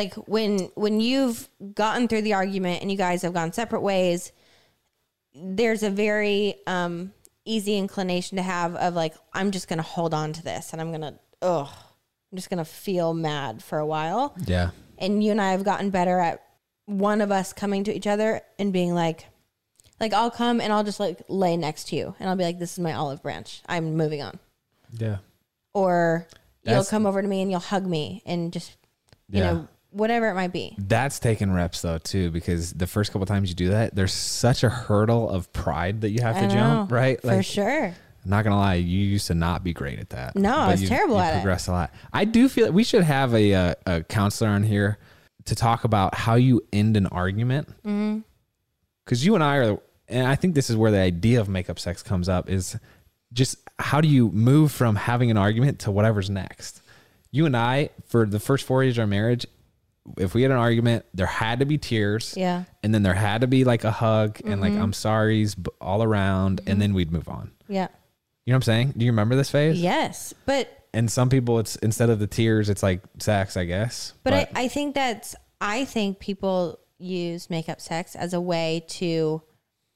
Like 0.00 0.14
when 0.26 0.70
when 0.76 0.98
you've 1.00 1.46
gotten 1.74 2.08
through 2.08 2.22
the 2.22 2.32
argument 2.32 2.80
and 2.80 2.90
you 2.90 2.96
guys 2.96 3.20
have 3.20 3.34
gone 3.34 3.52
separate 3.52 3.82
ways, 3.82 4.32
there's 5.34 5.82
a 5.82 5.90
very 5.90 6.54
um, 6.66 7.12
easy 7.44 7.76
inclination 7.76 8.36
to 8.36 8.42
have 8.42 8.74
of 8.76 8.94
like, 8.94 9.14
I'm 9.34 9.50
just 9.50 9.68
gonna 9.68 9.82
hold 9.82 10.14
on 10.14 10.32
to 10.32 10.42
this 10.42 10.72
and 10.72 10.80
I'm 10.80 10.90
gonna, 10.90 11.18
ugh, 11.42 11.68
I'm 12.32 12.36
just 12.36 12.48
gonna 12.48 12.64
feel 12.64 13.12
mad 13.12 13.62
for 13.62 13.78
a 13.78 13.84
while. 13.84 14.34
Yeah. 14.46 14.70
And 14.96 15.22
you 15.22 15.32
and 15.32 15.40
I 15.40 15.52
have 15.52 15.64
gotten 15.64 15.90
better 15.90 16.18
at 16.18 16.42
one 16.86 17.20
of 17.20 17.30
us 17.30 17.52
coming 17.52 17.84
to 17.84 17.94
each 17.94 18.06
other 18.06 18.40
and 18.58 18.72
being 18.72 18.94
like, 18.94 19.26
like 20.00 20.14
I'll 20.14 20.30
come 20.30 20.62
and 20.62 20.72
I'll 20.72 20.84
just 20.84 20.98
like 20.98 21.20
lay 21.28 21.58
next 21.58 21.88
to 21.88 21.96
you 21.96 22.14
and 22.18 22.30
I'll 22.30 22.36
be 22.36 22.44
like, 22.44 22.58
this 22.58 22.72
is 22.72 22.78
my 22.78 22.94
olive 22.94 23.22
branch. 23.22 23.60
I'm 23.68 23.96
moving 23.98 24.22
on. 24.22 24.38
Yeah. 24.98 25.18
Or 25.74 26.26
you'll 26.64 26.84
come 26.86 27.04
over 27.04 27.20
to 27.20 27.28
me 27.28 27.42
and 27.42 27.50
you'll 27.50 27.60
hug 27.60 27.84
me 27.86 28.22
and 28.24 28.50
just, 28.50 28.70
you 29.28 29.40
Yeah. 29.40 29.52
know, 29.52 29.68
whatever 29.90 30.28
it 30.28 30.34
might 30.34 30.52
be. 30.52 30.74
That's 30.78 31.18
taking 31.18 31.52
reps 31.52 31.82
though 31.82 31.98
too, 31.98 32.30
because 32.30 32.72
the 32.72 32.86
first 32.86 33.12
couple 33.12 33.26
times 33.26 33.48
you 33.48 33.54
do 33.54 33.68
that, 33.70 33.94
there's 33.94 34.12
such 34.12 34.62
a 34.64 34.68
hurdle 34.68 35.28
of 35.28 35.52
pride 35.52 36.00
that 36.02 36.10
you 36.10 36.22
have 36.22 36.36
to 36.36 36.44
I 36.44 36.48
jump, 36.48 36.90
know, 36.90 36.96
right? 36.96 37.20
For 37.20 37.42
sure. 37.42 37.86
I'm 37.86 38.30
not 38.30 38.44
gonna 38.44 38.58
lie, 38.58 38.74
you 38.74 38.98
used 38.98 39.26
to 39.28 39.34
not 39.34 39.64
be 39.64 39.72
great 39.72 39.98
at 39.98 40.10
that. 40.10 40.36
No, 40.36 40.54
I 40.54 40.72
was 40.72 40.82
you've- 40.82 40.94
terrible 40.94 41.16
you've 41.16 41.24
at 41.24 41.34
it. 41.34 41.40
Progressed 41.40 41.68
a 41.68 41.72
lot. 41.72 41.94
I 42.12 42.24
do 42.24 42.48
feel 42.48 42.66
like 42.66 42.74
we 42.74 42.84
should 42.84 43.02
have 43.04 43.34
a, 43.34 43.54
uh 43.54 43.74
a 43.86 44.02
counselor 44.04 44.50
on 44.50 44.62
here 44.62 44.98
to 45.46 45.54
talk 45.54 45.84
about 45.84 46.14
how 46.14 46.34
you 46.34 46.60
end 46.72 46.96
an 46.96 47.06
argument. 47.06 47.68
Mm-hmm. 47.82 48.18
Because 49.04 49.24
you 49.24 49.34
and 49.34 49.42
I 49.42 49.56
are, 49.56 49.78
and 50.06 50.26
I 50.26 50.36
think 50.36 50.54
this 50.54 50.70
is 50.70 50.76
where 50.76 50.90
the 50.92 50.98
idea 51.00 51.40
of 51.40 51.48
makeup 51.48 51.78
sex 51.80 52.02
comes 52.02 52.28
up 52.28 52.48
is 52.50 52.78
just 53.32 53.56
how 53.78 54.00
do 54.00 54.06
you 54.08 54.30
move 54.30 54.70
from 54.70 54.96
having 54.96 55.30
an 55.30 55.36
argument 55.36 55.80
to 55.80 55.90
whatever's 55.90 56.28
next. 56.30 56.82
You 57.32 57.46
and 57.46 57.56
I, 57.56 57.90
for 58.06 58.26
the 58.26 58.38
first 58.38 58.66
four 58.66 58.84
years 58.84 58.98
of 58.98 59.02
our 59.02 59.06
marriage, 59.06 59.46
if 60.18 60.34
we 60.34 60.42
had 60.42 60.50
an 60.50 60.56
argument, 60.56 61.04
there 61.14 61.26
had 61.26 61.60
to 61.60 61.66
be 61.66 61.78
tears 61.78 62.34
Yeah. 62.36 62.64
and 62.82 62.92
then 62.94 63.02
there 63.02 63.14
had 63.14 63.42
to 63.42 63.46
be 63.46 63.64
like 63.64 63.84
a 63.84 63.90
hug 63.90 64.40
and 64.44 64.60
like 64.60 64.72
Mm-hmm. 64.72 64.82
I'm 64.82 64.92
sorry's 64.92 65.54
all 65.80 66.02
around, 66.02 66.60
and 66.66 66.80
then 66.80 66.94
we'd 66.94 67.12
move 67.12 67.28
on. 67.28 67.50
Yeah. 67.68 67.88
You 68.46 68.52
know 68.52 68.56
what 68.56 68.56
I'm 68.56 68.62
saying? 68.62 68.94
Do 68.96 69.04
you 69.04 69.12
remember 69.12 69.36
this 69.36 69.50
phase? 69.50 69.80
Yes. 69.80 70.32
But 70.46 70.84
And 70.94 71.10
some 71.10 71.28
people, 71.28 71.58
it's 71.60 71.76
instead 71.76 72.10
of 72.10 72.18
the 72.18 72.26
tears, 72.26 72.68
it's 72.70 72.82
like 72.82 73.02
sex, 73.18 73.56
I 73.56 73.64
guess. 73.66 74.14
but, 74.24 74.32
I, 74.32 74.48
I 74.54 74.68
think 74.68 74.94
that's 74.94 75.36
I 75.60 75.84
think 75.84 76.18
people 76.18 76.80
use 76.98 77.50
makeup 77.50 77.80
sex 77.80 78.16
as 78.16 78.32
a 78.34 78.40
way 78.40 78.84
to 78.88 79.42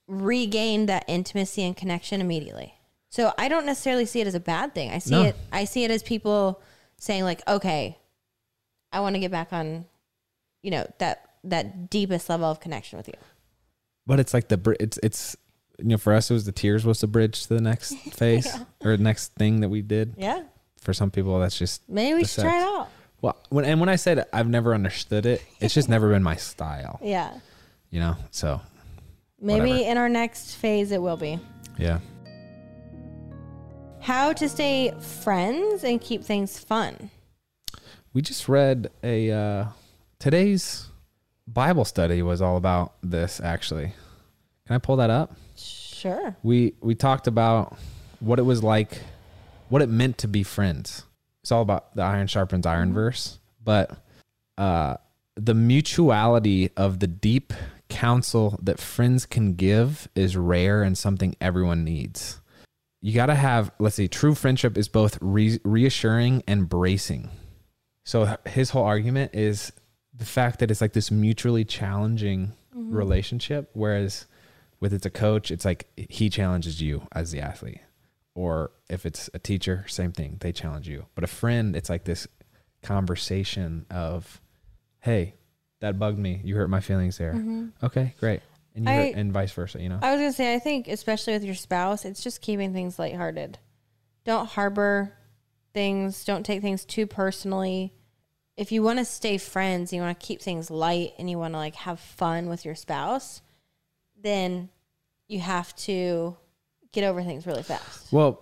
regain 0.06 0.86
that 0.86 1.04
intimacy 1.08 1.62
and 1.62 1.76
connection 1.76 2.20
immediately. 2.20 2.74
So 3.10 3.32
I 3.38 3.48
don't 3.48 3.64
necessarily 3.66 4.04
see 4.06 4.20
it 4.20 4.26
as 4.26 4.34
a 4.34 4.40
bad 4.40 4.74
thing. 4.74 4.90
I 4.90 4.98
see 4.98 5.10
No. 5.12 5.22
it 5.22 5.36
I 5.52 5.64
see 5.64 5.84
it 5.84 5.90
as 5.90 6.02
people 6.02 6.60
saying 6.98 7.24
like, 7.24 7.40
okay, 7.48 7.98
I 8.92 9.00
want 9.00 9.14
to 9.16 9.20
get 9.20 9.30
back 9.30 9.52
on, 9.52 9.86
you 10.64 10.70
know, 10.72 10.85
that 10.98 11.29
that 11.44 11.90
deepest 11.90 12.29
level 12.29 12.50
of 12.50 12.59
connection 12.59 12.96
with 12.96 13.07
you. 13.07 13.14
but 14.07 14.18
it's 14.18 14.33
like 14.35 14.48
the 14.48 14.57
br- 14.57 14.81
it's 14.81 14.98
it's 15.03 15.37
you 15.79 15.85
know, 15.87 15.98
for 15.98 16.12
us, 16.14 16.31
it 16.31 16.35
was 16.35 16.44
the 16.44 16.53
tears 16.53 16.85
was 16.87 17.00
the 17.00 17.07
bridge 17.07 17.42
to 17.46 17.55
the 17.55 17.61
next 17.61 17.94
phase 18.12 18.48
or 18.85 18.96
next 18.96 19.35
thing 19.35 19.61
that 19.61 19.68
we 19.68 19.83
did. 19.83 20.14
Yeah. 20.16 20.42
For 20.81 20.92
some 20.94 21.11
people, 21.11 21.38
that's 21.40 21.59
just 21.59 21.83
Maybe 21.88 22.14
we 22.20 22.24
should 22.24 22.44
try 22.44 22.59
it 22.59 22.62
out. 22.62 22.88
well. 23.22 23.37
When 23.50 23.64
and 23.64 23.81
when 23.81 23.88
I 23.88 23.96
said 23.96 24.24
I've 24.33 24.48
never 24.48 24.74
understood 24.74 25.27
it, 25.27 25.42
it's 25.61 25.74
just 25.74 25.88
never 25.88 26.09
been 26.11 26.22
my 26.22 26.37
style. 26.37 26.98
Yeah. 27.03 27.33
You 27.90 28.00
know, 28.00 28.16
so 28.31 28.61
Maybe 29.40 29.70
Whatever. 29.70 29.90
in 29.90 29.96
our 29.98 30.09
next 30.09 30.55
phase 30.57 30.90
it 30.92 31.00
will 31.03 31.16
be. 31.18 31.38
yeah. 31.79 31.98
How 34.00 34.33
to 34.35 34.48
stay 34.48 34.92
friends 35.00 35.83
and 35.85 36.00
keep 36.00 36.22
things 36.24 36.59
fun. 36.59 37.11
We 38.12 38.20
just 38.22 38.48
read 38.48 38.88
a 39.03 39.31
uh, 39.31 39.64
today's 40.18 40.88
Bible 41.46 41.85
study 41.85 42.22
was 42.22 42.40
all 42.42 42.57
about 42.57 42.94
this. 43.03 43.40
Actually, 43.40 43.92
can 44.66 44.77
I 44.77 44.79
pull 44.79 44.96
that 44.96 45.11
up? 45.11 45.35
Sure. 45.57 46.37
we 46.42 46.74
we 46.81 46.94
talked 46.94 47.27
about 47.27 47.79
what 48.20 48.38
it 48.38 48.42
was 48.42 48.62
like 48.62 49.00
what 49.70 49.81
it 49.81 49.88
meant 49.88 50.18
to 50.18 50.29
be 50.29 50.42
friends 50.42 51.05
it's 51.42 51.50
all 51.50 51.62
about 51.62 51.94
the 51.96 52.03
iron 52.03 52.27
sharpens 52.27 52.66
iron 52.66 52.92
verse 52.92 53.38
but 53.62 53.90
uh 54.59 54.96
the 55.37 55.55
mutuality 55.55 56.70
of 56.77 57.00
the 57.00 57.07
deep 57.07 57.55
counsel 57.88 58.59
that 58.62 58.79
friends 58.79 59.24
can 59.24 59.55
give 59.55 60.07
is 60.14 60.37
rare 60.37 60.83
and 60.83 60.98
something 60.98 61.35
everyone 61.40 61.85
needs 61.85 62.38
you 63.00 63.14
got 63.14 63.27
to 63.27 63.35
have 63.35 63.70
let's 63.79 63.96
see 63.96 64.07
true 64.07 64.35
friendship 64.35 64.77
is 64.77 64.88
both 64.88 65.16
re- 65.22 65.61
reassuring 65.64 66.42
and 66.46 66.68
bracing 66.68 67.31
so 68.05 68.37
his 68.44 68.70
whole 68.70 68.85
argument 68.85 69.31
is 69.35 69.72
the 70.16 70.24
fact 70.24 70.61
that 70.61 70.70
it's 70.70 70.81
like 70.81 70.92
this 70.92 71.11
mutually 71.11 71.64
challenging 71.64 72.53
mm-hmm. 72.74 72.94
relationship 72.94 73.70
whereas 73.72 74.27
with 74.85 74.92
it's 74.92 75.07
a 75.07 75.11
coach, 75.11 75.50
it's 75.50 75.64
like 75.64 75.88
he 75.96 76.29
challenges 76.29 76.83
you 76.83 77.07
as 77.12 77.31
the 77.31 77.40
athlete. 77.40 77.81
Or 78.35 78.70
if 78.90 79.07
it's 79.07 79.31
a 79.33 79.38
teacher, 79.38 79.85
same 79.88 80.12
thing. 80.12 80.37
They 80.40 80.53
challenge 80.53 80.88
you. 80.88 81.07
But 81.14 81.24
a 81.24 81.29
friend, 81.29 81.74
it's 81.74 81.88
like 81.88 82.05
this 82.05 82.27
conversation 82.83 83.87
of, 83.90 84.42
hey, 85.00 85.37
that 85.81 85.98
bugged 85.98 86.18
me. 86.18 86.40
You 86.44 86.57
hurt 86.57 86.68
my 86.68 86.81
feelings 86.81 87.16
there. 87.16 87.33
Mm-hmm. 87.33 87.68
Okay, 87.83 88.14
great. 88.20 88.42
And 88.74 88.85
you 88.85 88.90
I- 88.90 88.96
hurt, 88.96 89.14
and 89.14 89.33
vice 89.33 89.53
versa, 89.53 89.81
you 89.81 89.88
know? 89.88 90.00
I 90.03 90.11
was 90.11 90.20
gonna 90.20 90.33
say, 90.33 90.55
I 90.55 90.59
think 90.59 90.88
especially 90.88 91.33
with 91.33 91.44
your 91.44 91.55
spouse, 91.55 92.05
it's 92.05 92.22
just 92.22 92.42
keeping 92.42 92.72
things 92.72 92.98
lighthearted. 92.98 93.59
Don't 94.24 94.46
harbor 94.46 95.14
things. 95.72 96.24
Don't 96.24 96.44
take 96.44 96.61
things 96.61 96.85
too 96.85 97.07
personally. 97.07 97.94
If 98.56 98.70
you 98.72 98.82
want 98.82 98.98
to 99.00 99.04
stay 99.04 99.38
friends, 99.38 99.92
you 99.92 100.00
want 100.00 100.18
to 100.18 100.26
keep 100.26 100.40
things 100.40 100.70
light, 100.70 101.12
and 101.18 101.28
you 101.28 101.38
want 101.38 101.54
to 101.54 101.58
like 101.58 101.74
have 101.74 101.98
fun 101.98 102.48
with 102.48 102.64
your 102.64 102.74
spouse, 102.74 103.42
then 104.20 104.68
you 105.26 105.40
have 105.40 105.74
to 105.76 106.36
get 106.92 107.04
over 107.04 107.22
things 107.22 107.46
really 107.46 107.62
fast. 107.64 108.12
Well, 108.12 108.40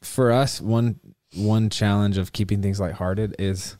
for 0.00 0.32
us, 0.32 0.60
one 0.60 0.98
one 1.34 1.70
challenge 1.70 2.18
of 2.18 2.32
keeping 2.32 2.60
things 2.60 2.80
lighthearted 2.80 3.36
is 3.38 3.76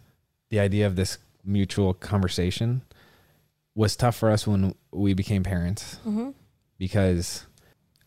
the 0.50 0.60
idea 0.60 0.86
of 0.86 0.96
this 0.96 1.18
mutual 1.44 1.92
conversation 1.92 2.82
was 3.74 3.96
tough 3.96 4.16
for 4.16 4.30
us 4.30 4.46
when 4.46 4.74
we 4.92 5.12
became 5.14 5.42
parents 5.42 5.96
Mm-hmm. 6.06 6.30
because 6.78 7.44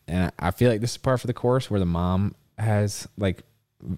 and 0.08 0.32
I 0.38 0.50
feel 0.52 0.70
like 0.70 0.80
this 0.80 0.92
is 0.92 0.96
part 0.96 1.20
for 1.20 1.26
the 1.26 1.34
course 1.34 1.70
where 1.70 1.80
the 1.80 1.86
mom 1.86 2.34
has 2.58 3.06
like 3.18 3.42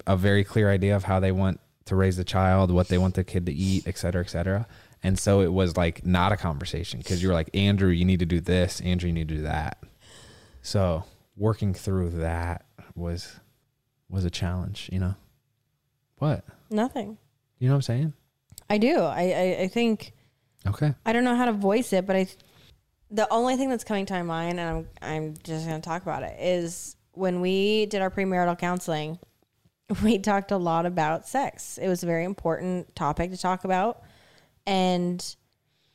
a 0.05 0.17
very 0.17 0.43
clear 0.43 0.69
idea 0.69 0.95
of 0.95 1.03
how 1.05 1.19
they 1.19 1.31
want 1.31 1.59
to 1.89 1.95
raise 1.95 2.17
the 2.17 2.23
child, 2.23 2.71
what 2.71 2.87
they 2.87 2.97
want 2.97 3.15
the 3.15 3.23
kid 3.23 3.45
to 3.45 3.51
eat, 3.51 3.85
et 3.85 3.97
cetera, 3.97 4.21
et 4.21 4.29
cetera. 4.29 4.67
And 5.03 5.17
so 5.17 5.41
it 5.41 5.53
was 5.53 5.77
like 5.77 6.05
not 6.05 6.31
a 6.31 6.37
conversation 6.37 6.99
because 6.99 7.21
you 7.21 7.29
were 7.29 7.33
like, 7.33 7.49
Andrew, 7.53 7.89
you 7.89 8.05
need 8.05 8.19
to 8.19 8.25
do 8.25 8.39
this. 8.39 8.81
Andrew, 8.81 9.07
you 9.07 9.13
need 9.13 9.27
to 9.29 9.35
do 9.35 9.41
that. 9.43 9.83
So 10.61 11.03
working 11.37 11.73
through 11.73 12.09
that 12.11 12.65
was 12.95 13.39
was 14.09 14.25
a 14.25 14.29
challenge, 14.29 14.89
you 14.91 14.99
know. 14.99 15.15
What? 16.17 16.43
Nothing. 16.69 17.17
You 17.59 17.67
know 17.67 17.75
what 17.75 17.77
I'm 17.77 17.81
saying? 17.83 18.13
I 18.69 18.77
do. 18.77 18.99
I, 18.99 19.21
I, 19.21 19.57
I 19.63 19.67
think 19.67 20.13
Okay. 20.67 20.93
I 21.05 21.13
don't 21.13 21.23
know 21.23 21.35
how 21.35 21.45
to 21.45 21.53
voice 21.53 21.93
it, 21.93 22.05
but 22.05 22.15
I 22.15 22.27
the 23.11 23.27
only 23.31 23.55
thing 23.55 23.69
that's 23.69 23.83
coming 23.83 24.05
to 24.07 24.13
my 24.13 24.23
mind, 24.23 24.59
and 24.59 24.69
I'm 24.69 24.87
I'm 25.01 25.33
just 25.43 25.65
gonna 25.65 25.81
talk 25.81 26.01
about 26.01 26.23
it, 26.23 26.37
is 26.39 26.95
when 27.13 27.41
we 27.41 27.85
did 27.87 28.01
our 28.01 28.11
premarital 28.11 28.59
counseling, 28.59 29.17
we 30.03 30.19
talked 30.19 30.51
a 30.51 30.57
lot 30.57 30.85
about 30.85 31.27
sex. 31.27 31.77
It 31.77 31.87
was 31.87 32.03
a 32.03 32.05
very 32.05 32.23
important 32.23 32.95
topic 32.95 33.31
to 33.31 33.37
talk 33.37 33.63
about, 33.63 34.03
and 34.65 35.35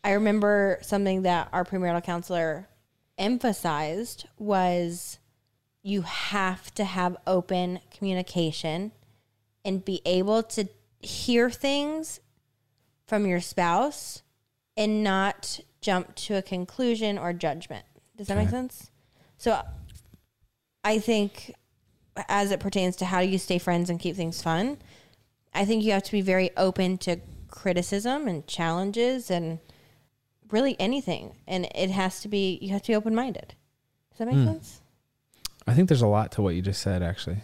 I 0.03 0.13
remember 0.13 0.79
something 0.83 1.23
that 1.23 1.49
our 1.53 1.65
premarital 1.65 2.05
counselor 2.05 2.69
emphasized 3.17 4.27
was 4.39 5.19
you 5.83 6.03
have 6.03 6.75
to 6.75 6.85
have 6.85 7.17
open 7.27 7.81
communication 7.97 8.93
and 9.65 9.85
be 9.85 10.03
able 10.05 10.43
to 10.43 10.69
hear 11.01 11.51
things 11.51 12.21
from 13.07 13.27
your 13.27 13.41
spouse 13.41 14.23
and 14.77 15.05
not 15.05 15.61
jump 15.81 16.15
to 16.17 16.35
a 16.35 16.43
conclusion 16.43 17.19
or 17.19 17.33
judgment. 17.33 17.85
Does 18.17 18.29
that 18.29 18.37
make 18.37 18.49
sense? 18.49 18.91
So 19.37 19.61
I 20.83 20.99
think 20.99 21.55
as 22.29 22.51
it 22.51 22.61
pertains 22.61 22.97
to 22.97 23.05
how 23.07 23.21
do 23.21 23.27
you 23.29 23.39
stay 23.39 23.59
friends 23.59 23.91
and 23.91 23.99
keep 24.01 24.17
things 24.17 24.43
fun, 24.43 24.79
I 25.53 25.65
think 25.65 25.83
you 25.85 25.93
have 25.93 26.03
to 26.05 26.13
be 26.13 26.21
very 26.21 26.51
open 26.57 26.99
to 26.99 27.21
criticism 27.49 28.27
and 28.29 28.47
challenges 28.47 29.31
and 29.31 29.59
really 30.51 30.77
anything. 30.81 31.37
And 31.47 31.67
it 31.75 31.91
has 31.91 32.21
to 32.21 32.29
be 32.29 32.59
you 32.63 32.71
have 32.73 32.83
to 32.83 32.89
be 32.93 32.97
open 32.97 33.15
minded. 33.15 33.55
Does 34.11 34.19
that 34.19 34.27
make 34.27 34.37
Hmm. 34.37 34.47
sense? 34.47 34.81
I 35.67 35.75
think 35.75 35.89
there's 35.89 36.03
a 36.03 36.07
lot 36.07 36.33
to 36.33 36.43
what 36.43 36.55
you 36.55 36.63
just 36.63 36.83
said 36.83 37.03
actually. 37.03 37.39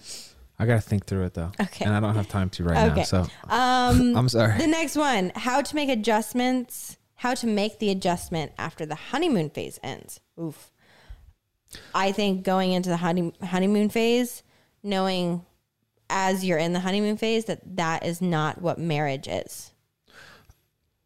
I 0.58 0.66
got 0.66 0.74
to 0.74 0.80
think 0.82 1.06
through 1.06 1.24
it 1.24 1.34
though. 1.34 1.52
Okay. 1.60 1.84
And 1.86 1.94
I 1.94 2.00
don't 2.00 2.14
have 2.14 2.28
time 2.28 2.50
to 2.50 2.64
right 2.64 2.94
now. 2.96 3.02
So 3.04 3.26
Um 3.48 4.14
I'm 4.16 4.28
sorry. 4.28 4.58
The 4.58 4.66
next 4.66 4.96
one, 4.96 5.32
how 5.34 5.62
to 5.62 5.74
make 5.74 5.88
adjustments, 5.88 6.98
how 7.16 7.34
to 7.34 7.46
make 7.46 7.78
the 7.78 7.90
adjustment 7.90 8.52
after 8.58 8.84
the 8.84 8.94
honeymoon 8.94 9.50
phase 9.50 9.78
ends. 9.82 10.20
Oof. 10.40 10.70
I 11.94 12.12
think 12.12 12.42
going 12.44 12.72
into 12.72 12.88
the 12.90 12.96
honey, 12.98 13.32
honeymoon 13.42 13.88
phase, 13.90 14.42
knowing 14.82 15.44
as 16.08 16.44
you're 16.44 16.58
in 16.58 16.72
the 16.72 16.80
honeymoon 16.80 17.16
phase 17.16 17.44
that 17.44 17.60
that 17.76 18.04
is 18.04 18.20
not 18.20 18.60
what 18.60 18.78
marriage 18.78 19.28
is. 19.28 19.72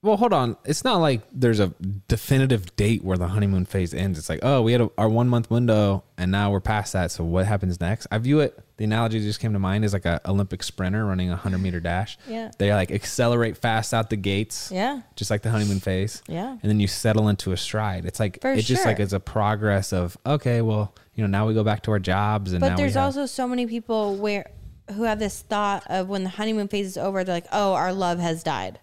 Well, 0.04 0.18
hold 0.18 0.34
on. 0.34 0.58
It's 0.66 0.84
not 0.84 0.98
like 0.98 1.22
there's 1.32 1.60
a 1.60 1.68
definitive 2.08 2.76
date 2.76 3.02
where 3.02 3.16
the 3.16 3.28
honeymoon 3.28 3.64
phase 3.64 3.94
ends. 3.94 4.18
It's 4.18 4.28
like, 4.28 4.40
oh, 4.42 4.60
we 4.60 4.72
had 4.72 4.82
a, 4.82 4.90
our 4.98 5.08
one 5.08 5.28
month 5.30 5.50
window 5.50 6.04
and 6.18 6.30
now 6.30 6.50
we're 6.50 6.60
past 6.60 6.92
that. 6.92 7.10
So 7.10 7.24
what 7.24 7.46
happens 7.46 7.80
next? 7.80 8.06
I 8.12 8.18
view 8.18 8.40
it. 8.40 8.58
The 8.76 8.84
analogy 8.84 9.18
that 9.18 9.24
just 9.24 9.40
came 9.40 9.54
to 9.54 9.58
mind 9.58 9.82
is 9.82 9.94
like 9.94 10.04
an 10.04 10.20
Olympic 10.26 10.62
sprinter 10.62 11.06
running 11.06 11.30
a 11.30 11.36
hundred 11.36 11.58
meter 11.62 11.80
dash. 11.80 12.18
Yeah. 12.28 12.50
They 12.58 12.74
like 12.74 12.90
accelerate 12.90 13.56
fast 13.56 13.94
out 13.94 14.10
the 14.10 14.16
gates, 14.16 14.70
Yeah. 14.70 15.00
just 15.16 15.30
like 15.30 15.40
the 15.40 15.50
honeymoon 15.50 15.80
phase, 15.80 16.22
Yeah. 16.28 16.50
and 16.50 16.60
then 16.62 16.80
you 16.80 16.86
settle 16.86 17.28
into 17.30 17.52
a 17.52 17.56
stride. 17.56 18.04
It's 18.04 18.20
like 18.20 18.42
For 18.42 18.52
it's 18.52 18.68
just 18.68 18.84
like 18.84 19.00
it's 19.00 19.14
a 19.14 19.20
progress 19.20 19.92
of 19.94 20.18
okay, 20.26 20.60
well, 20.60 20.94
you 21.14 21.24
know, 21.24 21.30
now 21.30 21.46
we 21.46 21.54
go 21.54 21.64
back 21.64 21.82
to 21.84 21.92
our 21.92 21.98
jobs 21.98 22.52
and 22.52 22.60
But 22.60 22.70
now 22.70 22.76
there's 22.76 22.92
have, 22.94 23.04
also 23.04 23.24
so 23.24 23.48
many 23.48 23.66
people 23.66 24.16
where 24.16 24.50
who 24.94 25.04
have 25.04 25.18
this 25.18 25.40
thought 25.40 25.82
of 25.88 26.10
when 26.10 26.24
the 26.24 26.28
honeymoon 26.30 26.68
phase 26.68 26.88
is 26.88 26.98
over, 26.98 27.24
they're 27.24 27.36
like, 27.36 27.46
"Oh, 27.52 27.72
our 27.72 27.90
love 27.94 28.18
has 28.18 28.42
died," 28.42 28.80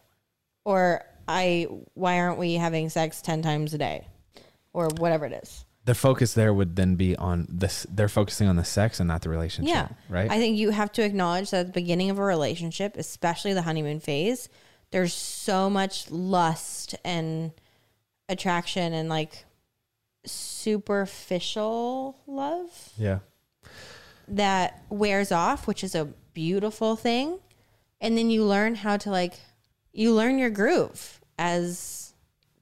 or 0.66 1.04
"I 1.32 1.68
why 1.94 2.20
aren't 2.20 2.38
we 2.38 2.56
having 2.56 2.90
sex 2.90 3.22
ten 3.22 3.42
times 3.42 3.74
a 3.74 3.78
day?" 3.78 4.08
or 4.74 4.88
whatever 4.98 5.26
it 5.26 5.34
is. 5.44 5.66
The 5.86 5.96
focus 5.96 6.34
there 6.34 6.54
would 6.54 6.76
then 6.76 6.96
be 6.96 7.16
on 7.16 7.48
this. 7.50 7.88
They're 7.90 8.08
focusing 8.08 8.48
on 8.48 8.56
the 8.56 8.64
sex 8.64 9.00
and 9.00 9.08
not 9.08 9.22
the 9.24 9.30
relationship. 9.30 9.74
Yeah. 9.74 9.88
Right. 10.10 10.30
I 10.30 10.38
think 10.38 10.58
you 10.58 10.70
have 10.70 10.92
to 10.94 11.04
acknowledge 11.04 11.50
that 11.52 11.62
at 11.62 11.66
the 11.68 11.74
beginning 11.74 12.10
of 12.10 12.20
a 12.20 12.24
relationship, 12.24 12.96
especially 12.98 13.54
the 13.54 13.64
honeymoon 13.64 14.00
phase, 14.00 14.48
there's 14.92 15.14
so 15.14 15.70
much 15.70 16.12
lust 16.12 16.96
and 17.04 17.52
attraction 18.30 18.94
and 18.94 19.10
like 19.10 19.46
superficial 20.26 22.20
love 22.28 22.92
yeah. 22.98 23.20
that 24.28 24.84
wears 24.90 25.32
off, 25.32 25.66
which 25.66 25.84
is 25.84 25.96
a 25.96 26.06
beautiful 26.34 26.96
thing. 26.96 27.40
And 28.00 28.18
then 28.18 28.30
you 28.30 28.46
learn 28.46 28.76
how 28.76 28.98
to 28.98 29.10
like, 29.10 29.40
you 29.94 30.14
learn 30.14 30.38
your 30.38 30.50
groove 30.50 31.21
as 31.38 32.14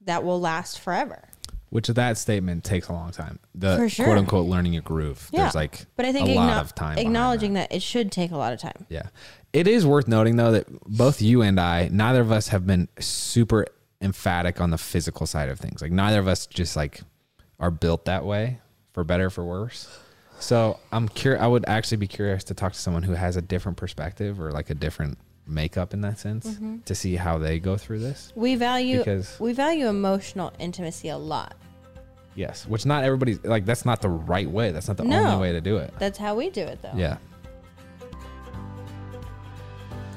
that 0.02 0.24
will 0.24 0.40
last 0.40 0.80
forever. 0.80 1.24
Which 1.70 1.86
that 1.86 2.18
statement 2.18 2.64
takes 2.64 2.88
a 2.88 2.92
long 2.92 3.12
time. 3.12 3.38
The 3.54 3.76
For 3.76 3.88
sure. 3.88 4.06
quote 4.06 4.18
unquote 4.18 4.46
learning 4.46 4.72
your 4.72 4.82
groove. 4.82 5.28
Yeah. 5.32 5.42
There's 5.42 5.54
like 5.54 5.86
But 5.94 6.04
I 6.06 6.12
think 6.12 6.28
a 6.28 6.34
lot 6.34 6.60
of 6.60 6.74
time. 6.74 6.98
acknowledging 6.98 7.54
that. 7.54 7.70
that. 7.70 7.76
it 7.76 7.82
should 7.82 8.10
take 8.10 8.32
a 8.32 8.36
lot 8.36 8.52
of 8.52 8.58
time. 8.60 8.86
Yeah. 8.88 9.08
It 9.52 9.68
is 9.68 9.86
worth 9.86 10.08
noting 10.08 10.34
though 10.36 10.50
that 10.52 10.66
both 10.86 11.22
you 11.22 11.42
and 11.42 11.60
I, 11.60 11.88
neither 11.92 12.20
of 12.22 12.32
us 12.32 12.48
have 12.48 12.66
been 12.66 12.88
super 12.98 13.66
emphatic 14.00 14.60
on 14.60 14.70
the 14.70 14.78
physical 14.78 15.26
side 15.26 15.48
of 15.48 15.60
things. 15.60 15.80
Like 15.80 15.92
neither 15.92 16.18
of 16.18 16.26
us 16.26 16.46
just 16.46 16.74
like 16.74 17.02
are 17.60 17.70
built 17.70 18.06
that 18.06 18.24
way 18.24 18.58
for 18.92 19.04
better 19.04 19.26
or 19.26 19.30
for 19.30 19.44
worse. 19.44 19.86
So 20.40 20.80
I'm 20.90 21.06
curious. 21.08 21.40
I 21.42 21.46
would 21.46 21.64
actually 21.68 21.98
be 21.98 22.08
curious 22.08 22.42
to 22.44 22.54
talk 22.54 22.72
to 22.72 22.78
someone 22.78 23.02
who 23.04 23.12
has 23.12 23.36
a 23.36 23.42
different 23.42 23.76
perspective 23.76 24.40
or 24.40 24.50
like 24.50 24.70
a 24.70 24.74
different 24.74 25.18
makeup 25.50 25.92
in 25.94 26.00
that 26.02 26.18
sense 26.18 26.46
Mm-hmm. 26.46 26.78
to 26.86 26.94
see 26.94 27.16
how 27.16 27.38
they 27.38 27.58
go 27.58 27.76
through 27.76 27.98
this. 27.98 28.32
We 28.34 28.54
value 28.56 28.98
Because- 28.98 29.38
we 29.40 29.52
value 29.52 29.88
emotional 29.88 30.52
intimacy 30.58 31.08
a 31.08 31.18
lot. 31.18 31.54
Yes, 32.36 32.66
which 32.66 32.86
not 32.86 33.02
everybody's 33.04 33.42
like. 33.44 33.66
That's 33.66 33.84
not 33.84 34.00
the 34.00 34.08
right 34.08 34.48
way. 34.48 34.70
That's 34.70 34.86
not 34.88 34.96
the 34.96 35.04
No. 35.04 35.22
only 35.24 35.40
way 35.40 35.52
to 35.52 35.60
do 35.60 35.76
it. 35.78 35.92
That's 35.98 36.16
how 36.16 36.34
we 36.36 36.48
do 36.48 36.62
it, 36.62 36.80
though. 36.80 36.92
Yeah. 36.94 37.18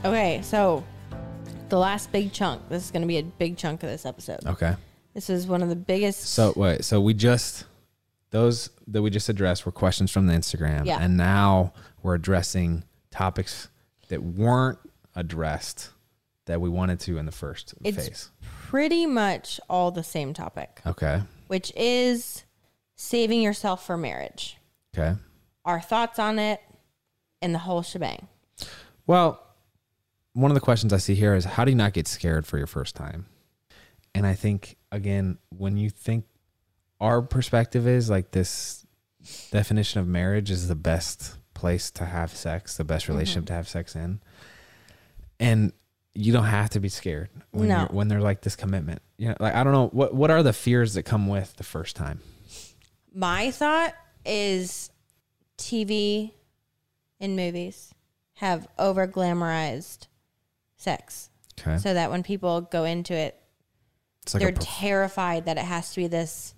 Okay, 0.06 0.41
so 0.43 0.84
the 1.69 1.78
last 1.78 2.12
big 2.12 2.32
chunk. 2.34 2.67
This 2.69 2.86
is 2.86 2.91
going 2.91 3.02
to 3.02 3.08
be 3.08 3.17
a 3.17 3.24
big 3.24 3.58
chunk 3.58 3.84
of 3.84 3.89
this 3.89 4.06
episode. 4.06 4.46
Okay. 4.46 4.76
This 5.13 5.30
is 5.30 5.48
one 5.48 5.62
of 5.62 5.69
the 5.69 5.76
biggest. 5.76 6.26
So 6.26 6.54
wait. 6.56 6.84
So 6.84 7.00
we 7.02 7.13
just 7.13 7.65
those 8.32 8.69
that 8.88 9.02
we 9.02 9.10
just 9.10 9.30
addressed 9.30 9.65
were 9.65 9.72
questions 9.72 10.12
from 10.12 10.28
the 10.28 10.34
Instagram, 10.34 10.86
Yeah. 10.86 10.98
and 11.00 11.15
now 11.17 11.74
we're 12.02 12.15
addressing 12.15 12.84
topics 13.12 13.69
that 14.10 14.24
weren't 14.24 14.80
addressed 15.15 15.89
that 16.45 16.60
we 16.60 16.69
wanted 16.69 16.99
to 17.02 17.17
in 17.17 17.26
the 17.26 17.32
first 17.32 17.73
It's- 17.84 18.08
phase. 18.08 18.32
pretty 18.41 19.06
much 19.06 19.60
all 19.69 19.91
the 19.91 20.04
same 20.04 20.34
topic, 20.34 20.82
Okay. 20.86 21.23
which 21.47 21.71
is 21.76 22.43
saving 22.95 23.41
yourself 23.41 23.86
for 23.86 23.97
marriage. 23.97 24.58
Okay. 24.93 25.17
Our 25.65 25.80
thoughts 25.80 26.19
on 26.19 26.39
it 26.39 26.62
and 27.41 27.54
the 27.54 27.60
whole 27.60 27.82
shebang. 27.82 28.28
Well, 29.08 29.39
one 30.34 30.52
of 30.52 30.56
the 30.56 30.62
questions 30.62 30.91
I 30.91 30.97
see 30.97 31.15
here 31.15 31.36
is 31.36 31.45
how 31.45 31.65
do 31.65 31.71
you 31.71 31.78
not 31.78 31.93
get 31.93 32.08
scared 32.08 32.45
for 32.45 32.58
your 32.58 32.67
first 32.67 32.95
time? 32.95 33.28
And 34.15 34.26
I 34.26 34.34
think 34.34 34.78
again, 34.91 35.38
when 35.49 35.78
you 35.78 35.89
think 35.89 36.26
our 36.99 37.21
perspective 37.21 37.88
is 37.88 38.10
like 38.10 38.32
this 38.32 38.86
definition 39.52 39.99
of 39.99 40.08
marriage 40.08 40.52
is 40.52 40.67
the 40.67 40.76
best 40.76 41.38
place 41.54 41.89
to 41.91 42.06
have 42.06 42.32
sex, 42.36 42.78
the 42.78 42.84
best 42.84 43.08
relationship 43.08 43.43
mm-hmm. 43.43 43.47
to 43.47 43.54
have 43.54 43.67
sex 43.67 43.95
in. 43.95 44.21
And 45.43 45.73
you 46.15 46.32
don't 46.32 46.45
have 46.45 46.69
to 46.71 46.79
be 46.79 46.89
scared 46.89 47.29
when 47.51 47.67
No. 47.69 47.79
you're, 47.79 47.88
when 47.88 48.08
they're 48.08 48.21
like 48.21 48.41
this 48.41 48.56
commitment. 48.56 49.01
You 49.17 49.29
know, 49.29 49.36
like 49.39 49.56
I 49.56 49.63
don't 49.63 49.73
know 49.73 49.88
what 49.88 50.13
what 50.13 50.32
are 50.32 50.43
the 50.43 50.53
fears 50.53 50.93
that 50.93 51.03
come 51.03 51.27
with 51.27 51.56
the 51.58 51.63
first 51.63 51.95
time? 51.95 52.19
My 53.13 53.51
thought 53.51 53.93
is 54.25 54.89
TV 55.58 56.32
and 57.19 57.36
movies 57.36 57.93
have 58.36 58.67
over 58.77 59.08
glamorized 59.08 60.08
sex. 60.77 61.29
Okay. 61.60 61.77
So 61.77 61.93
that 61.93 62.10
when 62.10 62.23
people 62.23 62.62
go 62.62 62.84
into 62.84 63.13
it, 63.13 63.39
like 64.34 64.41
they're 64.41 64.51
terrified 64.51 65.45
that 65.45 65.58
it 65.58 65.65
has 65.65 65.91
to 65.91 66.01
be 66.01 66.08
this 66.08 66.53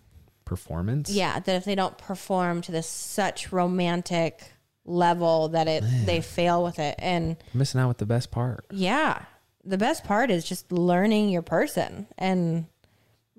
performance. 0.45 1.09
Yeah, 1.09 1.39
that 1.39 1.55
if 1.55 1.65
they 1.65 1.75
don't 1.75 1.97
perform 1.97 2.61
to 2.63 2.71
this 2.71 2.87
such 2.87 3.51
romantic 3.51 4.53
level 4.85 5.49
that 5.49 5.67
it 5.67 5.83
they 6.05 6.21
fail 6.21 6.63
with 6.63 6.79
it. 6.79 6.95
And 6.99 7.37
Missing 7.53 7.81
out 7.81 7.87
with 7.87 7.97
the 7.97 8.05
best 8.05 8.31
part. 8.31 8.65
yeah, 8.71 9.23
the 9.63 9.77
best 9.77 10.03
part 10.03 10.29
is 10.31 10.45
just 10.45 10.71
learning 10.71 11.29
your 11.29 11.41
person 11.41 12.07
and 12.17 12.65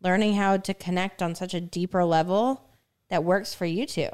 learning 0.02 0.34
how 0.34 0.56
to 0.56 0.74
connect 0.74 1.22
on 1.22 1.34
such 1.34 1.54
a 1.54 1.60
deeper 1.60 2.04
level 2.04 2.62
that 3.10 3.22
works 3.24 3.54
for 3.54 3.64
you 3.66 3.86
two. 3.86 4.08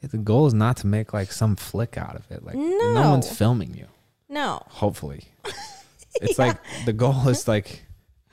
Yeah, 0.00 0.08
the 0.10 0.18
goal 0.18 0.46
is 0.46 0.54
not 0.54 0.76
to 0.78 0.86
make 0.86 1.12
like 1.12 1.32
some 1.32 1.56
flick 1.56 1.98
out 1.98 2.14
of 2.14 2.30
it. 2.30 2.44
Like 2.44 2.54
no, 2.54 2.92
No. 2.94 3.10
one's 3.10 3.30
filming 3.36 3.74
you. 3.74 3.86
No. 4.28 4.62
Hopefully, 4.68 5.24
it's 6.22 6.38
like 6.38 6.56
the 6.84 6.92
goal 6.92 7.28
is 7.28 7.48
like 7.48 7.84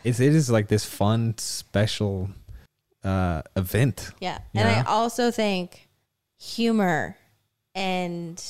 it's 0.04 0.20
it 0.20 0.36
is 0.36 0.52
like 0.52 0.68
this 0.68 0.86
fun 0.86 1.36
special 1.40 2.30
uh 3.04 3.42
event. 3.56 4.12
Yeah. 4.20 4.38
And 4.54 4.68
I 4.68 4.84
also 4.84 5.32
think 5.32 5.88
humor 6.40 7.18
and 7.76 8.44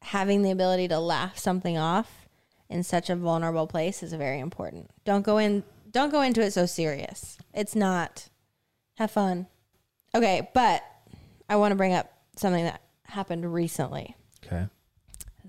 having 0.00 0.42
the 0.42 0.50
ability 0.50 0.88
to 0.88 0.98
laugh 0.98 1.36
something 1.36 1.76
off 1.76 2.28
in 2.70 2.82
such 2.82 3.10
a 3.10 3.16
vulnerable 3.16 3.66
place 3.66 4.02
is 4.02 4.12
very 4.12 4.38
important. 4.40 4.90
Don't 5.04 5.22
go 5.22 5.38
in 5.38 5.64
don't 5.90 6.10
go 6.10 6.20
into 6.20 6.40
it 6.42 6.52
so 6.52 6.66
serious. 6.66 7.38
It's 7.54 7.74
not. 7.74 8.28
Have 8.98 9.10
fun. 9.10 9.46
Okay, 10.14 10.48
but 10.54 10.82
I 11.48 11.56
want 11.56 11.72
to 11.72 11.76
bring 11.76 11.92
up 11.92 12.12
something 12.36 12.64
that 12.64 12.80
happened 13.04 13.52
recently. 13.52 14.14
Okay. 14.44 14.66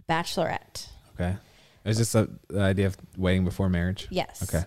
Bachelorette. 0.09 0.87
Okay. 1.13 1.35
Is 1.85 1.97
this 1.97 2.15
a, 2.15 2.27
the 2.49 2.61
idea 2.61 2.87
of 2.87 2.97
waiting 3.17 3.45
before 3.45 3.69
marriage? 3.69 4.07
Yes. 4.09 4.43
Okay. 4.43 4.65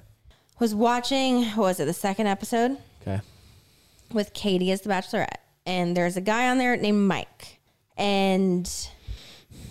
Was 0.58 0.74
watching 0.74 1.44
what 1.44 1.64
was 1.64 1.80
it, 1.80 1.86
the 1.86 1.92
second 1.92 2.26
episode? 2.26 2.76
Okay. 3.02 3.20
with 4.12 4.34
Katie 4.34 4.70
as 4.72 4.82
the 4.82 4.90
bachelorette. 4.90 5.38
And 5.64 5.96
there's 5.96 6.16
a 6.16 6.20
guy 6.20 6.48
on 6.50 6.58
there 6.58 6.76
named 6.76 7.06
Mike. 7.06 7.59
And 8.00 8.70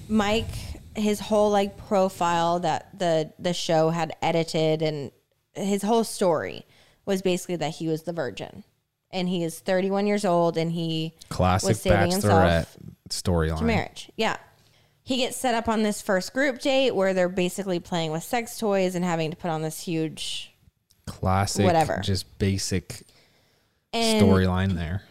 Mike, 0.08 0.52
his 0.96 1.20
whole 1.20 1.50
like 1.50 1.78
profile 1.78 2.60
that 2.60 2.98
the 2.98 3.34
the 3.39 3.54
show 3.54 3.89
had 3.89 4.13
edited 4.22 4.82
and 4.82 5.12
his 5.54 5.82
whole 5.82 6.04
story 6.04 6.65
was 7.06 7.22
basically 7.22 7.56
that 7.58 7.72
he 7.72 7.88
was 7.88 8.04
the 8.04 8.13
virgin. 8.13 8.63
And 9.12 9.28
he 9.28 9.44
is 9.44 9.60
31 9.60 10.06
years 10.06 10.24
old 10.24 10.56
and 10.58 10.72
he 10.72 11.15
Classic 11.30 11.70
was 11.70 11.82
saving 11.82 12.12
himself 12.12 12.78
storyline. 13.10 13.63
marriage. 13.63 14.12
Yeah. 14.15 14.38
He 15.02 15.18
gets 15.18 15.36
set 15.36 15.56
up 15.56 15.68
on 15.68 15.82
this 15.82 16.04
first 16.04 16.34
group 16.34 16.60
date 16.60 16.92
where 16.92 17.15
they're 17.15 17.28
basically 17.28 17.80
playing 17.80 18.12
with 18.12 18.22
sex 18.22 18.60
toys 18.60 18.94
and 18.94 19.04
having 19.04 19.32
to 19.32 19.36
put 19.36 19.50
on 19.50 19.63
this 19.63 19.82
huge 19.82 20.54
Classic. 21.10 21.65
Whatever. 21.65 22.02
Just 22.04 22.38
basic 22.38 23.04
storyline 23.92 24.76
there. 24.76 25.02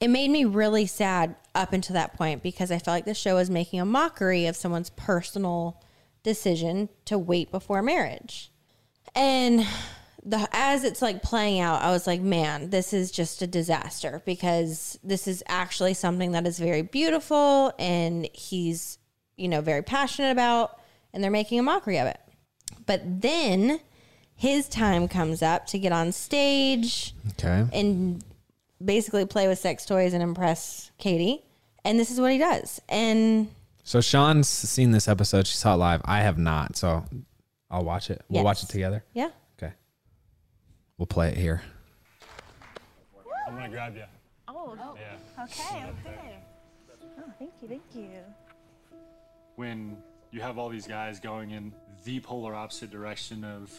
It 0.00 0.08
made 0.08 0.30
me 0.30 0.44
really 0.44 0.86
sad 0.86 1.34
up 1.54 1.72
until 1.72 1.94
that 1.94 2.14
point 2.16 2.42
because 2.42 2.70
I 2.70 2.78
felt 2.78 2.94
like 2.94 3.04
the 3.04 3.14
show 3.14 3.34
was 3.34 3.50
making 3.50 3.80
a 3.80 3.84
mockery 3.84 4.46
of 4.46 4.56
someone's 4.56 4.90
personal 4.90 5.82
decision 6.22 6.88
to 7.06 7.18
wait 7.18 7.50
before 7.50 7.82
marriage. 7.82 8.52
And 9.14 9.66
the 10.24 10.48
as 10.52 10.84
it's 10.84 11.02
like 11.02 11.22
playing 11.22 11.60
out, 11.60 11.82
I 11.82 11.90
was 11.90 12.06
like, 12.06 12.20
man, 12.20 12.70
this 12.70 12.92
is 12.92 13.10
just 13.10 13.42
a 13.42 13.46
disaster 13.46 14.22
because 14.24 14.98
this 15.02 15.26
is 15.26 15.42
actually 15.48 15.94
something 15.94 16.32
that 16.32 16.46
is 16.46 16.58
very 16.58 16.82
beautiful 16.82 17.72
and 17.78 18.28
he's, 18.32 18.98
you 19.36 19.48
know, 19.48 19.60
very 19.60 19.82
passionate 19.82 20.30
about 20.30 20.78
and 21.12 21.24
they're 21.24 21.30
making 21.30 21.58
a 21.58 21.62
mockery 21.62 21.98
of 21.98 22.06
it. 22.06 22.20
But 22.86 23.02
then 23.22 23.80
his 24.34 24.68
time 24.68 25.08
comes 25.08 25.42
up 25.42 25.66
to 25.68 25.78
get 25.78 25.90
on 25.90 26.12
stage 26.12 27.14
Okay. 27.30 27.66
and 27.72 28.22
basically 28.84 29.24
play 29.26 29.48
with 29.48 29.58
sex 29.58 29.84
toys 29.84 30.12
and 30.14 30.22
impress 30.22 30.90
Katie. 30.98 31.42
And 31.84 31.98
this 31.98 32.10
is 32.10 32.20
what 32.20 32.32
he 32.32 32.38
does. 32.38 32.80
And 32.88 33.48
So 33.84 34.00
Shawn's 34.00 34.48
seen 34.48 34.90
this 34.90 35.08
episode. 35.08 35.46
She 35.46 35.56
saw 35.56 35.74
it 35.74 35.78
live. 35.78 36.00
I 36.04 36.20
have 36.20 36.38
not. 36.38 36.76
So 36.76 37.04
I'll 37.70 37.84
watch 37.84 38.10
it. 38.10 38.22
We'll 38.28 38.44
watch 38.44 38.62
it 38.62 38.68
together. 38.68 39.04
yeah, 39.14 39.30
Okay. 39.60 39.72
We'll 40.98 41.06
play 41.06 41.28
it 41.28 41.36
here. 41.38 41.62
I'm 43.46 43.54
gonna 43.54 43.68
grab 43.68 43.96
you. 43.96 44.04
Oh, 44.46 44.76
Yeah. 44.96 45.44
okay, 45.44 45.84
okay. 46.06 46.38
Oh, 47.18 47.22
thank 47.38 47.52
you, 47.62 47.68
thank 47.68 47.82
you. 47.94 48.08
When 49.56 49.96
you 50.30 50.40
have 50.40 50.58
all 50.58 50.68
these 50.68 50.86
guys 50.86 51.18
going 51.20 51.50
in 51.52 51.72
the 52.04 52.20
polar 52.20 52.54
opposite 52.54 52.90
direction 52.90 53.44
of 53.44 53.72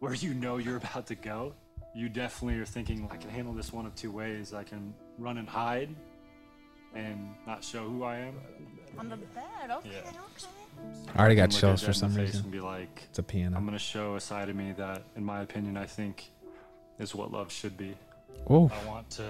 where 0.00 0.14
you 0.14 0.34
know 0.34 0.58
you're 0.58 0.76
about 0.76 1.06
to 1.08 1.14
go, 1.14 1.54
you 1.94 2.08
definitely 2.08 2.60
are 2.60 2.66
thinking, 2.66 3.08
I 3.10 3.16
can 3.16 3.30
handle 3.30 3.52
this 3.54 3.72
one 3.72 3.86
of 3.86 3.94
two 3.94 4.10
ways. 4.10 4.54
I 4.54 4.62
can 4.64 4.94
run 5.18 5.38
and 5.38 5.48
hide 5.48 5.94
and 6.94 7.34
not 7.46 7.62
show 7.64 7.88
who 7.88 8.04
I 8.04 8.18
am. 8.18 8.34
On 8.98 9.08
the 9.08 9.16
bed, 9.16 9.70
okay, 9.70 9.90
Yeah. 9.92 9.98
okay. 10.10 10.46
I 11.14 11.18
already 11.18 11.34
got 11.34 11.44
and 11.44 11.52
look 11.52 11.58
at 11.58 11.60
chills 11.60 11.82
for 11.82 11.88
in 11.88 11.94
some 11.94 12.12
the 12.12 12.18
face 12.20 12.26
reason. 12.28 12.42
And 12.44 12.52
be 12.52 12.60
like, 12.60 13.02
It's 13.10 13.18
a 13.18 13.22
piano. 13.22 13.56
I'm 13.56 13.64
gonna 13.64 13.78
show 13.78 14.14
a 14.14 14.20
side 14.20 14.48
of 14.48 14.56
me 14.56 14.72
that, 14.76 15.02
in 15.16 15.24
my 15.24 15.40
opinion, 15.42 15.76
I 15.76 15.86
think 15.86 16.30
is 16.98 17.14
what 17.14 17.32
love 17.32 17.50
should 17.52 17.76
be. 17.76 17.94
Oh, 18.48 18.70
I 18.72 18.86
want 18.86 19.10
to 19.10 19.28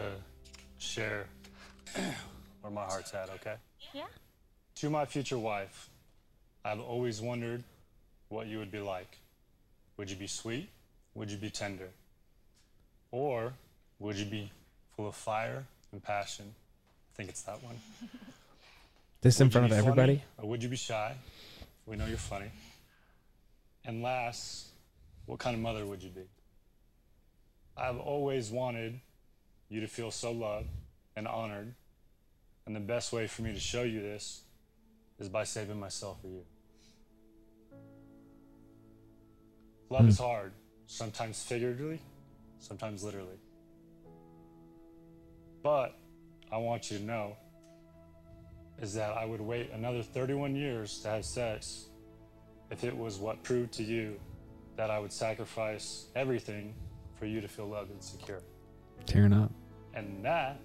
share 0.79 1.27
where 2.61 2.73
my 2.73 2.85
heart's 2.85 3.15
at, 3.15 3.31
okay? 3.31 3.55
Yeah. 3.95 4.05
To 4.77 4.91
my 4.91 5.05
future 5.07 5.39
wife, 5.39 5.91
I've 6.65 6.81
always 6.81 7.21
wondered 7.21 7.65
what 8.29 8.47
you 8.47 8.59
would 8.59 8.71
be 8.71 8.81
like. 8.81 9.19
Would 9.97 10.11
you 10.11 10.17
be 10.17 10.27
sweet? 10.27 10.69
Would 11.15 11.31
you 11.31 11.39
be 11.39 11.51
tender? 11.51 11.89
Or 13.11 13.53
would 13.99 14.17
you 14.17 14.27
be 14.27 14.51
full 14.97 15.09
of 15.09 15.15
fire 15.15 15.65
and 15.93 16.03
passion? 16.03 16.55
I 17.13 17.17
think 17.17 17.31
it's 17.31 17.43
that 17.43 17.63
one. 17.63 17.77
this 19.23 19.41
in 19.41 19.47
Would 19.47 19.49
you 19.49 19.53
front 19.53 19.65
of 19.65 19.79
funny, 19.79 19.89
everybody. 19.89 20.25
or 20.39 20.49
would 20.49 20.63
you 20.63 20.69
be 20.69 20.77
shy? 20.77 21.15
We 21.87 21.97
know 21.97 22.07
you're 22.07 22.19
funny. 22.19 22.51
And 23.85 24.03
last, 24.03 24.69
what 25.27 25.39
kind 25.39 25.57
of 25.57 25.63
mother 25.63 25.87
would 25.87 26.03
you 26.03 26.11
be? 26.11 26.29
I've 27.77 27.99
always 27.99 28.51
wanted 28.51 29.01
you 29.69 29.81
to 29.81 29.87
feel 29.87 30.11
so 30.11 30.33
loved 30.33 30.69
and 31.17 31.27
honored. 31.27 31.75
And 32.67 32.77
the 32.77 32.81
best 32.81 33.13
way 33.13 33.27
for 33.27 33.43
me 33.43 33.53
to 33.55 33.61
show 33.61 33.83
you 33.83 34.03
this 34.03 34.43
is 35.19 35.29
by 35.29 35.45
saving 35.45 35.81
myself 35.81 36.21
for 36.21 36.29
you. 36.29 36.45
Love 39.91 40.03
hmm. 40.03 40.09
is 40.09 40.19
hard, 40.19 40.53
sometimes 40.87 41.43
figuratively, 41.43 42.01
sometimes 42.59 43.03
literally. 43.03 43.39
But 45.63 45.99
I 46.53 46.59
want 46.59 46.91
you 46.91 46.99
to 46.99 47.05
know 47.05 47.37
is 48.81 48.95
that 48.95 49.13
I 49.17 49.25
would 49.25 49.41
wait 49.41 49.71
another 49.73 50.03
31 50.03 50.55
years 50.55 51.01
to 51.01 51.09
have 51.09 51.25
sex 51.25 51.87
if 52.71 52.85
it 52.85 52.97
was 52.97 53.19
what 53.19 53.43
proved 53.43 53.73
to 53.73 53.83
you 53.83 54.19
that 54.77 54.91
I 54.91 54.99
would 55.01 55.13
sacrifice 55.13 56.07
everything 56.15 56.75
for 57.17 57.27
you 57.27 57.41
to 57.41 57.49
feel 57.49 57.67
loved 57.67 57.91
and 57.91 58.03
secure. 58.03 58.41
Tearing 59.07 59.33
up. 59.33 59.51
And 59.95 60.25
that 60.25 60.61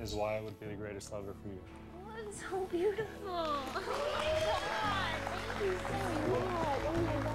is 0.00 0.14
why 0.14 0.38
I 0.38 0.40
would 0.40 0.58
be 0.58 0.66
the 0.66 0.74
greatest 0.74 1.12
lover 1.12 1.34
for 1.40 1.48
you. 1.48 1.60
Oh, 1.94 2.26
it's 2.26 2.40
so 2.40 2.58
beautiful. 2.70 3.06
Oh 3.26 3.70
my 3.74 3.80
god. 3.82 5.14
Thank 5.58 5.70
you 5.70 5.78
so 5.86 6.40
much. 6.40 6.80
Oh 6.88 6.92
my 7.02 7.22
god. 7.22 7.32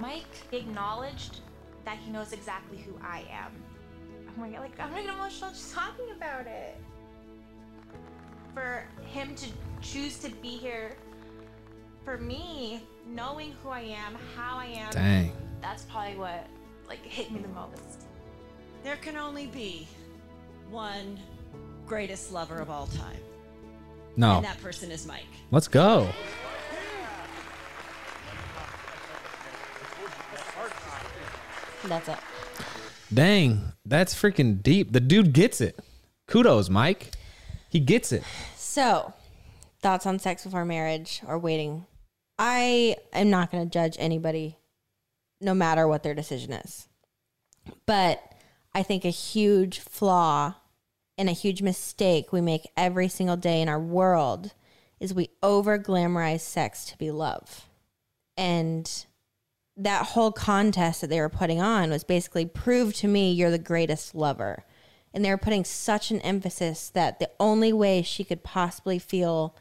Mike 0.00 0.52
acknowledged 0.52 1.40
that 1.88 1.96
he 1.96 2.10
knows 2.10 2.34
exactly 2.34 2.76
who 2.76 2.92
I 3.02 3.24
am. 3.32 3.50
Oh 4.28 4.38
my 4.38 4.50
god, 4.50 4.60
like 4.60 4.78
I'm 4.78 4.90
getting 4.90 5.08
emotional 5.08 5.48
just 5.48 5.72
talking 5.74 6.10
about 6.14 6.46
it. 6.46 6.76
For 8.52 8.84
him 9.06 9.34
to 9.36 9.46
choose 9.80 10.18
to 10.18 10.28
be 10.28 10.50
here 10.50 10.96
for 12.04 12.18
me, 12.18 12.82
knowing 13.06 13.54
who 13.62 13.70
I 13.70 13.80
am, 13.80 14.18
how 14.36 14.58
I 14.58 14.66
am, 14.66 14.90
Dang. 14.90 15.32
that's 15.62 15.84
probably 15.84 16.16
what 16.16 16.46
like 16.86 17.02
hit 17.06 17.32
me 17.32 17.40
the 17.40 17.48
most. 17.48 18.04
There 18.84 18.96
can 18.96 19.16
only 19.16 19.46
be 19.46 19.88
one 20.68 21.18
greatest 21.86 22.34
lover 22.34 22.58
of 22.58 22.68
all 22.68 22.88
time. 22.88 23.16
No. 24.18 24.36
And 24.36 24.44
that 24.44 24.60
person 24.60 24.90
is 24.90 25.06
Mike. 25.06 25.24
Let's 25.50 25.68
go. 25.68 26.06
That's 31.84 32.08
it. 32.08 32.18
Dang. 33.12 33.72
That's 33.84 34.14
freaking 34.14 34.62
deep. 34.62 34.92
The 34.92 35.00
dude 35.00 35.32
gets 35.32 35.60
it. 35.60 35.78
Kudos, 36.26 36.68
Mike. 36.68 37.12
He 37.68 37.80
gets 37.80 38.12
it. 38.12 38.22
So, 38.56 39.12
thoughts 39.80 40.06
on 40.06 40.18
sex 40.18 40.44
before 40.44 40.64
marriage 40.64 41.22
or 41.26 41.38
waiting? 41.38 41.86
I 42.38 42.96
am 43.12 43.30
not 43.30 43.50
going 43.50 43.64
to 43.64 43.70
judge 43.70 43.96
anybody, 43.98 44.56
no 45.40 45.54
matter 45.54 45.88
what 45.88 46.02
their 46.02 46.14
decision 46.14 46.52
is. 46.52 46.88
But 47.86 48.22
I 48.74 48.82
think 48.82 49.04
a 49.04 49.10
huge 49.10 49.80
flaw 49.80 50.54
and 51.16 51.28
a 51.28 51.32
huge 51.32 51.62
mistake 51.62 52.32
we 52.32 52.40
make 52.40 52.70
every 52.76 53.08
single 53.08 53.36
day 53.36 53.60
in 53.60 53.68
our 53.68 53.80
world 53.80 54.52
is 55.00 55.12
we 55.12 55.30
over 55.42 55.78
glamorize 55.78 56.40
sex 56.40 56.84
to 56.86 56.98
be 56.98 57.10
love. 57.10 57.66
And 58.36 59.06
that 59.78 60.06
whole 60.06 60.32
contest 60.32 61.00
that 61.00 61.06
they 61.06 61.20
were 61.20 61.28
putting 61.28 61.62
on 61.62 61.90
was 61.90 62.02
basically 62.02 62.44
prove 62.44 62.92
to 62.94 63.06
me 63.06 63.32
you're 63.32 63.50
the 63.50 63.58
greatest 63.58 64.14
lover. 64.14 64.64
And 65.14 65.24
they 65.24 65.30
were 65.30 65.38
putting 65.38 65.64
such 65.64 66.10
an 66.10 66.20
emphasis 66.20 66.90
that 66.90 67.18
the 67.18 67.30
only 67.38 67.72
way 67.72 68.02
she 68.02 68.24
could 68.24 68.42
possibly 68.42 68.98
feel 68.98 69.56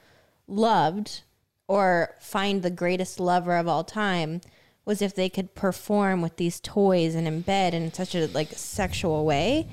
loved 0.48 1.22
or 1.68 2.16
find 2.20 2.64
the 2.64 2.72
greatest 2.72 3.20
lover 3.20 3.56
of 3.56 3.68
all 3.68 3.84
time 3.84 4.42
was 4.86 5.02
if 5.02 5.14
they 5.14 5.30
could 5.30 5.54
perform 5.54 6.22
with 6.22 6.38
these 6.38 6.60
toys 6.60 7.14
and 7.14 7.28
in 7.28 7.42
bed 7.42 7.74
in 7.74 7.94
such 7.94 8.16
a 8.16 8.28
like 8.28 8.50
sexual 8.54 9.24
way. 9.24 9.68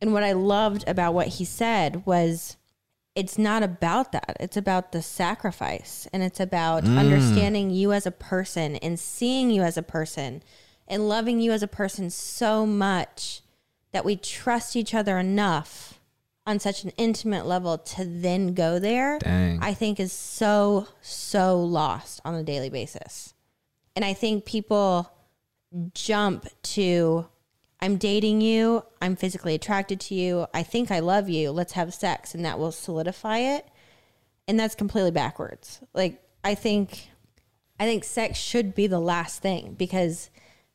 And 0.00 0.12
what 0.12 0.22
I 0.22 0.32
loved 0.32 0.84
about 0.86 1.14
what 1.14 1.28
he 1.28 1.44
said 1.44 2.04
was 2.04 2.56
it's 3.16 3.38
not 3.38 3.62
about 3.62 4.12
that. 4.12 4.36
It's 4.38 4.58
about 4.58 4.92
the 4.92 5.00
sacrifice 5.00 6.06
and 6.12 6.22
it's 6.22 6.38
about 6.38 6.84
mm. 6.84 6.98
understanding 6.98 7.70
you 7.70 7.92
as 7.92 8.06
a 8.06 8.10
person 8.10 8.76
and 8.76 9.00
seeing 9.00 9.50
you 9.50 9.62
as 9.62 9.78
a 9.78 9.82
person 9.82 10.42
and 10.86 11.08
loving 11.08 11.40
you 11.40 11.50
as 11.50 11.62
a 11.62 11.66
person 11.66 12.10
so 12.10 12.66
much 12.66 13.40
that 13.92 14.04
we 14.04 14.16
trust 14.16 14.76
each 14.76 14.94
other 14.94 15.18
enough 15.18 15.98
on 16.46 16.60
such 16.60 16.84
an 16.84 16.92
intimate 16.98 17.46
level 17.46 17.78
to 17.78 18.04
then 18.04 18.52
go 18.52 18.78
there. 18.78 19.18
Dang. 19.18 19.60
I 19.62 19.72
think 19.72 19.98
is 19.98 20.12
so 20.12 20.86
so 21.00 21.60
lost 21.60 22.20
on 22.22 22.34
a 22.34 22.42
daily 22.42 22.68
basis. 22.68 23.32
And 23.96 24.04
I 24.04 24.12
think 24.12 24.44
people 24.44 25.10
jump 25.94 26.46
to 26.62 27.26
I'm 27.80 27.96
dating 27.96 28.40
you, 28.40 28.84
I'm 29.02 29.16
physically 29.16 29.54
attracted 29.54 30.00
to 30.00 30.14
you, 30.14 30.46
I 30.54 30.62
think 30.62 30.90
I 30.90 31.00
love 31.00 31.28
you, 31.28 31.50
let's 31.50 31.74
have 31.74 31.92
sex. 31.92 32.34
And 32.34 32.44
that 32.44 32.58
will 32.58 32.72
solidify 32.72 33.38
it. 33.38 33.66
And 34.48 34.58
that's 34.58 34.74
completely 34.74 35.10
backwards. 35.10 35.80
Like 35.92 36.22
I 36.44 36.54
think 36.54 37.10
I 37.78 37.84
think 37.84 38.04
sex 38.04 38.38
should 38.38 38.74
be 38.74 38.86
the 38.86 39.00
last 39.00 39.42
thing 39.42 39.74
because 39.76 40.30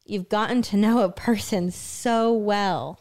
you've 0.06 0.30
gotten 0.30 0.62
to 0.64 0.78
know 0.78 1.02
a 1.02 1.10
person 1.10 1.72
so 1.72 2.34
well 2.34 3.00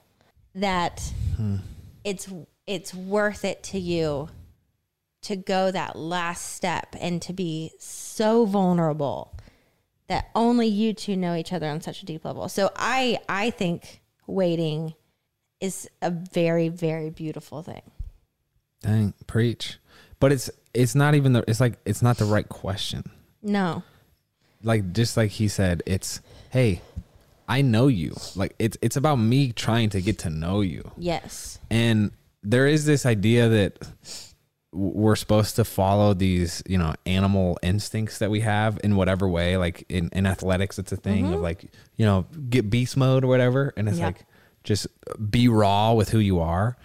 that 0.54 1.12
hmm. 1.36 1.56
it's 2.04 2.28
it's 2.66 2.94
worth 2.94 3.44
it 3.44 3.62
to 3.64 3.78
you 3.78 4.28
to 5.22 5.36
go 5.36 5.70
that 5.70 5.96
last 5.96 6.54
step 6.54 6.94
and 6.98 7.20
to 7.20 7.32
be 7.32 7.72
so 7.78 8.46
vulnerable 8.46 9.36
that 10.10 10.28
only 10.34 10.66
you 10.66 10.92
two 10.92 11.16
know 11.16 11.36
each 11.36 11.52
other 11.52 11.68
on 11.68 11.80
such 11.80 12.02
a 12.02 12.04
deep 12.04 12.24
level. 12.24 12.48
So 12.48 12.70
I 12.74 13.20
I 13.28 13.50
think 13.50 14.02
waiting 14.26 14.94
is 15.60 15.88
a 16.02 16.10
very 16.10 16.68
very 16.68 17.10
beautiful 17.10 17.62
thing. 17.62 17.82
Dang. 18.82 19.14
Preach. 19.28 19.78
But 20.18 20.32
it's 20.32 20.50
it's 20.74 20.96
not 20.96 21.14
even 21.14 21.32
the 21.32 21.44
it's 21.46 21.60
like 21.60 21.78
it's 21.84 22.02
not 22.02 22.18
the 22.18 22.24
right 22.24 22.48
question. 22.48 23.08
No. 23.40 23.84
Like 24.64 24.92
just 24.92 25.16
like 25.16 25.30
he 25.30 25.46
said, 25.46 25.80
it's 25.86 26.20
hey, 26.50 26.82
I 27.48 27.62
know 27.62 27.86
you. 27.86 28.16
Like 28.34 28.56
it's 28.58 28.76
it's 28.82 28.96
about 28.96 29.16
me 29.16 29.52
trying 29.52 29.90
to 29.90 30.00
get 30.00 30.18
to 30.20 30.30
know 30.30 30.60
you. 30.60 30.90
Yes. 30.96 31.60
And 31.70 32.10
there 32.42 32.66
is 32.66 32.84
this 32.84 33.06
idea 33.06 33.48
that 33.48 34.29
we're 34.72 35.16
supposed 35.16 35.56
to 35.56 35.64
follow 35.64 36.14
these, 36.14 36.62
you 36.66 36.78
know, 36.78 36.94
animal 37.04 37.58
instincts 37.62 38.18
that 38.18 38.30
we 38.30 38.40
have 38.40 38.78
in 38.84 38.96
whatever 38.96 39.28
way. 39.28 39.56
Like 39.56 39.84
in, 39.88 40.10
in 40.12 40.26
athletics, 40.26 40.78
it's 40.78 40.92
a 40.92 40.96
thing 40.96 41.26
of 41.26 41.34
mm-hmm. 41.34 41.42
like, 41.42 41.70
you 41.96 42.06
know, 42.06 42.26
get 42.48 42.70
beast 42.70 42.96
mode 42.96 43.24
or 43.24 43.26
whatever. 43.26 43.72
And 43.76 43.88
it's 43.88 43.98
Yeah. 43.98 44.06
like, 44.06 44.26
just 44.62 44.86
be 45.30 45.48
raw 45.48 45.94
with 45.94 46.10
who 46.10 46.18
you 46.18 46.40
are. 46.40 46.76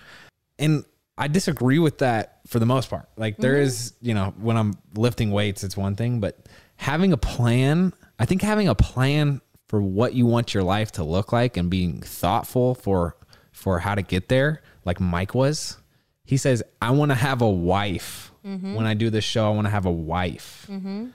And 0.58 0.84
I 1.18 1.28
disagree 1.28 1.80
with 1.80 2.00
that 2.00 2.40
for 2.48 2.60
the 2.60 2.66
most 2.66 2.90
part. 2.90 3.08
Like 3.18 3.38
there 3.38 3.54
mm-hmm. 3.54 3.68
is, 3.68 3.94
you 4.02 4.14
know, 4.14 4.34
when 4.38 4.58
I'm 4.58 4.78
lifting 4.96 5.32
weights, 5.32 5.64
it's 5.64 5.78
one 5.78 5.96
thing, 5.96 6.20
but 6.20 6.48
having 6.78 7.14
a 7.14 7.18
plan, 7.18 7.94
I 8.18 8.26
think 8.26 8.42
having 8.42 8.68
a 8.68 8.76
plan 8.76 9.42
for 9.68 9.82
what 9.82 10.14
you 10.14 10.26
want 10.26 10.54
your 10.54 10.64
life 10.64 10.92
to 10.94 11.04
look 11.04 11.32
like 11.32 11.58
and 11.58 11.70
being 11.70 12.02
thoughtful 12.02 12.76
for 12.76 13.16
for 13.52 13.80
how 13.80 13.96
to 13.96 14.02
get 14.02 14.28
there, 14.28 14.62
like 14.84 15.00
Mike 15.00 15.34
was. 15.34 15.78
He 16.26 16.38
says, 16.38 16.64
I 16.82 16.92
want 16.92 17.12
to 17.12 17.16
have 17.16 17.42
a 17.42 17.50
wife. 17.50 18.32
Mm-hmm. 18.46 18.76
When 18.76 18.86
I 18.86 18.94
do 18.94 19.10
this 19.10 19.24
show, 19.24 19.48
I 19.48 19.54
want 19.56 19.66
to 19.66 19.72
have 19.72 19.86
a 19.86 19.92
wife. 19.92 20.68
Mm-hmm. 20.70 21.08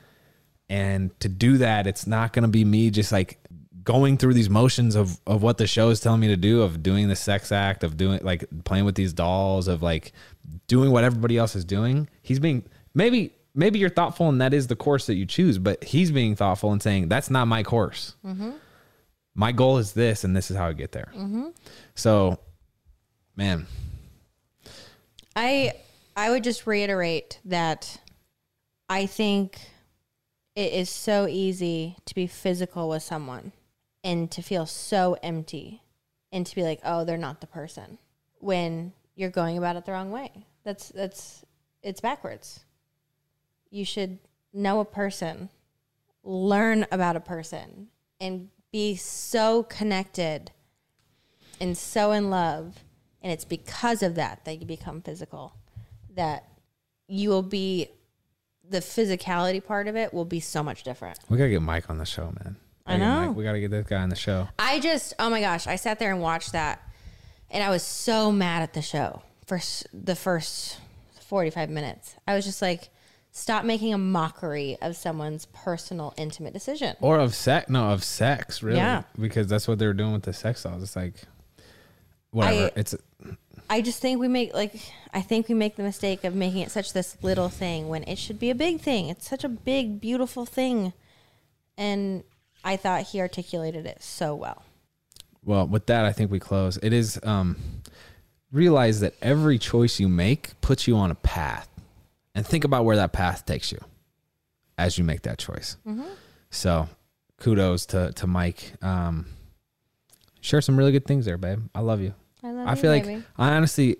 And 0.68 1.20
to 1.20 1.28
do 1.28 1.58
that, 1.58 1.86
it's 1.86 2.06
not 2.06 2.32
going 2.32 2.44
to 2.44 2.48
be 2.48 2.64
me 2.64 2.90
just 2.90 3.12
like 3.12 3.40
going 3.82 4.16
through 4.16 4.34
these 4.34 4.50
motions 4.50 4.94
of 4.94 5.18
of 5.26 5.42
what 5.42 5.58
the 5.58 5.66
show 5.66 5.88
is 5.90 6.00
telling 6.00 6.20
me 6.20 6.28
to 6.28 6.36
do, 6.36 6.62
of 6.62 6.82
doing 6.82 7.08
the 7.08 7.16
sex 7.16 7.50
act, 7.50 7.82
of 7.82 7.96
doing 7.96 8.20
like 8.22 8.44
playing 8.64 8.84
with 8.84 8.94
these 8.94 9.12
dolls, 9.12 9.68
of 9.68 9.82
like 9.82 10.12
doing 10.68 10.90
what 10.90 11.02
everybody 11.02 11.36
else 11.36 11.56
is 11.56 11.64
doing. 11.64 12.08
He's 12.22 12.38
being 12.38 12.64
maybe 12.94 13.32
maybe 13.54 13.78
you're 13.78 13.90
thoughtful 13.90 14.28
and 14.28 14.40
that 14.40 14.54
is 14.54 14.68
the 14.68 14.76
course 14.76 15.06
that 15.06 15.14
you 15.14 15.26
choose, 15.26 15.58
but 15.58 15.82
he's 15.82 16.12
being 16.12 16.36
thoughtful 16.36 16.72
and 16.72 16.82
saying 16.82 17.08
that's 17.08 17.30
not 17.30 17.46
my 17.46 17.62
course. 17.62 18.14
Mm-hmm. 18.24 18.50
My 19.34 19.52
goal 19.52 19.78
is 19.78 19.92
this, 19.92 20.24
and 20.24 20.36
this 20.36 20.50
is 20.50 20.56
how 20.56 20.68
I 20.68 20.72
get 20.72 20.92
there. 20.92 21.12
So, 21.94 22.40
man, 23.36 23.66
I 25.36 25.72
I 26.16 26.30
would 26.30 26.44
just 26.44 26.66
reiterate 26.66 27.40
that 27.44 28.00
I 28.88 29.06
think 29.06 29.58
it 30.54 30.72
is 30.72 30.90
so 30.90 31.26
easy 31.26 31.96
to 32.04 32.14
be 32.14 32.26
physical 32.26 32.88
with 32.88 33.02
someone 33.02 33.52
and 34.02 34.30
to 34.32 34.42
feel 34.42 34.66
so 34.66 35.16
empty 35.22 35.82
and 36.32 36.46
to 36.46 36.54
be 36.54 36.62
like, 36.62 36.80
"Oh, 36.84 37.04
they're 37.04 37.16
not 37.16 37.40
the 37.40 37.46
person." 37.46 37.98
When 38.38 38.92
you're 39.14 39.30
going 39.30 39.58
about 39.58 39.76
it 39.76 39.84
the 39.84 39.92
wrong 39.92 40.10
way. 40.10 40.46
That's 40.64 40.88
that's 40.88 41.44
it's 41.82 42.00
backwards. 42.00 42.60
You 43.70 43.84
should 43.84 44.18
know 44.52 44.80
a 44.80 44.84
person, 44.84 45.50
learn 46.24 46.86
about 46.90 47.16
a 47.16 47.20
person 47.20 47.88
and 48.20 48.48
be 48.72 48.96
so 48.96 49.62
connected 49.64 50.50
and 51.60 51.76
so 51.76 52.12
in 52.12 52.30
love 52.30 52.84
and 53.22 53.32
it's 53.32 53.44
because 53.44 54.02
of 54.02 54.14
that 54.14 54.44
that 54.44 54.60
you 54.60 54.66
become 54.66 55.00
physical 55.02 55.54
that 56.14 56.44
you 57.08 57.28
will 57.28 57.42
be 57.42 57.88
the 58.68 58.78
physicality 58.78 59.64
part 59.64 59.88
of 59.88 59.96
it 59.96 60.12
will 60.14 60.24
be 60.24 60.40
so 60.40 60.62
much 60.62 60.82
different 60.82 61.18
we 61.28 61.36
gotta 61.38 61.50
get 61.50 61.62
Mike 61.62 61.90
on 61.90 61.98
the 61.98 62.04
show, 62.04 62.32
man. 62.44 62.56
I 62.86 62.92
Gotta 62.92 62.98
get 62.98 63.04
know. 63.06 63.26
Mike- 63.28 63.36
we 63.36 63.44
gotta 63.44 63.60
get 63.60 63.70
this 63.70 63.86
guy 63.86 64.02
on 64.02 64.08
the 64.08 64.16
show. 64.16 64.48
i 64.58 64.80
just 64.80 65.14
oh 65.18 65.28
my 65.30 65.40
gosh 65.40 65.66
i 65.66 65.76
sat 65.76 65.98
there 65.98 66.12
and 66.12 66.20
watched 66.20 66.52
that 66.52 66.80
and 67.50 67.62
i 67.62 67.70
was 67.70 67.82
so 67.82 68.30
mad 68.32 68.62
at 68.62 68.72
the 68.74 68.82
show 68.82 69.22
for 69.46 69.56
s- 69.56 69.84
the 69.92 70.14
first 70.16 70.78
45 71.20 71.70
minutes 71.70 72.14
i 72.26 72.34
was 72.34 72.44
just 72.44 72.60
like 72.62 72.88
stop 73.32 73.64
making 73.64 73.94
a 73.94 73.98
mockery 73.98 74.76
of 74.82 74.96
someone's 74.96 75.46
personal 75.46 76.12
intimate 76.16 76.52
decision 76.52 76.96
or 77.00 77.18
of 77.20 77.34
sex 77.34 77.68
no 77.70 77.90
of 77.90 78.02
sex 78.02 78.62
really 78.62 78.78
Yeah. 78.78 79.02
because 79.18 79.46
that's 79.46 79.68
what 79.68 79.78
they 79.78 79.86
were 79.86 79.92
doing 79.92 80.12
with 80.12 80.22
the 80.24 80.32
sex 80.32 80.62
dolls 80.64 80.82
it's 80.82 80.96
like 80.96 81.14
whatever 82.30 82.66
I- 82.66 82.72
it's 82.76 82.94
I 83.68 83.80
just 83.82 84.00
think 84.00 84.18
we 84.20 84.26
make 84.28 84.52
like 84.54 84.74
I 85.14 85.20
think 85.22 85.48
we 85.48 85.54
make 85.54 85.76
the 85.76 85.82
mistake 85.84 86.24
of 86.24 86.34
making 86.34 86.60
it 86.62 86.70
such 86.70 86.92
this 86.92 87.16
little 87.22 87.48
thing 87.48 87.88
when 87.88 88.02
it 88.04 88.16
should 88.18 88.38
be 88.38 88.50
a 88.50 88.54
big 88.54 88.80
thing. 88.80 89.08
It's 89.08 89.28
such 89.28 89.44
a 89.44 89.48
big, 89.48 90.00
beautiful 90.00 90.44
thing. 90.46 90.92
And 91.78 92.24
I 92.64 92.76
thought 92.76 93.02
he 93.02 93.20
articulated 93.20 93.86
it 93.86 94.02
so 94.02 94.34
well. 94.34 94.62
well 95.44 95.66
with 95.66 95.86
that 95.86 96.04
i 96.04 96.12
think 96.12 96.30
we 96.30 96.38
close 96.38 96.76
it 96.82 96.92
is 96.92 97.18
um 97.22 97.56
realize 98.52 99.00
that 99.00 99.14
every 99.22 99.58
choice 99.58 99.98
you 100.00 100.08
make 100.08 100.60
puts 100.60 100.86
you 100.86 100.96
on 100.96 101.10
a 101.10 101.14
path 101.14 101.68
and 102.34 102.44
think 102.46 102.64
about 102.64 102.84
where 102.84 102.96
that 102.96 103.12
path 103.12 103.46
takes 103.46 103.70
you 103.72 103.78
as 104.76 104.98
you 104.98 105.04
make 105.04 105.22
that 105.22 105.38
choice. 105.38 105.76
So 106.50 106.88
kudos 107.38 107.86
to, 107.86 108.12
to 108.12 108.26
Mike. 108.26 108.72
Um, 108.82 109.26
share 110.40 110.60
some 110.60 110.76
really 110.76 110.92
good 110.92 111.06
things 111.06 111.24
there, 111.24 111.38
babe. 111.38 111.62
I 111.74 111.80
love 111.80 112.00
you. 112.00 112.14
I 112.42 112.48
love 112.48 112.56
you. 112.56 112.70
I 112.70 112.74
you, 112.74 112.80
feel 112.80 112.90
like 112.90 113.04
baby. 113.04 113.22
I 113.36 113.54
honestly, 113.54 113.96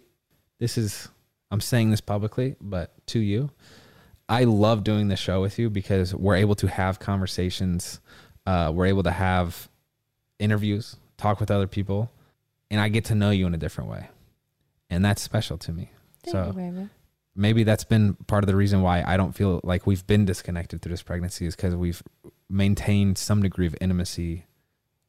this 0.59 0.78
is, 0.78 1.09
I'm 1.51 1.61
saying 1.61 1.91
this 1.91 2.01
publicly, 2.01 2.57
but 2.61 2.93
to 3.09 3.18
you, 3.18 3.51
I 4.28 4.45
love 4.45 4.84
doing 4.84 5.09
this 5.09 5.18
show 5.18 5.41
with 5.41 5.59
you 5.59 5.70
because 5.70 6.14
we're 6.14 6.36
able 6.36 6.55
to 6.57 6.68
have 6.68 7.01
conversations. 7.01 8.01
Uh, 8.47 8.70
we're 8.74 8.86
able 8.86 9.03
to 9.03 9.11
have 9.11 9.68
interviews, 10.38 10.97
talk 11.16 11.41
with 11.41 11.51
other 11.51 11.66
people, 11.66 12.11
and 12.70 12.80
I 12.80 12.88
get 12.88 13.07
to 13.07 13.14
know 13.14 13.30
you 13.30 13.47
in 13.47 13.55
a 13.55 13.59
different 13.59 13.91
way. 13.91 14.09
And 14.88 15.05
that's 15.05 15.20
special 15.20 15.59
to 15.59 15.72
me. 15.72 15.91
Thank 16.22 16.32
so 16.32 16.47
you, 16.47 16.53
baby. 16.53 16.88
maybe 17.34 17.64
that's 17.64 17.84
been 17.84 18.14
part 18.26 18.45
of 18.45 18.49
the 18.49 18.57
reason 18.57 18.82
why 18.82 19.03
I 19.05 19.16
don't 19.16 19.32
feel 19.32 19.61
like 19.64 19.86
we've 19.86 20.07
been 20.07 20.24
disconnected 20.24 20.80
through 20.80 20.91
this 20.91 21.03
pregnancy 21.03 21.47
is 21.47 21.57
because 21.57 21.74
we've 21.74 22.03
maintained 22.49 23.18
some 23.18 23.43
degree 23.43 23.66
of 23.66 23.76
intimacy 23.80 24.45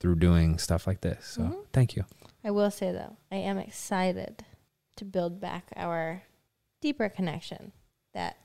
through 0.02 0.16
doing 0.16 0.58
stuff 0.58 0.88
like 0.88 1.00
this. 1.02 1.26
So 1.26 1.42
Mhm. 1.44 1.56
thank 1.72 1.96
you. 1.96 2.04
I 2.44 2.52
will 2.52 2.72
say 2.72 2.92
though, 2.92 3.16
I 3.32 3.36
am 3.38 3.58
excited 3.60 4.44
to 4.98 5.06
build 5.06 5.40
back 5.40 5.72
our 5.78 6.24
deeper 6.82 7.08
connection. 7.08 7.72
That 8.14 8.36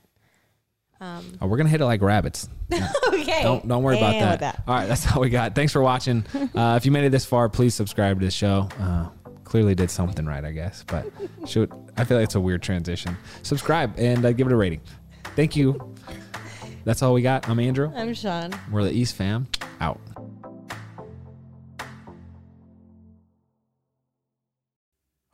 um 1.01 1.37
Oh, 1.41 1.47
we're 1.47 1.57
gonna 1.57 1.69
hit 1.69 1.81
it 1.81 1.85
like 1.85 2.01
rabbits. 2.01 2.47
okay. 3.07 3.41
Don't 3.43 3.67
don't 3.67 3.81
worry 3.83 3.97
about 3.97 4.15
with 4.31 4.39
that. 4.41 4.63
All 4.67 4.75
right, 4.75 4.87
that's 4.87 5.11
all 5.11 5.21
we 5.21 5.29
got. 5.29 5.55
Thanks 5.55 5.73
for 5.73 5.81
watching. 5.81 6.23
Uh, 6.55 6.75
if 6.75 6.85
you 6.85 6.91
made 6.91 7.03
it 7.05 7.09
this 7.11 7.25
far, 7.25 7.49
please 7.49 7.73
subscribe 7.75 8.19
to 8.19 8.25
the 8.25 8.31
show. 8.31 8.67
Uh, 8.79 9.09
clearly 9.43 9.73
did 9.75 9.89
something 9.91 10.25
right, 10.25 10.43
I 10.45 10.51
guess. 10.51 10.83
But 10.87 11.11
shoot, 11.47 11.71
I 11.97 12.03
feel 12.03 12.17
like 12.17 12.25
it's 12.25 12.35
a 12.35 12.39
weird 12.39 12.61
transition. 12.63 13.17
Subscribe 13.43 13.93
and 13.97 14.23
uh, 14.25 14.31
give 14.31 14.47
it 14.47 14.53
a 14.53 14.55
rating. 14.55 14.81
Thank 15.35 15.55
you. 15.55 15.95
That's 16.83 17.01
all 17.03 17.13
we 17.13 17.21
got. 17.21 17.47
I'm 17.49 17.59
Andrew. 17.59 17.91
I'm 17.95 18.13
Shawn. 18.13 18.53
We're 18.71 18.83
the 18.83 18.91
East 18.91 19.15
fam. 19.15 19.47
Out. 19.81 19.99